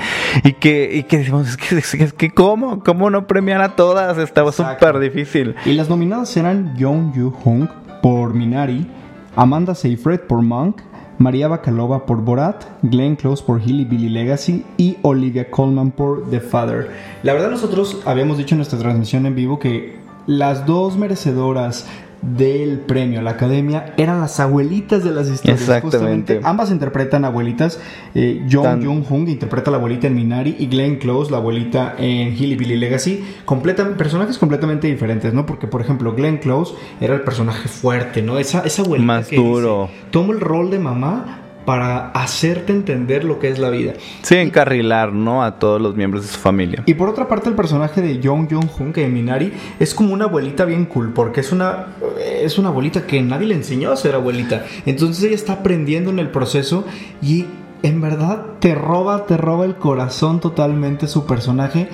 y 0.43 0.53
que, 0.53 0.95
y 0.95 1.03
que 1.03 1.19
decimos, 1.19 1.47
es 1.49 1.57
que, 1.57 1.77
es 1.77 1.91
que, 1.91 2.03
es 2.03 2.13
que 2.13 2.31
¿cómo? 2.31 2.83
¿Cómo 2.83 3.09
no 3.09 3.27
premiar 3.27 3.61
a 3.61 3.75
todas? 3.75 4.17
Estaba 4.17 4.51
súper 4.51 4.99
difícil. 4.99 5.55
Y 5.65 5.73
las 5.73 5.89
nominadas 5.89 6.35
eran 6.37 6.75
Jung 6.79 7.13
Yoo 7.13 7.31
Hong 7.43 7.67
por 8.01 8.33
Minari, 8.33 8.87
Amanda 9.35 9.75
Seyfried 9.75 10.21
por 10.21 10.41
Monk, 10.41 10.81
María 11.19 11.47
Bakalova 11.47 12.05
por 12.05 12.21
Borat, 12.21 12.63
Glenn 12.81 13.15
Close 13.15 13.43
por 13.43 13.61
Hilly 13.61 13.85
Billy 13.85 14.09
Legacy 14.09 14.65
y 14.77 14.97
Olivia 15.03 15.49
Colman 15.49 15.91
por 15.91 16.29
The 16.29 16.39
Father. 16.39 16.91
La 17.21 17.33
verdad 17.33 17.51
nosotros 17.51 18.01
habíamos 18.05 18.37
dicho 18.37 18.55
en 18.55 18.57
nuestra 18.57 18.79
transmisión 18.79 19.25
en 19.25 19.35
vivo 19.35 19.59
que 19.59 19.99
las 20.25 20.65
dos 20.65 20.97
merecedoras 20.97 21.87
del 22.23 22.79
premio 22.79 23.19
a 23.19 23.23
la 23.23 23.31
academia 23.31 23.93
eran 23.97 24.21
las 24.21 24.39
abuelitas 24.39 25.03
de 25.03 25.11
las 25.11 25.29
historias. 25.29 25.61
Exactamente. 25.61 25.97
Justamente, 25.97 26.39
ambas 26.43 26.71
interpretan 26.71 27.25
abuelitas. 27.25 27.79
Eh, 28.15 28.45
Jung 28.49 28.83
Jung 28.83 29.03
Hung 29.09 29.27
interpreta 29.27 29.69
a 29.69 29.71
la 29.71 29.77
abuelita 29.77 30.07
en 30.07 30.15
Minari 30.15 30.55
y 30.57 30.67
Glenn 30.67 30.97
Close 30.97 31.31
la 31.31 31.37
abuelita 31.37 31.95
en 31.97 32.33
Hilly 32.33 32.55
Billy 32.55 32.77
Legacy. 32.77 33.23
Completa, 33.45 33.87
personajes 33.97 34.37
completamente 34.37 34.87
diferentes, 34.87 35.33
¿no? 35.33 35.45
Porque, 35.45 35.67
por 35.67 35.81
ejemplo, 35.81 36.13
Glenn 36.15 36.37
Close 36.37 36.73
era 37.01 37.13
el 37.15 37.21
personaje 37.21 37.67
fuerte, 37.67 38.21
¿no? 38.21 38.39
Esa, 38.39 38.61
esa 38.61 38.81
abuelita 38.83 39.05
Más 39.07 39.27
que 39.27 39.35
duro. 39.35 39.89
dice, 39.91 40.05
tomo 40.11 40.31
el 40.33 40.39
rol 40.39 40.71
de 40.71 40.79
mamá 40.79 41.42
para 41.65 42.09
hacerte 42.11 42.73
entender 42.73 43.23
lo 43.23 43.39
que 43.39 43.49
es 43.49 43.59
la 43.59 43.69
vida. 43.69 43.93
Sí, 44.21 44.35
encarrilar, 44.35 45.13
¿no? 45.13 45.43
A 45.43 45.59
todos 45.59 45.81
los 45.81 45.95
miembros 45.95 46.23
de 46.23 46.29
su 46.29 46.39
familia. 46.39 46.83
Y 46.85 46.93
por 46.93 47.09
otra 47.09 47.27
parte, 47.27 47.49
el 47.49 47.55
personaje 47.55 48.01
de 48.01 48.19
Jung 48.21 48.47
Hoon, 48.51 48.93
que 48.93 49.05
en 49.05 49.13
Minari, 49.13 49.53
es 49.79 49.93
como 49.93 50.13
una 50.13 50.25
abuelita 50.25 50.65
bien 50.65 50.85
cool, 50.85 51.13
porque 51.13 51.41
es 51.41 51.51
una, 51.51 51.87
es 52.19 52.57
una 52.57 52.69
abuelita 52.69 53.05
que 53.05 53.21
nadie 53.21 53.47
le 53.47 53.55
enseñó 53.55 53.91
a 53.91 53.95
ser 53.95 54.15
abuelita. 54.15 54.65
Entonces 54.85 55.23
ella 55.23 55.35
está 55.35 55.53
aprendiendo 55.53 56.09
en 56.09 56.19
el 56.19 56.29
proceso 56.29 56.85
y 57.21 57.45
en 57.83 58.01
verdad 58.01 58.45
te 58.59 58.75
roba, 58.75 59.25
te 59.25 59.37
roba 59.37 59.65
el 59.65 59.75
corazón 59.75 60.39
totalmente 60.39 61.07
su 61.07 61.25
personaje. 61.25 61.89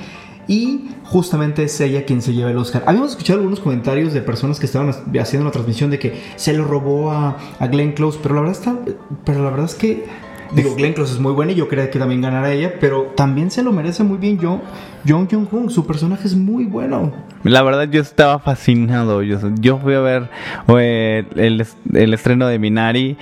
Y 0.49 0.89
justamente 1.03 1.63
es 1.63 1.79
ella 1.79 2.05
quien 2.05 2.23
se 2.23 2.33
lleva 2.33 2.49
el 2.49 2.57
Oscar. 2.57 2.83
Habíamos 2.87 3.11
escuchado 3.11 3.37
algunos 3.37 3.59
comentarios 3.59 4.13
de 4.13 4.21
personas 4.21 4.59
que 4.59 4.65
estaban 4.65 4.89
haciendo 4.89 5.45
la 5.45 5.51
transmisión 5.51 5.91
de 5.91 5.99
que 5.99 6.19
se 6.37 6.53
lo 6.53 6.65
robó 6.65 7.11
a, 7.11 7.37
Glenn 7.71 7.91
Close, 7.91 8.19
pero 8.21 8.33
la 8.33 8.41
verdad 8.41 8.57
está, 8.57 8.79
pero 9.23 9.43
la 9.43 9.51
verdad 9.51 9.67
es 9.67 9.75
que 9.75 10.05
Digo, 10.51 10.73
Glenn 10.73 10.93
Close 10.93 11.13
es 11.13 11.19
muy 11.19 11.33
buena 11.33 11.51
y 11.51 11.55
yo 11.55 11.67
creía 11.67 11.91
que 11.91 11.99
también 11.99 12.21
ganara 12.21 12.51
ella, 12.51 12.73
pero 12.79 13.13
también 13.15 13.51
se 13.51 13.61
lo 13.61 13.71
merece 13.71 14.03
muy 14.03 14.17
bien 14.17 14.39
Jung 14.39 14.61
Jung 15.07 15.47
Hoon. 15.51 15.69
Su 15.69 15.85
personaje 15.85 16.25
es 16.27 16.35
muy 16.35 16.65
bueno. 16.65 17.11
La 17.43 17.61
verdad 17.61 17.87
yo 17.87 18.01
estaba 18.01 18.39
fascinado. 18.39 19.21
Yo, 19.21 19.37
yo 19.59 19.77
fui 19.77 19.93
a 19.93 19.99
ver 19.99 20.31
eh, 20.79 21.25
el, 21.35 21.63
el 21.93 22.13
estreno 22.15 22.47
de 22.47 22.57
Minari 22.57 23.17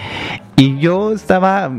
y 0.55 0.77
yo 0.79 1.11
estaba... 1.11 1.69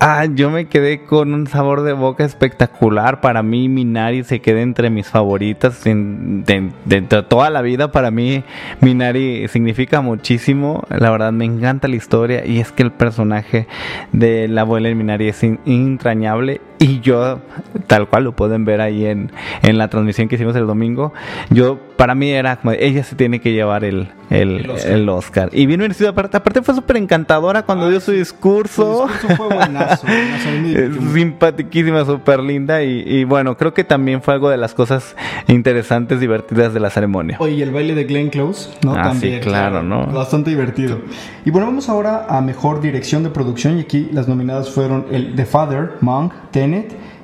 Ah, 0.00 0.26
yo 0.26 0.48
me 0.48 0.66
quedé 0.68 1.02
con 1.04 1.34
un 1.34 1.48
sabor 1.48 1.82
de 1.82 1.92
boca 1.92 2.24
espectacular. 2.24 3.20
Para 3.20 3.42
mí, 3.42 3.68
Minari 3.68 4.22
se 4.22 4.40
queda 4.40 4.60
entre 4.60 4.90
mis 4.90 5.08
favoritas 5.08 5.84
en- 5.86 6.44
de, 6.44 6.70
de- 6.84 7.00
de 7.00 7.22
toda 7.24 7.50
la 7.50 7.62
vida. 7.62 7.90
Para 7.90 8.12
mí, 8.12 8.44
Minari 8.80 9.48
significa 9.48 10.00
muchísimo. 10.00 10.84
La 10.88 11.10
verdad, 11.10 11.32
me 11.32 11.46
encanta 11.46 11.88
la 11.88 11.96
historia. 11.96 12.46
Y 12.46 12.60
es 12.60 12.70
que 12.70 12.84
el 12.84 12.92
personaje 12.92 13.66
de 14.12 14.46
la 14.46 14.60
abuela 14.60 14.88
en 14.88 14.98
Minari 14.98 15.28
es 15.28 15.42
in- 15.42 15.58
entrañable. 15.66 16.60
Y 16.88 17.00
yo, 17.00 17.40
tal 17.88 18.08
cual 18.08 18.24
lo 18.24 18.32
pueden 18.32 18.64
ver 18.64 18.80
ahí 18.80 19.04
en, 19.06 19.32
en 19.62 19.78
la 19.78 19.88
transmisión 19.88 20.28
que 20.28 20.36
hicimos 20.36 20.54
el 20.56 20.66
domingo, 20.66 21.12
yo, 21.50 21.78
para 21.96 22.14
mí 22.14 22.30
era 22.30 22.56
como, 22.56 22.72
ella 22.72 23.02
se 23.02 23.16
tiene 23.16 23.40
que 23.40 23.52
llevar 23.52 23.82
el, 23.84 24.08
el, 24.30 24.60
El 24.60 24.70
Oscar. 24.70 24.92
el 24.92 25.08
Oscar. 25.08 25.50
Y 25.52 25.66
bien 25.66 25.80
merecido, 25.80 26.10
aparte, 26.10 26.36
aparte 26.36 26.62
fue 26.62 26.74
súper 26.76 26.96
encantadora 26.98 27.62
cuando 27.64 27.90
dio 27.90 27.98
su 27.98 28.12
discurso. 28.12 29.08
Su 29.08 29.12
discurso 29.12 29.36
fue 29.36 29.46
buenazo. 29.56 30.06
buenazo, 30.06 30.48
a 30.48 30.52
mí 30.52 30.58
me 30.60 30.68
Es 30.68 30.74
divirtió 30.74 31.00
mucho. 31.02 31.14
Simpaticísima, 31.14 32.04
súper 32.04 32.40
linda. 32.40 32.82
Y, 32.84 33.02
y 33.04 33.24
bueno, 33.24 33.56
creo 33.56 33.74
que 33.74 33.82
también 33.82 34.22
fue 34.22 34.34
algo 34.34 34.48
de 34.48 34.56
las 34.58 34.74
cosas 34.74 35.16
interesantes, 35.48 36.20
divertidas 36.20 36.72
de 36.74 36.80
la 36.80 36.90
ceremonia. 36.90 37.36
Oye, 37.40 37.54
y 37.54 37.62
el 37.62 37.72
baile 37.72 37.94
de 37.96 38.04
Glenn 38.04 38.28
Close, 38.30 38.70
¿no? 38.84 38.92
Ah, 38.92 39.06
sí, 39.14 39.20
También. 39.20 39.40
claro, 39.40 39.82
¿no? 39.82 40.06
Bastante 40.06 40.50
divertido. 40.50 41.00
Y 41.44 41.50
bueno, 41.50 41.66
vamos 41.66 41.88
ahora 41.88 42.26
a 42.28 42.40
mejor 42.40 42.80
dirección 42.80 43.24
de 43.24 43.30
producción. 43.30 43.78
Y 43.78 43.80
aquí 43.80 44.08
las 44.12 44.28
nominadas 44.28 44.70
fueron 44.70 45.06
el 45.10 45.34
The 45.34 45.44
Father, 45.46 45.94
Monk, 46.00 46.32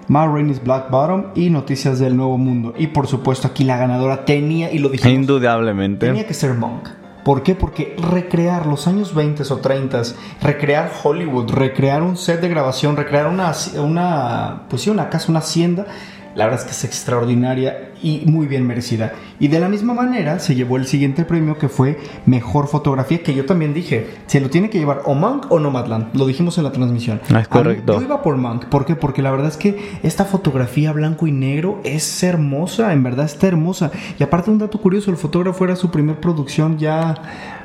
Ma 0.08 0.26
Rainey's 0.26 0.62
Black 0.62 0.90
Bottom 0.90 1.26
y 1.34 1.50
Noticias 1.50 1.98
del 1.98 2.16
Nuevo 2.16 2.38
Mundo. 2.38 2.74
Y 2.76 2.88
por 2.88 3.06
supuesto, 3.06 3.48
aquí 3.48 3.64
la 3.64 3.76
ganadora 3.76 4.24
tenía, 4.24 4.72
y 4.72 4.78
lo 4.78 4.88
dijimos, 4.88 5.14
Indudablemente. 5.14 6.06
Tenía 6.06 6.26
que 6.26 6.34
ser 6.34 6.54
Monk. 6.54 6.88
¿Por 7.24 7.42
qué? 7.42 7.54
Porque 7.54 7.96
recrear 7.98 8.66
los 8.66 8.86
años 8.86 9.14
20 9.14 9.44
o 9.50 9.56
30, 9.56 10.02
recrear 10.42 10.90
Hollywood, 11.02 11.50
recrear 11.52 12.02
un 12.02 12.18
set 12.18 12.42
de 12.42 12.50
grabación, 12.50 12.96
recrear 12.96 13.28
una, 13.28 13.52
una, 13.82 14.64
pues 14.68 14.82
sí, 14.82 14.90
una 14.90 15.08
casa, 15.08 15.30
una 15.30 15.38
hacienda, 15.38 15.86
la 16.34 16.44
verdad 16.46 16.60
es 16.60 16.66
que 16.66 16.72
es 16.72 16.84
extraordinaria 16.84 17.90
y 18.02 18.22
muy 18.26 18.46
bien 18.46 18.66
merecida. 18.66 19.12
Y 19.40 19.48
de 19.48 19.60
la 19.60 19.68
misma 19.68 19.94
manera 19.94 20.38
se 20.38 20.54
llevó 20.54 20.76
el 20.76 20.86
siguiente 20.86 21.24
premio 21.24 21.56
que 21.58 21.68
fue 21.68 21.98
Mejor 22.26 22.68
Fotografía, 22.68 23.22
que 23.22 23.34
yo 23.34 23.46
también 23.46 23.72
dije, 23.72 24.06
se 24.26 24.40
lo 24.40 24.50
tiene 24.50 24.68
que 24.70 24.78
llevar 24.78 25.02
o 25.06 25.14
Monk 25.14 25.50
o 25.50 25.58
Nomadland, 25.58 26.14
lo 26.14 26.26
dijimos 26.26 26.58
en 26.58 26.64
la 26.64 26.72
transmisión. 26.72 27.20
Ah, 27.32 27.40
es 27.40 27.48
mí- 27.50 27.52
correcto. 27.52 27.94
yo 27.94 28.02
iba 28.02 28.22
por 28.22 28.36
Monk, 28.36 28.66
¿por 28.66 28.84
qué? 28.84 28.94
Porque 28.96 29.22
la 29.22 29.30
verdad 29.30 29.48
es 29.48 29.56
que 29.56 29.98
esta 30.02 30.24
fotografía 30.24 30.92
blanco 30.92 31.26
y 31.26 31.32
negro 31.32 31.80
es 31.84 32.22
hermosa, 32.22 32.92
en 32.92 33.02
verdad 33.02 33.24
está 33.26 33.46
hermosa. 33.48 33.90
Y 34.18 34.22
aparte 34.22 34.50
un 34.50 34.58
dato 34.58 34.78
curioso, 34.80 35.10
el 35.10 35.16
fotógrafo 35.16 35.64
era 35.64 35.76
su 35.76 35.90
primer 35.90 36.16
producción 36.16 36.78
ya, 36.78 37.14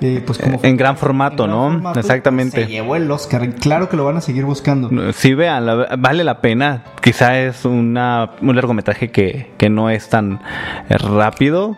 eh, 0.01 0.24
pues 0.26 0.38
como... 0.38 0.59
En 0.63 0.78
gran 0.78 0.95
formato, 0.95 1.43
en 1.45 1.49
gran 1.51 1.61
¿no? 1.63 1.72
formato, 1.74 1.99
Exactamente. 1.99 2.65
Se 2.65 2.72
llevó 2.72 2.95
el 2.95 3.09
Oscar, 3.11 3.49
claro 3.55 3.89
que 3.89 3.97
lo 3.97 4.05
van 4.05 4.17
a 4.17 4.22
seguir 4.22 4.45
buscando. 4.45 4.89
Sí, 5.13 5.34
vean, 5.34 5.65
la- 5.65 5.95
vale 5.97 6.24
la 6.24 6.39
pena. 6.41 6.84
Quizá 7.01 7.39
es 7.39 7.65
una, 7.65 8.32
un 8.41 8.55
largometraje 8.60 9.12
que, 9.12 9.51
que 9.57 9.70
no 9.70 9.89
es 9.89 10.10
tan 10.10 10.41
eh, 10.89 10.97
rápido, 10.97 11.78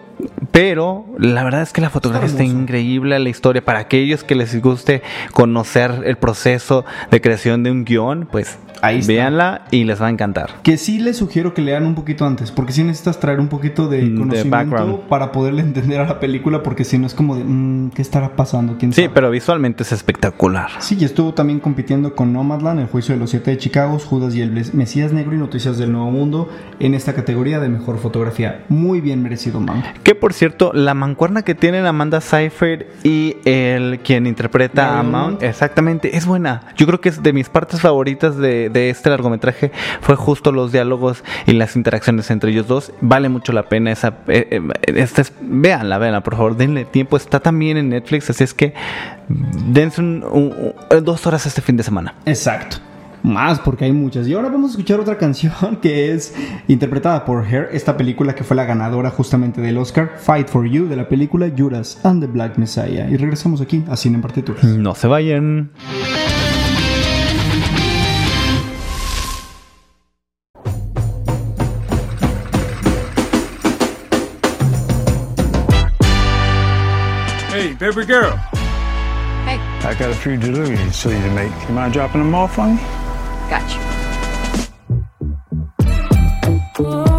pero 0.51 1.05
la 1.17 1.43
verdad 1.43 1.61
es 1.61 1.73
que 1.73 1.81
la 1.81 1.89
fotografía 1.89 2.27
está, 2.27 2.43
increíble, 2.43 3.17
la 3.19 3.29
historia. 3.29 3.63
Para 3.63 3.79
aquellos 3.79 4.23
que 4.23 4.35
les 4.35 4.59
guste 4.61 5.01
conocer 5.31 6.03
el 6.05 6.17
proceso 6.17 6.85
de 7.09 7.21
creación 7.21 7.63
de 7.63 7.71
un 7.71 7.85
guion, 7.85 8.27
pues 8.31 8.57
Ahí 8.81 8.99
está. 8.99 9.11
véanla 9.13 9.61
y 9.71 9.83
les 9.83 10.01
va 10.01 10.07
a 10.07 10.09
encantar. 10.09 10.49
Que 10.63 10.77
sí 10.77 10.99
les 10.99 11.17
sugiero 11.17 11.53
que 11.53 11.61
lean 11.61 11.85
un 11.85 11.95
poquito 11.95 12.25
antes, 12.25 12.51
porque 12.51 12.73
sí 12.73 12.83
necesitas 12.83 13.19
traer 13.19 13.39
un 13.39 13.47
poquito 13.47 13.87
de 13.87 14.01
Mm, 14.01 14.09
de 14.13 14.19
conocimiento 14.19 14.49
background. 14.75 14.99
para 15.07 15.31
poderle 15.31 15.61
entender 15.71 15.99
a 15.99 16.05
la 16.07 16.19
película, 16.19 16.63
porque 16.63 16.83
si 16.83 16.97
no 16.97 17.07
es 17.07 17.13
como 17.13 17.35
de, 17.35 17.43
mm, 17.43 17.91
¿qué 17.91 18.01
estará 18.01 18.35
pasando? 18.35 18.77
¿Quién 18.77 18.93
Sí, 18.93 19.03
sabe? 19.03 19.13
pero 19.13 19.29
visualmente 19.29 19.83
es 19.83 19.91
espectacular. 19.91 20.69
Sí, 20.79 20.97
y 20.99 21.03
estuvo 21.05 21.33
también 21.33 21.59
compitiendo 21.59 22.15
con 22.15 22.33
Nomadland, 22.33 22.79
El 22.79 22.87
Juicio 22.87 23.13
de 23.13 23.19
los 23.19 23.29
Siete 23.29 23.51
de 23.51 23.57
Chicago, 23.57 23.99
Judas 23.99 24.35
y 24.35 24.41
el 24.41 24.51
Mesías 24.73 25.13
Negro 25.13 25.35
y 25.35 25.37
Noticias 25.37 25.77
del 25.77 25.91
Nuevo 25.91 26.11
Mundo 26.11 26.49
en 26.79 26.93
esta 26.93 27.13
categoría 27.13 27.59
de 27.59 27.69
mejor 27.69 27.97
fotografía. 27.99 28.65
Muy 28.69 29.01
bien 29.01 29.21
merecido, 29.21 29.59
man. 29.59 29.83
Que 30.03 30.15
por 30.15 30.33
cierto, 30.33 30.71
la 30.73 30.93
mancuerna 30.93 31.43
que 31.43 31.55
tienen 31.55 31.85
Amanda 31.85 32.21
Seyfried 32.21 32.83
y 33.03 33.37
el 33.45 33.99
quien 34.03 34.25
interpreta 34.27 34.99
a 34.99 35.03
Mount, 35.03 35.43
exactamente, 35.43 36.17
es 36.17 36.25
buena. 36.25 36.63
Yo 36.77 36.85
creo 36.87 36.99
que 37.01 37.09
es 37.09 37.21
de 37.21 37.33
mis 37.33 37.49
partes 37.49 37.81
favoritas 37.81 38.37
de, 38.37 38.70
de 38.71 38.89
este 38.89 39.09
largometraje 39.09 39.71
fue 40.01 40.15
justo 40.15 40.51
los 40.51 40.71
diálogos 40.71 41.23
y 41.45 41.53
las 41.53 41.75
interacciones 41.75 42.29
entre 42.31 42.51
ellos 42.51 42.67
dos. 42.67 42.91
Vale 43.01 43.29
mucho 43.29 43.51
la 43.53 43.63
pena 43.63 43.91
esa, 43.91 44.15
eh, 44.27 44.47
eh, 44.51 44.61
esta 44.95 45.21
es, 45.21 45.33
véanla, 45.41 45.97
véanla, 45.97 46.21
por 46.21 46.35
favor, 46.35 46.55
denle 46.57 46.85
tiempo. 46.85 47.17
Está 47.17 47.39
también 47.39 47.77
en 47.77 47.89
Netflix, 47.89 48.29
así 48.29 48.43
es 48.43 48.53
que 48.53 48.73
dense 49.29 50.01
un- 50.01 50.23
un- 50.31 50.73
un- 50.89 51.03
dos 51.03 51.25
horas 51.27 51.45
este 51.45 51.61
fin 51.61 51.77
de 51.77 51.83
semana. 51.83 52.15
Exacto. 52.25 52.77
Más 53.23 53.59
porque 53.59 53.85
hay 53.85 53.91
muchas. 53.91 54.27
Y 54.27 54.33
ahora 54.33 54.49
vamos 54.49 54.69
a 54.69 54.71
escuchar 54.71 54.99
otra 54.99 55.15
canción 55.19 55.75
que 55.79 56.11
es 56.11 56.33
interpretada 56.67 57.23
por 57.23 57.45
Her, 57.45 57.69
esta 57.71 57.95
película 57.95 58.33
que 58.33 58.43
fue 58.43 58.55
la 58.55 58.63
ganadora 58.65 59.11
justamente 59.11 59.61
del 59.61 59.77
Oscar, 59.77 60.13
Fight 60.17 60.47
for 60.47 60.65
You, 60.67 60.87
de 60.87 60.95
la 60.95 61.07
película 61.07 61.47
Judas 61.55 61.99
and 62.03 62.21
the 62.21 62.27
Black 62.27 62.57
Messiah. 62.57 63.07
Y 63.11 63.17
regresamos 63.17 63.61
aquí 63.61 63.83
a 63.91 63.95
Cine 63.95 64.15
en 64.15 64.21
Partituras. 64.23 64.63
No 64.63 64.95
se 64.95 65.05
vayan. 65.07 65.69
Baby 77.81 78.05
girl. 78.05 78.37
Hey. 79.47 79.57
I 79.81 79.95
got 79.97 80.11
a 80.11 80.15
few 80.15 80.37
deliveries 80.37 81.01
for 81.01 81.09
you 81.09 81.19
to 81.19 81.31
make. 81.31 81.51
You 81.67 81.73
mind 81.73 81.93
dropping 81.93 82.21
them 82.21 82.35
off 82.35 82.59
on 82.59 82.75
me? 82.75 82.81
Gotcha. 83.49 83.79
All 86.77 87.10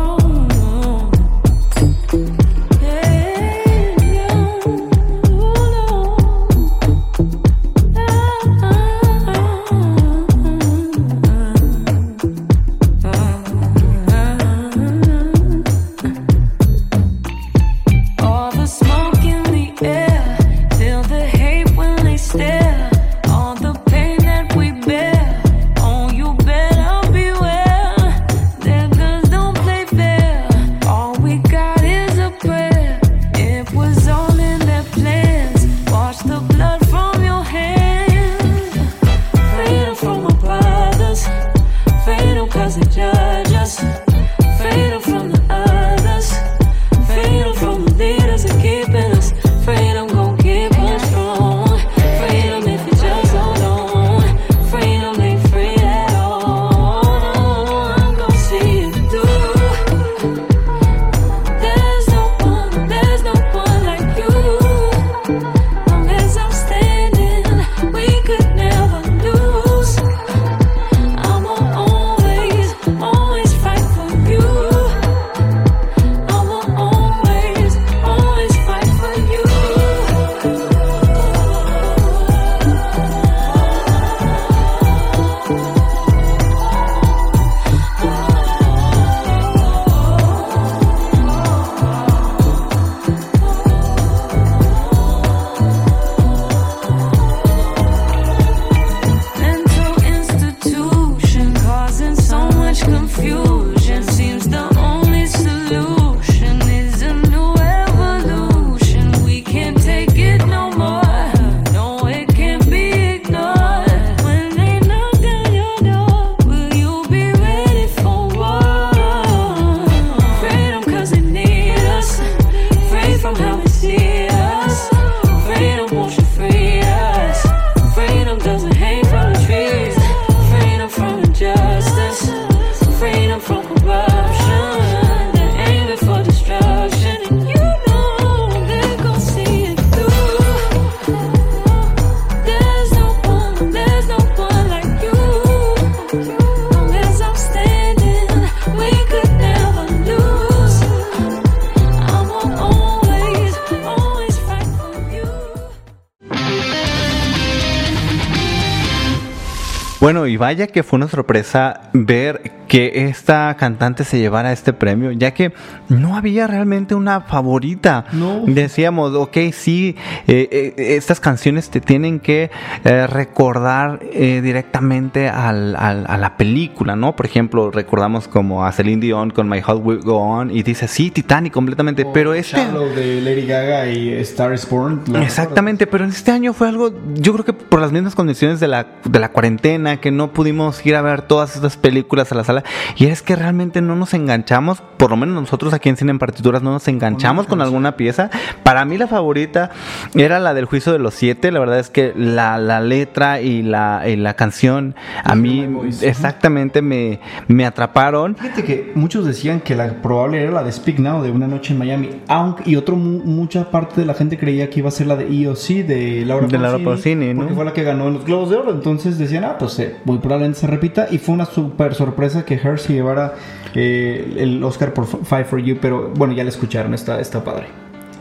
Y 160.26 160.36
vaya 160.36 160.66
que 160.66 160.82
fue 160.82 160.98
una 160.98 161.08
sorpresa 161.08 161.90
ver 161.92 162.51
que 162.72 163.06
esta 163.06 163.54
cantante 163.58 164.02
se 164.02 164.18
llevara 164.18 164.50
este 164.50 164.72
premio, 164.72 165.12
ya 165.12 165.34
que 165.34 165.52
no 165.90 166.16
había 166.16 166.46
realmente 166.46 166.94
una 166.94 167.20
favorita. 167.20 168.06
No. 168.12 168.44
Decíamos, 168.46 169.12
ok, 169.14 169.36
sí, 169.52 169.94
eh, 170.26 170.48
eh, 170.50 170.96
estas 170.96 171.20
canciones 171.20 171.68
te 171.68 171.82
tienen 171.82 172.18
que 172.18 172.50
eh, 172.84 173.06
recordar 173.06 174.00
directamente 174.42 175.28
al- 175.28 175.76
al- 175.76 176.06
a 176.08 176.16
la 176.16 176.38
película, 176.38 176.96
¿no? 176.96 177.14
Por 177.14 177.26
ejemplo, 177.26 177.70
recordamos 177.70 178.26
como 178.26 178.64
a 178.64 178.72
Celine 178.72 179.02
Dion 179.02 179.30
con 179.32 179.50
My 179.50 179.58
Heart 179.60 179.80
Will 179.84 180.00
Go 180.00 180.16
On 180.16 180.50
y 180.50 180.62
dice, 180.62 180.88
sí, 180.88 181.10
Titanic 181.10 181.52
completamente, 181.52 182.06
pero 182.06 182.32
este... 182.32 182.56
Shallow 182.56 182.88
de 182.94 183.20
Lady 183.20 183.46
Gaga 183.46 183.86
y 183.88 184.14
Star 184.14 184.54
is 184.54 184.66
Born. 184.66 185.02
¿lo 185.08 185.18
Exactamente, 185.20 185.86
pero 185.86 186.04
en 186.04 186.10
este 186.10 186.30
año 186.30 186.54
fue 186.54 186.68
algo, 186.68 186.90
yo 187.16 187.34
creo 187.34 187.44
que 187.44 187.52
por 187.52 187.82
las 187.82 187.92
mismas 187.92 188.14
condiciones 188.14 188.60
de 188.60 188.68
la, 188.68 188.86
de 189.04 189.18
la 189.18 189.28
cuarentena, 189.30 189.98
que 190.00 190.10
no 190.10 190.32
pudimos 190.32 190.84
ir 190.86 190.96
a 190.96 191.02
ver 191.02 191.20
todas 191.20 191.54
estas 191.54 191.76
películas 191.76 192.32
a 192.32 192.34
la 192.34 192.44
sala, 192.44 192.61
y 192.96 193.06
es 193.06 193.22
que 193.22 193.36
realmente 193.36 193.80
no 193.80 193.96
nos 193.96 194.14
enganchamos, 194.14 194.82
por 194.96 195.10
lo 195.10 195.16
menos 195.16 195.34
nosotros 195.34 195.72
aquí 195.74 195.88
en 195.88 195.96
Cine 195.96 196.10
en 196.12 196.18
Partituras 196.18 196.62
no 196.62 196.72
nos 196.72 196.86
enganchamos 196.88 197.46
con 197.46 197.60
alguna 197.62 197.96
pieza. 197.96 198.30
Para 198.62 198.84
mí 198.84 198.98
la 198.98 199.06
favorita 199.06 199.70
era 200.14 200.38
la 200.40 200.54
del 200.54 200.64
Juicio 200.66 200.92
de 200.92 200.98
los 200.98 201.14
Siete, 201.14 201.50
la 201.52 201.60
verdad 201.60 201.78
es 201.78 201.90
que 201.90 202.12
la, 202.16 202.58
la 202.58 202.80
letra 202.80 203.40
y 203.40 203.62
la, 203.62 204.02
y 204.08 204.16
la 204.16 204.34
canción 204.34 204.94
a 205.24 205.34
mí 205.34 205.66
exactamente 206.02 206.82
me, 206.82 207.20
me 207.48 207.64
atraparon. 207.66 208.36
Fíjate 208.36 208.64
que 208.64 208.92
muchos 208.94 209.24
decían 209.24 209.60
que 209.60 209.74
la 209.74 210.00
probable 210.02 210.42
era 210.42 210.50
la 210.52 210.62
de 210.62 210.72
Speak 210.72 210.98
Now 210.98 211.22
de 211.22 211.30
Una 211.30 211.46
Noche 211.48 211.72
en 211.72 211.78
Miami, 211.78 212.10
aunque 212.28 212.62
y 212.70 212.76
otro 212.76 212.96
mu- 212.96 213.22
mucha 213.24 213.70
parte 213.70 214.00
de 214.00 214.06
la 214.06 214.14
gente 214.14 214.38
creía 214.38 214.68
que 214.70 214.80
iba 214.80 214.88
a 214.88 214.92
ser 214.92 215.06
la 215.06 215.16
de 215.16 215.24
EOC 215.26 215.86
de 215.86 216.24
Laura 216.26 216.46
De 216.46 216.58
Laura 216.58 216.78
Pausini, 216.84 217.32
¿no? 217.34 217.40
porque 217.40 217.54
fue 217.54 217.64
la 217.64 217.72
que 217.72 217.82
ganó 217.82 218.08
en 218.08 218.14
los 218.14 218.24
Globos 218.24 218.50
de 218.50 218.56
Oro, 218.56 218.70
entonces 218.72 219.18
decían, 219.18 219.44
ah, 219.44 219.56
pues 219.58 219.78
eh, 219.78 219.96
muy 220.04 220.18
probablemente 220.18 220.60
se 220.60 220.66
repita 220.66 221.06
y 221.10 221.18
fue 221.18 221.34
una 221.34 221.44
super 221.46 221.94
sorpresa 221.94 222.44
que 222.44 222.51
Her 222.54 222.78
se 222.78 222.92
llevara 222.92 223.34
eh, 223.74 224.34
el 224.38 224.62
Oscar 224.62 224.92
por 224.92 225.06
Five 225.06 225.44
for 225.44 225.60
You, 225.60 225.78
pero 225.80 226.10
bueno, 226.14 226.34
ya 226.34 226.44
la 226.44 226.50
escucharon, 226.50 226.94
está, 226.94 227.20
está 227.20 227.44
padre. 227.44 227.66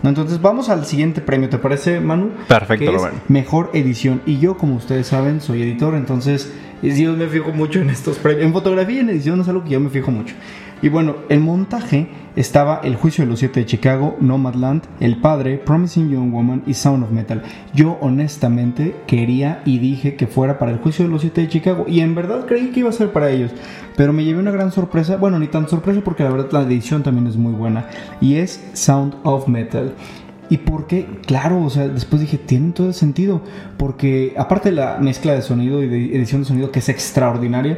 No, 0.03 0.09
Entonces 0.09 0.41
vamos 0.41 0.69
al 0.69 0.85
siguiente 0.85 1.21
premio, 1.21 1.49
¿te 1.49 1.59
parece, 1.59 1.99
Manu? 1.99 2.31
Perfecto, 2.47 2.91
Que 2.91 2.97
es. 2.97 3.03
Mejor 3.27 3.69
edición. 3.73 4.21
Y 4.25 4.39
yo, 4.39 4.57
como 4.57 4.75
ustedes 4.75 5.07
saben, 5.07 5.41
soy 5.41 5.61
editor, 5.61 5.95
entonces 5.95 6.51
yo 6.81 7.13
me 7.13 7.27
fijo 7.27 7.51
mucho 7.51 7.79
en 7.79 7.91
estos 7.91 8.17
premios. 8.17 8.47
En 8.47 8.53
fotografía 8.53 8.97
y 8.97 8.99
en 8.99 9.09
edición 9.09 9.41
es 9.41 9.47
algo 9.47 9.63
que 9.63 9.71
yo 9.71 9.79
me 9.79 9.89
fijo 9.89 10.09
mucho. 10.09 10.33
Y 10.81 10.89
bueno, 10.89 11.15
el 11.29 11.41
montaje 11.41 12.07
estaba 12.35 12.81
El 12.83 12.95
Juicio 12.95 13.23
de 13.23 13.29
los 13.29 13.39
Siete 13.39 13.59
de 13.59 13.65
Chicago, 13.67 14.17
Nomadland, 14.19 14.83
El 14.99 15.17
Padre, 15.17 15.57
Promising 15.57 16.09
Young 16.09 16.31
Woman 16.31 16.63
y 16.65 16.73
Sound 16.73 17.03
of 17.03 17.11
Metal. 17.11 17.43
Yo 17.75 17.99
honestamente 18.01 18.95
quería 19.05 19.61
y 19.63 19.77
dije 19.77 20.15
que 20.15 20.25
fuera 20.25 20.57
para 20.57 20.71
El 20.71 20.79
Juicio 20.79 21.05
de 21.05 21.11
los 21.11 21.21
Siete 21.21 21.41
de 21.41 21.49
Chicago 21.49 21.85
y 21.87 21.99
en 21.99 22.15
verdad 22.15 22.45
creí 22.47 22.71
que 22.71 22.79
iba 22.79 22.89
a 22.89 22.93
ser 22.93 23.11
para 23.11 23.29
ellos. 23.29 23.51
Pero 23.95 24.11
me 24.11 24.23
llevé 24.23 24.39
una 24.39 24.51
gran 24.51 24.71
sorpresa, 24.71 25.17
bueno, 25.17 25.37
ni 25.37 25.47
tan 25.47 25.69
sorpresa 25.69 26.01
porque 26.03 26.23
la 26.23 26.31
verdad 26.31 26.51
la 26.51 26.61
edición 26.61 27.03
también 27.03 27.27
es 27.27 27.35
muy 27.35 27.53
buena. 27.53 27.85
Y 28.19 28.35
es 28.35 28.63
Sound 28.73 29.15
of 29.23 29.47
Metal. 29.47 29.93
¿Y 30.51 30.57
por 30.57 30.85
qué? 30.85 31.07
Claro, 31.25 31.63
o 31.63 31.69
sea, 31.69 31.87
después 31.87 32.21
dije, 32.21 32.37
tiene 32.37 32.73
todo 32.73 32.87
el 32.87 32.93
sentido. 32.93 33.41
Porque 33.77 34.33
aparte 34.37 34.69
de 34.69 34.75
la 34.75 34.97
mezcla 34.99 35.33
de 35.33 35.41
sonido 35.41 35.81
y 35.81 35.87
de 35.87 36.15
edición 36.17 36.41
de 36.41 36.47
sonido 36.47 36.71
que 36.71 36.79
es 36.79 36.89
extraordinaria, 36.89 37.77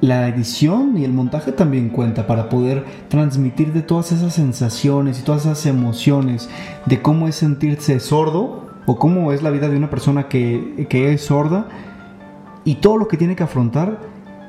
la 0.00 0.28
edición 0.28 0.98
y 0.98 1.04
el 1.04 1.12
montaje 1.12 1.52
también 1.52 1.88
cuenta 1.88 2.26
para 2.26 2.48
poder 2.48 2.84
transmitir 3.08 3.72
de 3.72 3.82
todas 3.82 4.12
esas 4.12 4.34
sensaciones 4.34 5.18
y 5.18 5.22
todas 5.22 5.46
esas 5.46 5.64
emociones 5.66 6.48
de 6.84 7.00
cómo 7.00 7.28
es 7.28 7.36
sentirse 7.36 7.98
sordo 8.00 8.66
o 8.86 8.98
cómo 8.98 9.32
es 9.32 9.42
la 9.42 9.50
vida 9.50 9.68
de 9.68 9.76
una 9.76 9.90
persona 9.90 10.28
que, 10.28 10.86
que 10.88 11.12
es 11.12 11.22
sorda 11.22 11.68
y 12.64 12.76
todo 12.76 12.98
lo 12.98 13.08
que 13.08 13.16
tiene 13.16 13.36
que 13.36 13.42
afrontar 13.42 14.00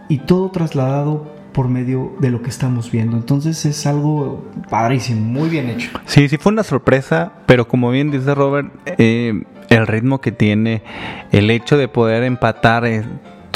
y 0.10 0.20
todo 0.20 0.52
trasladado 0.52 1.38
por 1.54 1.70
medio 1.70 2.14
de 2.20 2.30
lo 2.30 2.42
que 2.42 2.50
estamos 2.50 2.92
viendo. 2.92 3.18
Entonces 3.18 3.66
es 3.66 3.88
algo 3.88 4.46
padrísimo, 4.70 5.22
muy 5.22 5.50
bien 5.50 5.70
hecho. 5.70 5.90
Sí, 6.06 6.30
sí 6.30 6.38
fue 6.38 6.52
una 6.52 6.64
sorpresa, 6.64 7.32
pero 7.46 7.68
como 7.68 7.90
bien 7.90 8.12
dice 8.12 8.36
Robert, 8.36 8.72
eh, 8.86 9.44
el 9.70 9.88
ritmo 9.88 10.22
que 10.22 10.32
tiene, 10.32 10.84
el 11.32 11.50
hecho 11.50 11.78
de 11.78 11.88
poder 11.88 12.24
empatar 12.24 12.86
eh, 12.86 13.04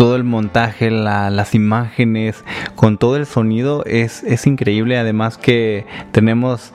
todo 0.01 0.15
el 0.15 0.23
montaje, 0.23 0.89
la- 0.89 1.29
las 1.29 1.53
imágenes, 1.53 2.43
con 2.75 2.97
todo 2.97 3.17
el 3.17 3.27
sonido 3.27 3.83
es, 3.85 4.23
es 4.23 4.47
increíble. 4.47 4.97
Además 4.97 5.37
que 5.37 5.85
tenemos, 6.11 6.73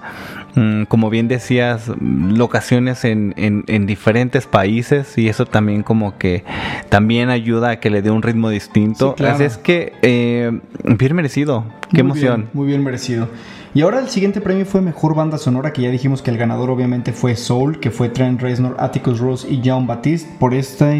mm, 0.54 0.84
como 0.84 1.10
bien 1.10 1.26
decías, 1.26 1.90
locaciones 2.00 3.04
en, 3.04 3.34
en- 3.36 3.64
en 3.66 3.84
diferentes 3.84 4.46
países 4.46 5.18
y 5.18 5.28
eso 5.28 5.44
también 5.44 5.82
como 5.82 6.16
que 6.18 6.44
también 6.88 7.28
ayuda 7.30 7.70
a 7.70 7.80
que 7.80 7.90
le 7.90 8.00
dé 8.00 8.12
un 8.12 8.22
ritmo 8.22 8.48
distinto. 8.48 9.08
Sí, 9.10 9.14
claro. 9.16 9.34
Así 9.34 9.42
es 9.42 9.56
que 9.58 9.92
eh, 10.02 10.60
bien 10.84 11.16
merecido. 11.16 11.64
Qué 11.92 12.04
Muy 12.04 12.12
emoción. 12.12 12.36
bien, 12.42 12.50
muy 12.52 12.66
bien 12.68 12.84
merecido. 12.84 13.28
Y 13.76 13.82
ahora 13.82 13.98
el 14.00 14.08
siguiente 14.08 14.40
premio 14.40 14.64
fue 14.64 14.80
Mejor 14.80 15.14
Banda 15.14 15.36
Sonora, 15.36 15.70
que 15.70 15.82
ya 15.82 15.90
dijimos 15.90 16.22
que 16.22 16.30
el 16.30 16.38
ganador 16.38 16.70
obviamente 16.70 17.12
fue 17.12 17.36
Soul, 17.36 17.78
que 17.78 17.90
fue 17.90 18.08
Trent 18.08 18.40
Reznor, 18.40 18.74
Atticus 18.78 19.18
Ross 19.18 19.46
y 19.46 19.60
John 19.62 19.86
Baptiste 19.86 20.30
por 20.38 20.54
esta 20.54 20.94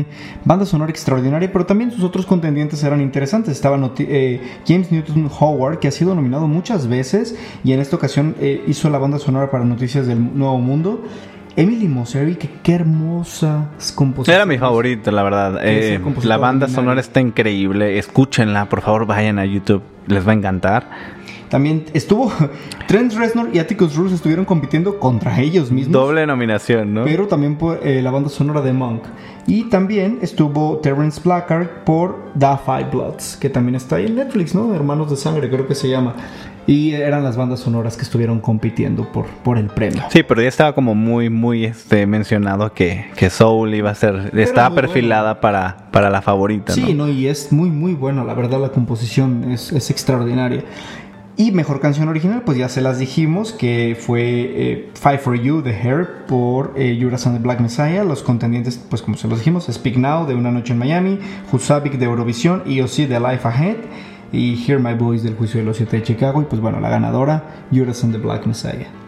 banda 0.45 0.67
sonora 0.67 0.91
extraordinaria, 0.91 1.51
pero 1.51 1.65
también 1.65 1.91
sus 1.91 2.05
otros 2.05 2.27
contendientes 2.27 2.85
eran 2.85 3.01
interesantes. 3.01 3.55
Estaba 3.55 3.79
noti- 3.79 4.05
eh, 4.07 4.43
James 4.69 4.93
Newton 4.93 5.31
Howard, 5.41 5.79
que 5.79 5.89
ha 5.89 5.91
sido 5.91 6.15
nominado 6.15 6.49
muchas 6.49 6.87
veces 6.87 7.35
y 7.65 7.73
en 7.73 7.81
esta 7.81 7.97
ocasión 7.97 8.35
eh, 8.41 8.63
hizo 8.67 8.91
la 8.91 8.99
banda 8.99 9.19
sonora 9.19 9.51
para 9.51 9.65
Noticias 9.65 10.07
del 10.07 10.37
Nuevo 10.37 10.59
Mundo. 10.59 11.03
Emily 11.57 11.89
Mosseri, 11.89 12.35
que 12.35 12.51
qué 12.63 12.75
hermosas 12.75 13.91
composiciones. 13.95 14.37
Era 14.37 14.45
mi 14.45 14.59
favorito, 14.59 15.11
la 15.11 15.23
verdad. 15.23 15.61
Eh, 15.63 15.99
la 16.25 16.37
banda 16.37 16.67
original. 16.67 16.85
sonora 16.85 17.01
está 17.01 17.23
increíble. 17.23 17.97
Escúchenla, 17.99 18.69
por 18.69 18.83
favor, 18.83 19.07
vayan 19.07 19.39
a 19.39 19.47
YouTube. 19.47 19.83
Les 20.09 20.29
va 20.29 20.33
a 20.33 20.35
encantar. 20.35 21.17
También 21.49 21.85
estuvo 21.95 22.33
Trent 22.89 23.13
Reznor 23.15 23.51
y 23.53 23.59
Atticus 23.59 23.97
Ross 23.97 24.13
estuvieron 24.13 24.45
compitiendo 24.45 24.99
contra 24.99 25.41
ellos 25.41 25.71
mismos. 25.71 25.93
Doble 25.93 26.27
nominación, 26.27 26.95
¿no? 26.95 27.05
pero 27.05 27.27
también 27.27 27.57
por 27.57 27.81
eh, 27.87 28.03
la 28.03 28.11
banda 28.11 28.29
sonora 28.29 28.61
de 28.61 28.73
Monk. 28.73 29.03
Y 29.47 29.65
también 29.65 30.19
estuvo 30.23 30.79
Terrence 30.79 31.21
Blackard 31.25 31.85
por 31.85 32.33
The 32.39 32.59
Five 32.65 32.89
Bloods, 32.91 33.37
que 33.37 33.49
también 33.49 33.77
está 33.77 33.97
ahí 33.97 34.07
en 34.07 34.17
Netflix, 34.17 34.55
¿no? 34.55 34.75
Hermanos 34.75 35.09
de 35.09 35.17
Sangre, 35.17 35.49
creo 35.49 35.69
que 35.69 35.77
se 35.77 35.89
llama. 35.89 36.15
Y 36.67 36.95
eran 36.95 37.23
las 37.23 37.37
bandas 37.37 37.61
sonoras 37.61 37.97
que 37.97 38.03
estuvieron 38.03 38.41
compitiendo 38.41 39.13
por, 39.13 39.27
por 39.27 39.57
el 39.57 39.67
premio. 39.67 40.03
Sí, 40.11 40.25
pero 40.25 40.43
ya 40.43 40.49
estaba 40.49 40.75
como 40.75 40.97
muy, 40.97 41.31
muy 41.31 41.65
este, 41.65 42.07
mencionado 42.07 42.73
que, 42.73 43.07
que 43.15 43.31
Soul 43.31 43.73
iba 43.77 43.91
a 43.91 43.95
ser, 43.95 44.33
estaba 44.37 44.71
muy 44.71 44.81
perfilada 44.81 45.41
para, 45.41 45.77
para 45.93 46.11
la 46.11 46.23
favorita, 46.23 46.73
Sí, 46.73 46.93
¿no? 46.93 47.07
no, 47.07 47.13
y 47.13 47.29
es 47.29 47.53
muy, 47.53 47.71
muy 47.71 47.95
bueno, 47.95 48.25
la 48.25 48.35
verdad, 48.35 48.61
la 48.61 48.71
composición 48.71 49.53
es, 49.53 49.71
es 49.71 49.91
extraordinaria. 49.91 50.65
Y 51.39 51.53
mejor 51.53 51.81
canción 51.81 52.09
original, 52.09 52.43
pues 52.47 52.57
ya 52.57 52.71
se 52.71 52.81
las 52.81 52.99
dijimos, 52.99 53.53
que 53.53 53.95
fue 54.01 54.23
eh, 54.23 54.91
Fight 54.95 55.21
for 55.21 55.39
You 55.39 55.61
de 55.61 55.73
Hair 55.73 56.25
por 56.27 56.73
eh, 56.77 56.99
Judas 56.99 57.27
and 57.27 57.37
the 57.37 57.43
Black 57.43 57.61
Messiah. 57.61 58.05
Los 58.05 58.23
contendientes, 58.23 58.79
pues 58.89 59.03
como 59.03 59.19
se 59.19 59.29
los 59.29 59.41
dijimos, 59.41 59.67
Speak 59.71 59.99
Now 59.99 60.27
de 60.27 60.35
Una 60.35 60.51
Noche 60.51 60.73
en 60.73 60.79
Miami, 60.79 61.19
Husavik 61.53 61.99
de 61.99 62.07
Eurovisión, 62.07 62.63
EOC 62.67 63.07
de 63.09 63.21
Life 63.21 63.47
Ahead 63.47 63.77
y 64.33 64.65
Hear 64.65 64.81
My 64.81 64.95
Voice 64.95 65.25
del 65.25 65.37
Juicio 65.37 65.61
de 65.61 65.67
los 65.67 65.77
Siete 65.77 65.99
de 65.99 66.05
Chicago. 66.05 66.41
Y 66.41 66.47
pues 66.47 66.63
bueno, 66.63 66.81
la 66.81 66.89
ganadora, 66.89 67.67
Judas 67.71 68.03
and 68.03 68.15
the 68.15 68.19
Black 68.19 68.47
Messiah. 68.47 69.06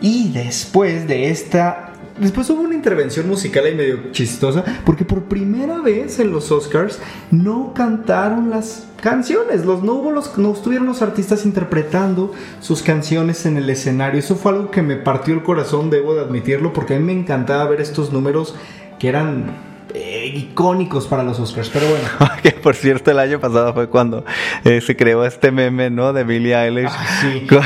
Y 0.00 0.32
después 0.32 1.06
de 1.06 1.30
esta. 1.30 1.86
Después 2.18 2.50
hubo 2.50 2.60
una 2.60 2.74
intervención 2.74 3.26
musical 3.26 3.64
ahí 3.64 3.74
medio 3.74 4.12
chistosa, 4.12 4.62
porque 4.84 5.06
por 5.06 5.22
primera 5.24 5.78
vez 5.78 6.18
en 6.20 6.30
los 6.32 6.52
Oscars 6.52 6.98
no 7.30 7.72
cantaron 7.72 8.50
las 8.50 8.86
canciones. 9.00 9.64
Los, 9.64 9.82
no, 9.82 9.94
hubo 9.94 10.10
los, 10.10 10.36
no 10.36 10.52
estuvieron 10.52 10.86
los 10.86 11.00
artistas 11.00 11.46
interpretando 11.46 12.32
sus 12.60 12.82
canciones 12.82 13.46
en 13.46 13.56
el 13.56 13.70
escenario. 13.70 14.20
Eso 14.20 14.36
fue 14.36 14.52
algo 14.52 14.70
que 14.70 14.82
me 14.82 14.96
partió 14.96 15.32
el 15.32 15.42
corazón, 15.42 15.88
debo 15.88 16.14
de 16.14 16.20
admitirlo, 16.20 16.74
porque 16.74 16.94
a 16.94 16.98
mí 16.98 17.04
me 17.06 17.18
encantaba 17.18 17.64
ver 17.64 17.80
estos 17.80 18.12
números 18.12 18.54
que 18.98 19.08
eran 19.08 19.46
eh, 19.94 20.19
icónicos 20.36 21.06
para 21.06 21.22
los 21.22 21.38
Oscars. 21.40 21.68
Pero 21.70 21.86
bueno. 21.88 22.32
que 22.42 22.52
por 22.52 22.74
cierto 22.74 23.10
el 23.10 23.18
año 23.18 23.40
pasado 23.40 23.72
fue 23.74 23.88
cuando 23.88 24.24
eh, 24.64 24.80
se 24.80 24.96
creó 24.96 25.24
este 25.24 25.50
meme, 25.50 25.90
¿no? 25.90 26.12
De 26.12 26.24
Billie 26.24 26.54
Eilish. 26.54 26.90
Sí, 27.20 27.46
Con- 27.48 27.62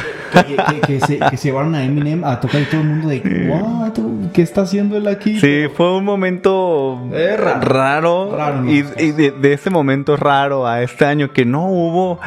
que, 0.47 0.57
que- 0.57 0.81
que 0.81 1.01
se, 1.01 1.19
que 1.21 1.37
se 1.37 1.49
llevaron 1.49 1.75
a 1.77 1.85
Eminem 1.85 2.25
a 2.25 2.41
tocar 2.41 2.61
y 2.61 2.65
todo 2.65 2.81
el 2.81 2.87
mundo 2.89 3.09
de, 3.09 3.21
"What? 3.49 3.93
¿qué 4.33 4.43
está 4.43 4.63
haciendo 4.63 4.97
él 4.97 5.07
aquí? 5.07 5.39
Sí, 5.39 5.67
fue 5.77 5.97
un 5.97 6.05
momento 6.05 7.01
Eh, 7.13 7.37
raro. 7.37 7.61
raro, 7.61 8.37
Raro, 8.37 8.63
¿no? 8.63 8.71
y, 8.73 8.85
y 8.99 9.13
de, 9.13 9.31
de 9.31 9.53
ese 9.53 9.71
momento 9.71 10.17
raro 10.17 10.67
a 10.67 10.83
este 10.83 11.05
año 11.07 11.33
que 11.33 11.45
no 11.45 11.67
hubo 11.69 12.19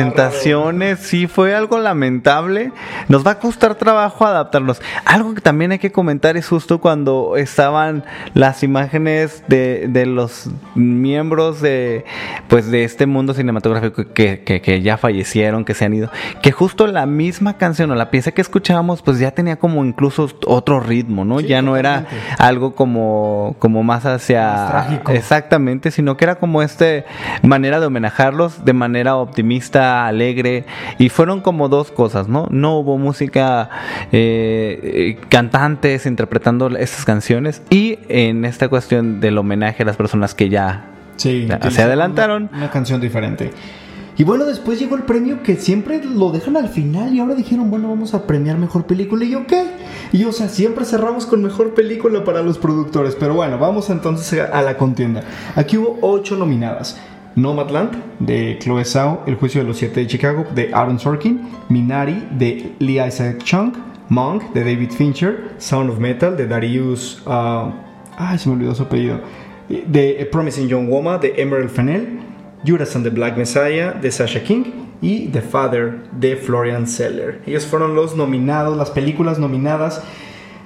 presentaciones, 0.00 1.00
sí 1.00 1.26
fue 1.26 1.54
algo 1.54 1.78
lamentable. 1.78 2.72
Nos 3.08 3.26
va 3.26 3.32
a 3.32 3.38
costar 3.38 3.74
trabajo 3.76 4.26
adaptarnos. 4.26 4.80
Algo 5.04 5.34
que 5.34 5.40
también 5.40 5.72
hay 5.72 5.78
que 5.78 5.92
comentar 5.92 6.36
es 6.36 6.48
justo 6.48 6.80
cuando 6.80 7.36
estaban 7.36 8.04
las 8.34 8.62
imágenes 8.62 9.42
de, 9.48 9.65
de 9.88 10.06
los 10.06 10.48
miembros 10.74 11.60
de 11.60 12.04
pues 12.48 12.70
de 12.70 12.84
este 12.84 13.06
mundo 13.06 13.34
cinematográfico 13.34 14.12
que, 14.12 14.40
que- 14.40 14.60
que 14.60 14.82
ya 14.82 14.96
fallecieron, 14.96 15.64
que 15.64 15.74
se 15.74 15.84
han 15.84 15.94
ido, 15.94 16.10
que 16.42 16.52
justo 16.52 16.86
la 16.86 17.06
misma 17.06 17.56
canción 17.56 17.90
o 17.90 17.94
la 17.94 18.10
pieza 18.10 18.32
que 18.32 18.40
escuchábamos 18.40 19.02
pues 19.02 19.18
ya 19.18 19.30
tenía 19.32 19.56
como 19.56 19.84
incluso 19.84 20.28
otro 20.46 20.80
ritmo, 20.80 21.24
¿no? 21.24 21.40
ya 21.40 21.62
no 21.62 21.76
era 21.76 22.06
algo 22.38 22.74
como, 22.74 23.56
como 23.58 23.82
más 23.82 24.04
hacia... 24.06 24.42
Más 24.46 24.70
trágico. 24.70 25.12
Exactamente, 25.12 25.90
sino 25.90 26.16
que 26.16 26.24
era 26.24 26.36
como 26.36 26.62
este 26.62 27.04
manera 27.42 27.80
de 27.80 27.86
homenajarlos 27.86 28.64
de 28.64 28.72
manera 28.72 29.16
optimista, 29.16 30.06
alegre, 30.06 30.64
y 30.98 31.08
fueron 31.08 31.40
como 31.40 31.68
dos 31.68 31.90
cosas, 31.90 32.28
¿no? 32.28 32.46
No 32.50 32.78
hubo 32.78 32.98
música, 32.98 33.68
eh, 34.12 34.80
eh, 34.82 35.18
cantantes 35.28 36.06
interpretando 36.06 36.68
estas 36.76 37.04
canciones, 37.04 37.62
y 37.70 37.98
en 38.08 38.44
esta 38.44 38.68
cuestión 38.68 39.20
del 39.20 39.38
homenaje 39.38 39.55
a 39.62 39.84
las 39.84 39.96
personas 39.96 40.34
que 40.34 40.48
ya 40.48 40.92
Sí, 41.16 41.48
se 41.70 41.82
adelantaron. 41.82 42.48
Una, 42.50 42.58
una 42.58 42.70
canción 42.70 43.00
diferente. 43.00 43.50
Y 44.18 44.24
bueno, 44.24 44.46
después 44.46 44.78
llegó 44.78 44.96
el 44.96 45.02
premio 45.02 45.42
que 45.42 45.56
siempre 45.56 46.02
lo 46.02 46.30
dejan 46.30 46.56
al 46.56 46.70
final 46.70 47.14
y 47.14 47.20
ahora 47.20 47.34
dijeron, 47.34 47.70
bueno, 47.70 47.88
vamos 47.88 48.14
a 48.14 48.26
premiar 48.26 48.56
mejor 48.56 48.86
película. 48.86 49.24
Y 49.26 49.30
yo, 49.30 49.46
¿qué? 49.46 49.64
Y 50.12 50.24
o 50.24 50.32
sea, 50.32 50.48
siempre 50.48 50.86
cerramos 50.86 51.26
con 51.26 51.42
mejor 51.42 51.74
película 51.74 52.24
para 52.24 52.42
los 52.42 52.56
productores. 52.56 53.14
Pero 53.14 53.34
bueno, 53.34 53.58
vamos 53.58 53.90
entonces 53.90 54.40
a, 54.40 54.62
la 54.62 54.78
contienda. 54.78 55.22
Aquí 55.54 55.76
hubo 55.76 55.98
ocho 56.00 56.36
nominadas. 56.36 56.98
Nomadland 57.34 57.94
de 58.18 58.56
Chloe 58.58 58.86
Zhao, 58.86 59.22
El 59.26 59.34
juicio 59.34 59.60
de 59.60 59.68
los 59.68 59.76
siete 59.76 60.00
de 60.00 60.06
Chicago 60.06 60.46
de 60.54 60.70
Aaron 60.72 60.98
Sorkin, 60.98 61.42
Minari 61.68 62.26
de 62.30 62.72
Lee 62.78 62.98
Isaac 63.06 63.42
Chung, 63.44 63.74
Monk 64.08 64.54
de 64.54 64.64
David 64.64 64.92
Fincher, 64.92 65.50
Sound 65.58 65.90
of 65.90 65.98
Metal 65.98 66.34
de 66.34 66.46
Darius... 66.46 67.22
ah, 67.26 67.70
ay, 68.16 68.38
se 68.38 68.48
me 68.48 68.54
olvidó 68.54 68.74
su 68.74 68.84
apellido. 68.84 69.20
De 69.68 70.28
Promising 70.30 70.68
Young 70.68 70.88
Woman 70.88 71.20
de 71.20 71.34
Emerald 71.36 71.70
Fennell, 71.70 72.20
Judas 72.64 72.94
and 72.96 73.04
the 73.04 73.10
Black 73.10 73.36
Messiah 73.36 73.92
de 73.92 74.10
Sasha 74.10 74.42
King 74.42 74.64
y 75.00 75.28
The 75.28 75.40
Father 75.40 76.02
de 76.12 76.36
Florian 76.36 76.86
Zeller. 76.86 77.42
Ellos 77.46 77.66
fueron 77.66 77.94
los 77.94 78.16
nominados, 78.16 78.76
las 78.76 78.90
películas 78.90 79.38
nominadas. 79.38 80.02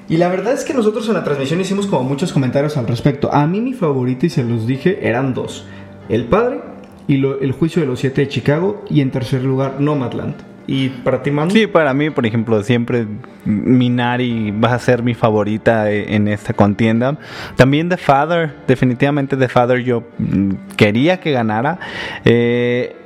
Y 0.08 0.16
la 0.16 0.28
verdad 0.28 0.54
es 0.54 0.64
que 0.64 0.74
nosotros 0.74 1.08
en 1.08 1.14
la 1.14 1.24
transmisión 1.24 1.60
hicimos 1.60 1.86
como 1.86 2.02
muchos 2.02 2.32
comentarios 2.32 2.76
al 2.76 2.86
respecto. 2.86 3.32
A 3.32 3.46
mí 3.46 3.60
mi 3.60 3.74
favorita, 3.74 4.26
y 4.26 4.30
se 4.30 4.44
los 4.44 4.66
dije, 4.66 5.06
eran 5.06 5.34
dos. 5.34 5.66
El 6.08 6.24
Padre 6.24 6.60
y 7.06 7.24
El 7.24 7.52
Juicio 7.52 7.82
de 7.82 7.88
los 7.88 8.00
Siete 8.00 8.22
de 8.22 8.28
Chicago. 8.28 8.84
Y 8.90 9.00
en 9.00 9.10
tercer 9.10 9.44
lugar, 9.44 9.80
Nomadland. 9.80 10.49
Y 10.66 10.88
para 10.88 11.22
ti, 11.22 11.30
Manu. 11.30 11.50
Sí, 11.50 11.66
para 11.66 11.92
mí, 11.94 12.10
por 12.10 12.26
ejemplo, 12.26 12.62
siempre 12.62 13.06
Minari 13.44 14.52
va 14.52 14.74
a 14.74 14.78
ser 14.78 15.02
mi 15.02 15.14
favorita 15.14 15.90
eh, 15.90 16.14
en 16.14 16.28
esta 16.28 16.52
contienda. 16.52 17.18
También 17.56 17.88
The 17.88 17.96
Father, 17.96 18.54
definitivamente 18.66 19.36
The 19.36 19.48
Father 19.48 19.82
yo 19.82 20.04
mm, 20.18 20.50
quería 20.76 21.18
que 21.18 21.32
ganara. 21.32 21.78
Eh, 22.24 22.96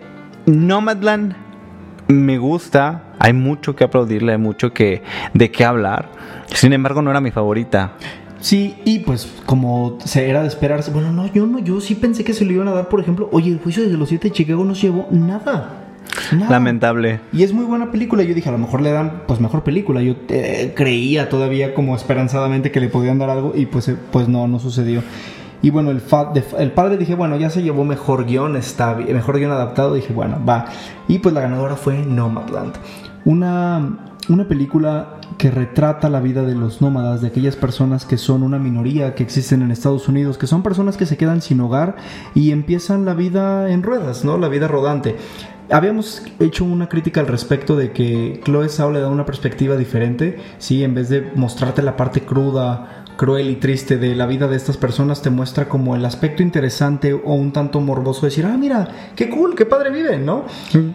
Nomadland 0.47 1.37
me 2.09 2.37
gusta, 2.39 3.15
hay 3.19 3.33
mucho 3.33 3.75
que 3.75 3.85
aplaudirle, 3.85 4.33
hay 4.33 4.39
mucho 4.39 4.73
que 4.73 5.03
de 5.33 5.51
qué 5.51 5.65
hablar. 5.65 6.11
Sin 6.53 6.73
embargo, 6.73 7.01
no 7.01 7.11
era 7.11 7.21
mi 7.21 7.31
favorita. 7.31 7.93
Sí, 8.41 8.77
y 8.85 8.99
pues 8.99 9.27
como 9.47 9.97
se 10.05 10.29
era 10.29 10.43
de 10.43 10.49
esperarse, 10.49 10.91
bueno, 10.91 11.11
no, 11.11 11.33
yo 11.33 11.47
no, 11.47 11.61
yo 11.61 11.81
sí 11.81 11.95
pensé 11.95 12.25
que 12.25 12.35
se 12.35 12.45
lo 12.45 12.53
iban 12.53 12.69
a 12.69 12.73
dar, 12.73 12.91
por 12.91 13.01
ejemplo, 13.01 13.31
oye, 13.33 13.51
el 13.51 13.59
juicio 13.59 13.89
de 13.89 13.97
los 13.97 14.11
siete 14.11 14.29
de 14.29 14.35
Chicago 14.35 14.65
no 14.67 14.75
se 14.75 14.89
llevó 14.89 15.09
nada. 15.11 15.84
Lamentable. 16.49 17.21
Y 17.33 17.43
es 17.43 17.53
muy 17.53 17.65
buena 17.65 17.91
película. 17.91 18.23
Yo 18.23 18.35
dije, 18.35 18.49
a 18.49 18.53
lo 18.53 18.59
mejor 18.59 18.81
le 18.81 18.91
dan, 18.93 19.23
pues 19.27 19.41
mejor 19.41 19.63
película. 19.65 20.03
Yo 20.03 20.15
eh, 20.29 20.73
creía 20.77 21.29
todavía 21.29 21.75
como 21.75 21.97
esperanzadamente 21.97 22.71
que 22.71 22.81
le 22.81 22.89
podían 22.89 23.19
dar 23.19 23.31
algo 23.31 23.53
y 23.55 23.67
pues, 23.67 23.89
eh, 23.89 23.97
pues 24.13 24.29
no, 24.29 24.47
no 24.49 24.59
sucedió. 24.59 25.03
Y 25.63 25.71
bueno, 25.71 25.91
el, 25.91 26.01
fa- 26.01 26.31
de- 26.33 26.45
el 26.59 26.73
padre 26.73 26.97
dije, 26.99 27.15
bueno, 27.15 27.37
ya 27.37 27.51
se 27.51 27.63
llevó 27.63 27.85
mejor 27.85 28.27
guion, 28.27 28.57
está 28.57 28.95
mejor 28.95 29.39
guion 29.39 29.51
adaptado. 29.51 29.95
Dije, 29.95 30.13
bueno, 30.13 30.39
va. 30.47 30.67
Y 31.09 31.19
pues 31.21 31.35
la 31.35 31.41
ganadora 31.41 31.77
fue 31.77 31.99
Nomadland. 32.05 32.75
Una, 33.25 33.97
una 34.29 34.47
película 34.47 35.15
que 35.39 35.51
retrata 35.51 36.09
la 36.11 36.21
vida 36.21 36.43
de 36.43 36.55
los 36.55 36.81
nómadas, 36.83 37.23
de 37.23 37.29
aquellas 37.29 37.57
personas 37.57 38.05
que 38.05 38.19
son 38.19 38.43
una 38.43 38.59
minoría 38.59 39.15
que 39.15 39.23
existen 39.23 39.63
en 39.63 39.71
Estados 39.71 40.07
Unidos, 40.09 40.39
que 40.39 40.47
son 40.47 40.63
personas 40.63 40.97
que 40.97 41.07
se 41.07 41.17
quedan 41.17 41.41
sin 41.43 41.61
hogar 41.61 41.97
y 42.35 42.53
empiezan 42.53 43.05
la 43.05 43.15
vida 43.15 43.71
en 43.71 43.83
ruedas, 43.83 44.25
¿no? 44.25 44.37
La 44.39 44.49
vida 44.49 44.69
rodante. 44.69 45.17
Habíamos 45.71 46.23
hecho 46.41 46.65
una 46.65 46.89
crítica 46.89 47.21
al 47.21 47.27
respecto 47.27 47.75
de 47.77 47.93
que 47.93 48.41
Chloe 48.45 48.69
Zhao 48.69 48.91
le 48.93 49.01
da 49.01 49.09
una 49.09 49.25
perspectiva 49.25 49.77
diferente, 49.77 50.39
sí, 50.59 50.85
en 50.85 50.95
vez 50.95 51.09
de 51.09 51.31
mostrarte 51.35 51.83
la 51.83 51.97
parte 51.97 52.21
cruda, 52.21 53.01
cruel 53.17 53.49
y 53.49 53.55
triste 53.57 53.97
de 53.97 54.15
la 54.17 54.27
vida 54.27 54.49
de 54.49 54.57
estas 54.57 54.77
personas, 54.77 55.23
te 55.23 55.31
muestra 55.31 55.69
como 55.69 55.95
el 55.95 56.05
aspecto 56.05 56.43
interesante 56.43 57.15
o 57.15 57.33
un 57.35 57.53
tanto 57.53 57.81
morboso 57.81 58.23
de 58.23 58.29
decir, 58.29 58.45
ah, 58.45 58.57
mira, 58.59 58.89
qué 59.17 59.31
cool, 59.31 59.55
qué 59.55 59.65
padre 59.65 59.91
viven, 59.91 60.27
¿no? 60.27 60.45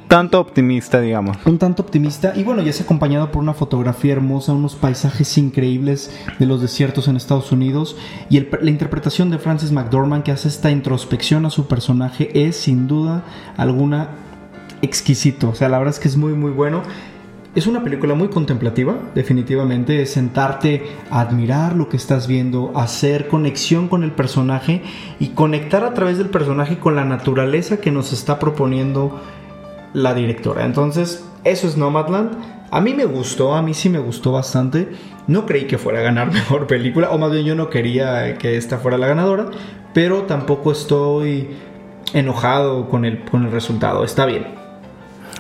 Tanto 0.07 0.39
optimista, 0.39 0.99
digamos. 0.99 1.37
un 1.45 1.57
tanto 1.57 1.81
optimista 1.81 2.33
y 2.35 2.43
bueno, 2.43 2.61
ya 2.61 2.69
es 2.71 2.81
acompañado 2.81 3.31
por 3.31 3.41
una 3.41 3.53
fotografía 3.53 4.11
hermosa, 4.13 4.51
unos 4.53 4.75
paisajes 4.75 5.37
increíbles 5.37 6.11
de 6.37 6.45
los 6.45 6.61
desiertos 6.61 7.07
en 7.07 7.15
Estados 7.15 7.51
Unidos 7.53 7.95
y 8.29 8.37
el- 8.37 8.49
la 8.61 8.69
interpretación 8.69 9.29
de 9.31 9.39
Frances 9.39 9.71
McDormand 9.71 10.23
que 10.23 10.31
hace 10.31 10.49
esta 10.49 10.69
introspección 10.71 11.45
a 11.45 11.49
su 11.49 11.67
personaje 11.67 12.47
es 12.47 12.57
sin 12.57 12.87
duda 12.87 13.23
alguna 13.57 14.09
exquisito, 14.81 15.49
o 15.49 15.55
sea, 15.55 15.69
la 15.69 15.77
verdad 15.77 15.93
es 15.93 15.99
que 15.99 16.07
es 16.07 16.17
muy 16.17 16.33
muy 16.33 16.51
bueno. 16.51 16.83
Es 17.55 17.65
una 17.65 17.83
película 17.83 18.13
muy 18.13 18.27
contemplativa, 18.27 18.95
definitivamente, 19.15 20.03
es 20.03 20.11
sentarte 20.11 20.83
a 21.09 21.19
admirar 21.19 21.75
lo 21.75 21.89
que 21.89 21.97
estás 21.97 22.27
viendo, 22.27 22.71
hacer 22.75 23.27
conexión 23.27 23.87
con 23.87 24.03
el 24.03 24.11
personaje 24.11 24.83
y 25.19 25.29
conectar 25.29 25.83
a 25.83 25.95
través 25.95 26.19
del 26.19 26.29
personaje 26.29 26.77
con 26.77 26.95
la 26.95 27.05
naturaleza 27.05 27.77
que 27.77 27.91
nos 27.91 28.13
está 28.13 28.37
proponiendo 28.37 29.19
la 29.93 30.13
directora. 30.13 30.63
Entonces, 30.63 31.25
eso 31.43 31.67
es 31.67 31.75
Nomadland. 31.75 32.37
A 32.69 32.81
mí 32.81 32.93
me 32.93 33.05
gustó, 33.05 33.55
a 33.55 33.63
mí 33.63 33.73
sí 33.73 33.89
me 33.89 33.97
gustó 33.97 34.31
bastante. 34.31 34.89
No 35.25 35.47
creí 35.47 35.65
que 35.65 35.79
fuera 35.79 35.99
a 35.99 36.03
ganar 36.03 36.31
mejor 36.31 36.67
película, 36.67 37.09
o 37.09 37.17
más 37.17 37.31
bien 37.31 37.45
yo 37.45 37.55
no 37.55 37.71
quería 37.71 38.37
que 38.37 38.57
esta 38.57 38.77
fuera 38.77 38.99
la 38.99 39.07
ganadora, 39.07 39.47
pero 39.95 40.23
tampoco 40.23 40.71
estoy 40.71 41.49
enojado 42.13 42.87
con 42.89 43.05
el, 43.05 43.23
con 43.25 43.45
el 43.45 43.51
resultado. 43.51 44.03
Está 44.03 44.27
bien. 44.27 44.58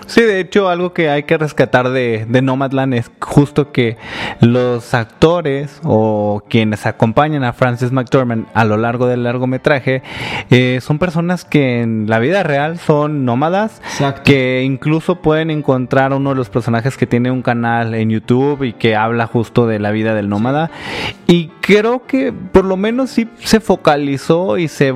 Sí, 0.09 0.21
de 0.21 0.39
hecho, 0.39 0.69
algo 0.69 0.91
que 0.91 1.07
hay 1.11 1.21
que 1.21 1.37
rescatar 1.37 1.91
de, 1.91 2.25
de 2.27 2.41
Nomadland 2.41 2.95
es 2.95 3.11
justo 3.21 3.71
que 3.71 3.95
los 4.41 4.95
actores 4.95 5.79
o 5.83 6.41
quienes 6.49 6.87
acompañan 6.87 7.43
a 7.43 7.53
Frances 7.53 7.91
McDormand 7.91 8.47
a 8.55 8.65
lo 8.65 8.77
largo 8.77 9.05
del 9.05 9.23
largometraje 9.23 10.01
eh, 10.49 10.79
son 10.81 10.97
personas 10.97 11.45
que 11.45 11.81
en 11.81 12.09
la 12.09 12.17
vida 12.17 12.41
real 12.41 12.79
son 12.79 13.23
nómadas, 13.23 13.83
Exacto. 13.85 14.23
que 14.23 14.63
incluso 14.63 15.17
pueden 15.21 15.51
encontrar 15.51 16.11
a 16.11 16.15
uno 16.15 16.31
de 16.31 16.37
los 16.37 16.49
personajes 16.49 16.97
que 16.97 17.05
tiene 17.05 17.29
un 17.29 17.43
canal 17.43 17.93
en 17.93 18.09
YouTube 18.09 18.63
y 18.63 18.73
que 18.73 18.95
habla 18.95 19.27
justo 19.27 19.67
de 19.67 19.77
la 19.77 19.91
vida 19.91 20.15
del 20.15 20.27
nómada. 20.27 20.71
Y 21.27 21.49
creo 21.61 22.07
que 22.07 22.33
por 22.33 22.65
lo 22.65 22.77
menos 22.77 23.11
sí 23.11 23.29
se 23.43 23.59
focalizó 23.59 24.57
y 24.57 24.69
se, 24.69 24.91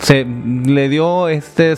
se 0.00 0.26
le 0.26 0.90
dio 0.90 1.28
este 1.30 1.76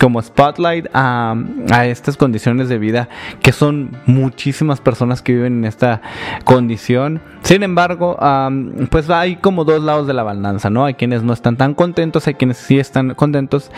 como 0.00 0.22
spotlight 0.22 0.86
a, 0.94 1.36
estas 1.84 2.16
condiciones 2.16 2.70
de 2.70 2.78
vida 2.78 3.08
que 3.42 3.52
son 3.52 3.90
muchísimas 4.06 4.80
personas 4.80 5.20
que 5.20 5.34
viven 5.34 5.58
en 5.58 5.64
esta 5.66 6.00
condición. 6.44 7.20
Sin 7.42 7.62
embargo, 7.62 8.16
am, 8.22 8.88
pues 8.90 9.10
hay 9.10 9.36
como 9.36 9.64
dos 9.64 9.82
lados 9.82 10.06
de 10.06 10.14
la 10.14 10.22
balanza, 10.22 10.70
¿no? 10.70 10.86
Hay 10.86 10.94
quienes 10.94 11.22
no 11.22 11.34
están 11.34 11.56
tan 11.56 11.74
contentos, 11.74 12.26
hay 12.26 12.34
quienes 12.34 12.56
sí 12.56 12.78
están 12.78 13.14
contentos. 13.14 13.70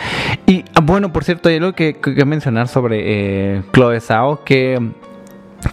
Y 0.47 0.63
ah, 0.73 0.81
bueno, 0.81 1.11
por 1.11 1.25
cierto, 1.25 1.49
hay 1.49 1.57
algo 1.57 1.73
que, 1.73 1.95
mencionar 2.25 2.69
sobre 2.69 3.01
eh, 3.57 3.63
Chloe 3.73 3.99
Zhao, 3.99 4.43
que 4.45 4.79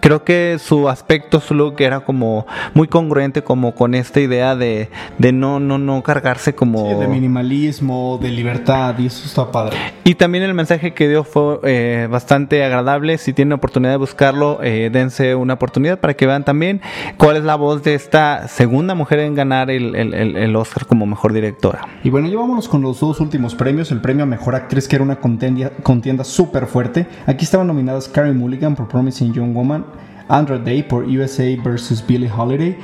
Creo 0.00 0.24
que 0.24 0.58
su 0.60 0.88
aspecto, 0.88 1.40
su 1.40 1.54
look 1.54 1.76
era 1.80 2.00
como 2.00 2.46
muy 2.74 2.88
congruente 2.88 3.42
como 3.42 3.74
con 3.74 3.94
esta 3.94 4.20
idea 4.20 4.54
de, 4.56 4.88
de 5.18 5.32
no, 5.32 5.58
no, 5.60 5.78
no 5.78 6.02
cargarse 6.02 6.54
como... 6.54 6.98
de 7.00 7.08
minimalismo, 7.08 8.18
de 8.22 8.28
libertad, 8.30 8.94
y 8.98 9.06
eso 9.06 9.24
está 9.26 9.50
padre. 9.50 9.76
Y 10.04 10.14
también 10.14 10.44
el 10.44 10.54
mensaje 10.54 10.94
que 10.94 11.08
dio 11.08 11.24
fue 11.24 11.58
eh, 11.64 12.08
bastante 12.10 12.64
agradable. 12.64 13.18
Si 13.18 13.32
tienen 13.32 13.52
oportunidad 13.52 13.92
de 13.92 13.96
buscarlo, 13.98 14.60
eh, 14.62 14.90
dense 14.92 15.34
una 15.34 15.54
oportunidad 15.54 15.98
para 15.98 16.14
que 16.14 16.26
vean 16.26 16.44
también 16.44 16.80
cuál 17.16 17.36
es 17.36 17.44
la 17.44 17.56
voz 17.56 17.82
de 17.82 17.94
esta 17.94 18.48
segunda 18.48 18.94
mujer 18.94 19.20
en 19.20 19.34
ganar 19.34 19.70
el, 19.70 19.94
el- 19.96 20.14
el- 20.36 20.56
Oscar 20.56 20.84
como 20.86 21.06
mejor 21.06 21.32
directora. 21.32 21.86
Y 22.04 22.10
bueno, 22.10 22.28
ya 22.28 22.36
vámonos 22.36 22.68
con 22.68 22.82
los 22.82 23.00
dos 23.00 23.20
últimos 23.20 23.54
premios. 23.54 23.90
El 23.92 24.00
premio 24.00 24.24
a 24.24 24.26
mejor 24.26 24.54
actriz, 24.54 24.86
que 24.88 24.96
era 24.96 25.04
una 25.04 25.16
contienda, 25.16 25.70
contienda 25.82 26.22
súper 26.24 26.66
fuerte. 26.66 27.06
Aquí 27.26 27.44
estaban 27.44 27.66
nominadas 27.66 28.08
Carey 28.08 28.32
Mulligan 28.34 28.74
por 28.76 28.88
Promising 28.88 29.32
Young 29.32 29.54
Woman, 29.54 29.79
Andra 30.28 30.58
Day 30.58 30.82
por 30.82 31.04
USA 31.04 31.56
vs. 31.62 32.04
Billie 32.06 32.30
Holiday, 32.30 32.76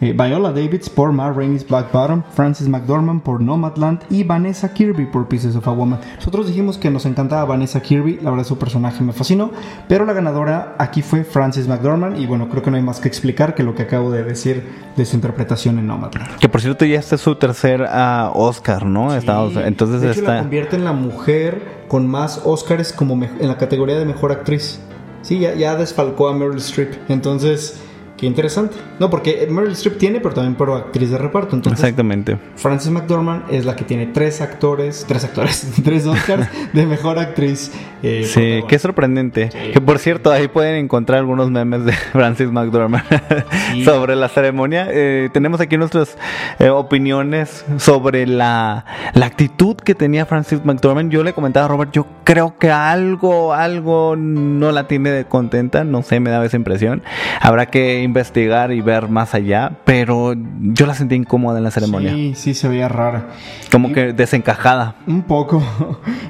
eh, 0.00 0.12
Viola 0.12 0.50
Davids 0.50 0.90
por 0.90 1.12
Ma 1.12 1.30
Rainey's 1.30 1.66
Black 1.66 1.92
Bottom, 1.92 2.22
Frances 2.34 2.68
McDormand 2.68 3.22
por 3.22 3.40
Nomadland 3.40 4.00
y 4.10 4.24
Vanessa 4.24 4.74
Kirby 4.74 5.06
por 5.06 5.28
Pieces 5.28 5.54
of 5.54 5.68
a 5.68 5.70
Woman. 5.70 6.00
Nosotros 6.16 6.48
dijimos 6.48 6.78
que 6.78 6.90
nos 6.90 7.06
encantaba 7.06 7.44
Vanessa 7.44 7.80
Kirby, 7.80 8.18
la 8.20 8.30
verdad 8.30 8.44
su 8.44 8.58
personaje 8.58 9.04
me 9.04 9.12
fascinó, 9.12 9.52
pero 9.88 10.04
la 10.04 10.12
ganadora 10.12 10.74
aquí 10.78 11.00
fue 11.00 11.24
Frances 11.24 11.68
McDormand 11.68 12.18
y 12.18 12.26
bueno, 12.26 12.48
creo 12.48 12.62
que 12.62 12.70
no 12.70 12.76
hay 12.76 12.82
más 12.82 12.98
que 12.98 13.08
explicar 13.08 13.54
que 13.54 13.62
lo 13.62 13.74
que 13.74 13.82
acabo 13.82 14.10
de 14.10 14.24
decir 14.24 14.64
de 14.96 15.04
su 15.04 15.14
interpretación 15.14 15.78
en 15.78 15.86
Nomadland. 15.86 16.38
Que 16.38 16.48
por 16.48 16.60
cierto 16.60 16.84
ya 16.84 16.98
este 16.98 17.14
es 17.14 17.20
su 17.20 17.36
tercer 17.36 17.86
ah, 17.88 18.32
Oscar, 18.34 18.86
¿no? 18.86 19.10
Sí. 19.18 19.26
entonces 19.64 20.00
de 20.00 20.10
hecho, 20.10 20.22
la 20.22 20.32
está... 20.32 20.38
convierte 20.40 20.76
en 20.76 20.84
la 20.84 20.92
mujer 20.92 21.84
con 21.86 22.08
más 22.08 22.42
Oscars 22.44 22.92
como 22.92 23.14
en 23.14 23.48
la 23.48 23.56
categoría 23.56 23.98
de 23.98 24.04
mejor 24.04 24.32
actriz. 24.32 24.80
Sí, 25.24 25.38
ya, 25.38 25.54
ya 25.54 25.74
desfalcó 25.74 26.28
a 26.28 26.34
Meryl 26.34 26.58
Streep. 26.58 26.96
Entonces, 27.08 27.80
qué 28.16 28.26
interesante. 28.26 28.76
No, 28.98 29.10
porque 29.10 29.46
Meryl 29.50 29.72
Streep 29.72 29.98
tiene, 29.98 30.20
pero 30.20 30.34
también 30.34 30.54
por 30.54 30.70
actriz 30.70 31.10
de 31.10 31.18
reparto. 31.18 31.56
Entonces, 31.56 31.80
Exactamente. 31.82 32.36
Frances 32.56 32.90
McDormand 32.90 33.44
es 33.52 33.64
la 33.64 33.74
que 33.76 33.84
tiene 33.84 34.06
tres 34.06 34.40
actores, 34.40 35.04
tres 35.08 35.24
actores, 35.24 35.66
tres 35.84 36.06
Oscars 36.06 36.48
de 36.72 36.86
mejor 36.86 37.18
actriz. 37.18 37.72
eh, 38.02 38.24
Sí, 38.24 38.62
qué 38.68 38.78
sorprendente. 38.78 39.50
Que 39.72 39.80
por 39.80 39.98
cierto, 39.98 40.30
ahí 40.30 40.48
pueden 40.48 40.76
encontrar 40.76 41.18
algunos 41.18 41.50
memes 41.50 41.84
de 41.84 41.92
Francis 42.12 42.50
McDormand 42.50 43.04
sobre 43.84 44.14
la 44.16 44.28
ceremonia. 44.28 44.86
Eh, 44.90 45.28
tenemos 45.32 45.60
aquí 45.60 45.76
nuestras 45.76 46.16
eh, 46.58 46.68
opiniones 46.70 47.64
sobre 47.78 48.26
la, 48.26 48.84
la 49.14 49.26
actitud 49.26 49.76
que 49.76 49.94
tenía 49.94 50.24
Francis 50.26 50.64
McDormand. 50.64 51.10
Yo 51.10 51.24
le 51.24 51.32
comentaba 51.32 51.66
a 51.66 51.68
Robert, 51.68 51.90
yo 51.92 52.06
creo 52.22 52.56
que 52.58 52.70
algo, 52.70 53.52
algo 53.54 54.14
no 54.16 54.70
la 54.72 54.86
tiene 54.86 55.10
de 55.10 55.24
contenta. 55.24 55.82
No 55.84 56.02
sé, 56.02 56.20
me 56.20 56.30
daba 56.30 56.44
esa 56.46 56.56
impresión. 56.56 57.02
Habrá 57.40 57.66
que 57.66 58.03
investigar 58.04 58.72
y 58.72 58.80
ver 58.80 59.08
más 59.08 59.34
allá, 59.34 59.78
pero 59.84 60.34
yo 60.60 60.86
la 60.86 60.94
sentí 60.94 61.14
incómoda 61.14 61.58
en 61.58 61.64
la 61.64 61.70
ceremonia. 61.70 62.12
Sí, 62.12 62.34
sí, 62.34 62.54
se 62.54 62.68
veía 62.68 62.88
rara. 62.88 63.28
Como 63.70 63.92
que 63.92 64.12
desencajada. 64.12 64.96
Un 65.06 65.22
poco. 65.22 65.62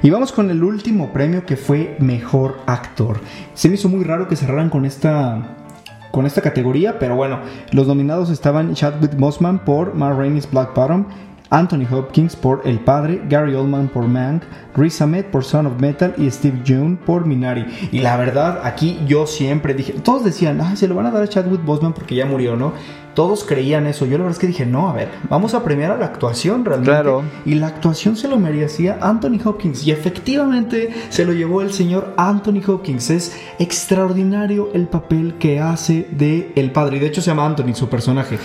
Y 0.01 0.09
vamos 0.09 0.31
con 0.31 0.49
el 0.49 0.63
último 0.63 1.11
premio 1.11 1.45
que 1.45 1.57
fue 1.57 1.97
Mejor 1.99 2.59
Actor. 2.65 3.19
Se 3.53 3.69
me 3.69 3.75
hizo 3.75 3.89
muy 3.89 4.03
raro 4.03 4.27
que 4.27 4.35
cerraran 4.35 4.69
con 4.69 4.85
esta 4.85 5.57
con 6.11 6.25
esta 6.25 6.41
categoría, 6.41 6.97
pero 6.97 7.17
bueno, 7.17 7.39
los 7.71 7.87
nominados 7.87 8.29
estaban 8.29 8.73
Chadwick 8.73 9.17
Boseman 9.17 9.59
por 9.65 9.95
Ma 9.95 10.13
Rainey's 10.13 10.49
Black 10.49 10.73
Bottom, 10.73 11.07
Anthony 11.49 11.85
Hopkins 11.91 12.35
por 12.35 12.61
El 12.65 12.79
Padre, 12.79 13.21
Gary 13.29 13.55
Oldman 13.55 13.87
por 13.87 14.07
Mank, 14.07 14.43
Riz 14.75 15.01
Ahmed 15.01 15.25
por 15.25 15.43
Son 15.43 15.67
of 15.67 15.79
Metal 15.79 16.13
y 16.17 16.29
Steve 16.31 16.61
Yeun 16.63 16.97
por 16.97 17.25
Minari. 17.25 17.65
Y 17.91 17.99
la 17.99 18.17
verdad, 18.17 18.61
aquí 18.63 18.99
yo 19.07 19.27
siempre 19.27 19.73
dije, 19.73 19.93
todos 19.93 20.23
decían, 20.23 20.59
ah, 20.61 20.75
se 20.75 20.87
lo 20.87 20.95
van 20.95 21.05
a 21.05 21.11
dar 21.11 21.23
a 21.23 21.27
Chadwick 21.27 21.63
Boseman 21.63 21.93
porque 21.93 22.15
ya 22.15 22.25
murió, 22.25 22.55
¿no? 22.55 22.73
Todos 23.15 23.43
creían 23.45 23.87
eso. 23.87 24.05
Yo 24.05 24.11
la 24.19 24.25
verdad 24.25 24.33
es 24.33 24.39
que 24.39 24.45
dije, 24.47 24.65
no, 24.65 24.89
a 24.89 24.93
ver, 24.93 25.09
vamos 25.29 25.53
a 25.55 25.63
premiar 25.63 25.89
a 25.91 25.97
la 25.97 26.05
actuación 26.05 26.63
realmente. 26.65 26.91
Claro. 26.91 27.23
Y 27.45 27.55
la 27.55 27.67
actuación 27.67 28.15
se 28.17 28.27
lo 28.27 28.37
merecía 28.37 28.99
Anthony 29.01 29.39
Hopkins. 29.43 29.87
Y 29.87 29.91
efectivamente 29.91 30.93
se 31.09 31.25
lo 31.25 31.33
llevó 31.33 31.61
el 31.61 31.71
señor 31.73 32.13
Anthony 32.17 32.61
Hopkins. 32.67 33.09
Es 33.09 33.35
extraordinario 33.57 34.69
el 34.73 34.87
papel 34.87 35.35
que 35.39 35.59
hace 35.59 36.07
de 36.11 36.51
el 36.55 36.71
padre. 36.71 36.97
Y 36.97 36.99
de 36.99 37.07
hecho 37.07 37.21
se 37.21 37.27
llama 37.31 37.45
Anthony, 37.45 37.73
su 37.73 37.87
personaje. 37.87 38.37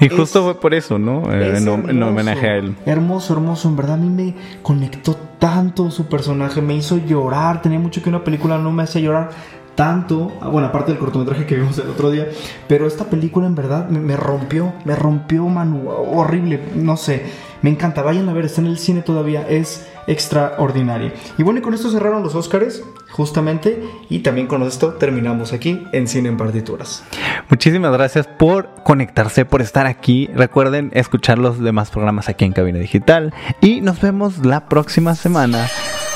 Y 0.00 0.06
Es- 0.06 0.12
justo 0.12 0.42
fue 0.42 0.60
por 0.60 0.74
eso, 0.74 0.98
¿no? 0.98 1.32
Eh, 1.32 1.52
es 1.56 1.62
en, 1.66 1.88
en 1.90 2.02
homenaje 2.02 2.48
a 2.48 2.56
él. 2.56 2.74
Hermoso, 2.84 3.32
hermoso. 3.34 3.68
En 3.68 3.76
verdad 3.76 3.94
a 3.94 3.98
mí 3.98 4.08
me 4.08 4.34
conectó 4.62 5.16
tanto 5.38 5.90
su 5.90 6.06
personaje. 6.06 6.60
Me 6.60 6.74
hizo 6.74 6.98
llorar. 6.98 7.62
Tenía 7.62 7.78
mucho 7.78 8.02
que 8.02 8.08
una 8.08 8.24
película 8.24 8.58
no 8.58 8.72
me 8.72 8.82
hacía 8.82 9.00
llorar 9.02 9.30
tanto. 9.76 10.32
Ah, 10.40 10.48
Bueno, 10.48 10.66
aparte 10.68 10.90
del 10.90 10.98
cortometraje 10.98 11.46
que 11.46 11.54
vimos 11.54 11.78
el 11.78 11.88
otro 11.88 12.10
día. 12.10 12.28
Pero 12.66 12.88
esta 12.88 13.04
película 13.04 13.46
en 13.46 13.54
verdad 13.54 13.88
me, 13.88 14.16
rompió. 14.16 14.72
Me 14.84 14.96
rompió, 14.96 15.46
Manu. 15.46 15.88
Horrible. 15.88 16.60
No 16.74 16.96
sé. 16.96 17.24
Me 17.62 17.70
encanta. 17.70 18.02
Vayan 18.02 18.28
a 18.28 18.32
ver. 18.32 18.46
Está 18.46 18.60
en 18.60 18.66
el 18.66 18.78
cine 18.78 19.02
todavía. 19.02 19.46
Es 19.48 19.86
extraordinaria. 20.08 21.12
Y 21.38 21.42
bueno, 21.44 21.60
y 21.60 21.62
con 21.62 21.74
esto 21.74 21.90
cerraron 21.90 22.24
los 22.24 22.34
Oscars. 22.34 22.82
Justamente. 23.12 23.84
Y 24.08 24.20
también 24.20 24.48
con 24.48 24.62
esto 24.64 24.94
terminamos 24.94 25.52
aquí 25.52 25.84
en 25.92 26.08
Cine 26.08 26.28
en 26.28 26.36
Partituras. 26.36 27.04
Muchísimas 27.48 27.92
gracias 27.92 28.26
por 28.26 28.68
conectarse, 28.82 29.44
por 29.44 29.62
estar 29.62 29.86
aquí. 29.86 30.28
Recuerden 30.34 30.90
escuchar 30.94 31.38
los 31.38 31.60
demás 31.60 31.90
programas 31.90 32.28
aquí 32.28 32.44
en 32.44 32.52
Cabina 32.52 32.78
Digital. 32.78 33.32
Y 33.60 33.80
nos 33.80 34.00
vemos 34.00 34.44
la 34.44 34.68
próxima 34.68 35.14
semana. 35.14 35.68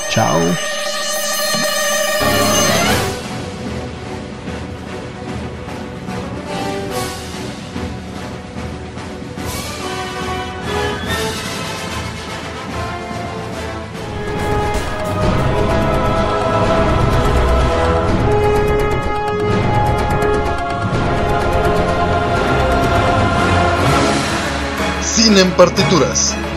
Chao. 0.09 0.80
Partituras. 25.61 26.50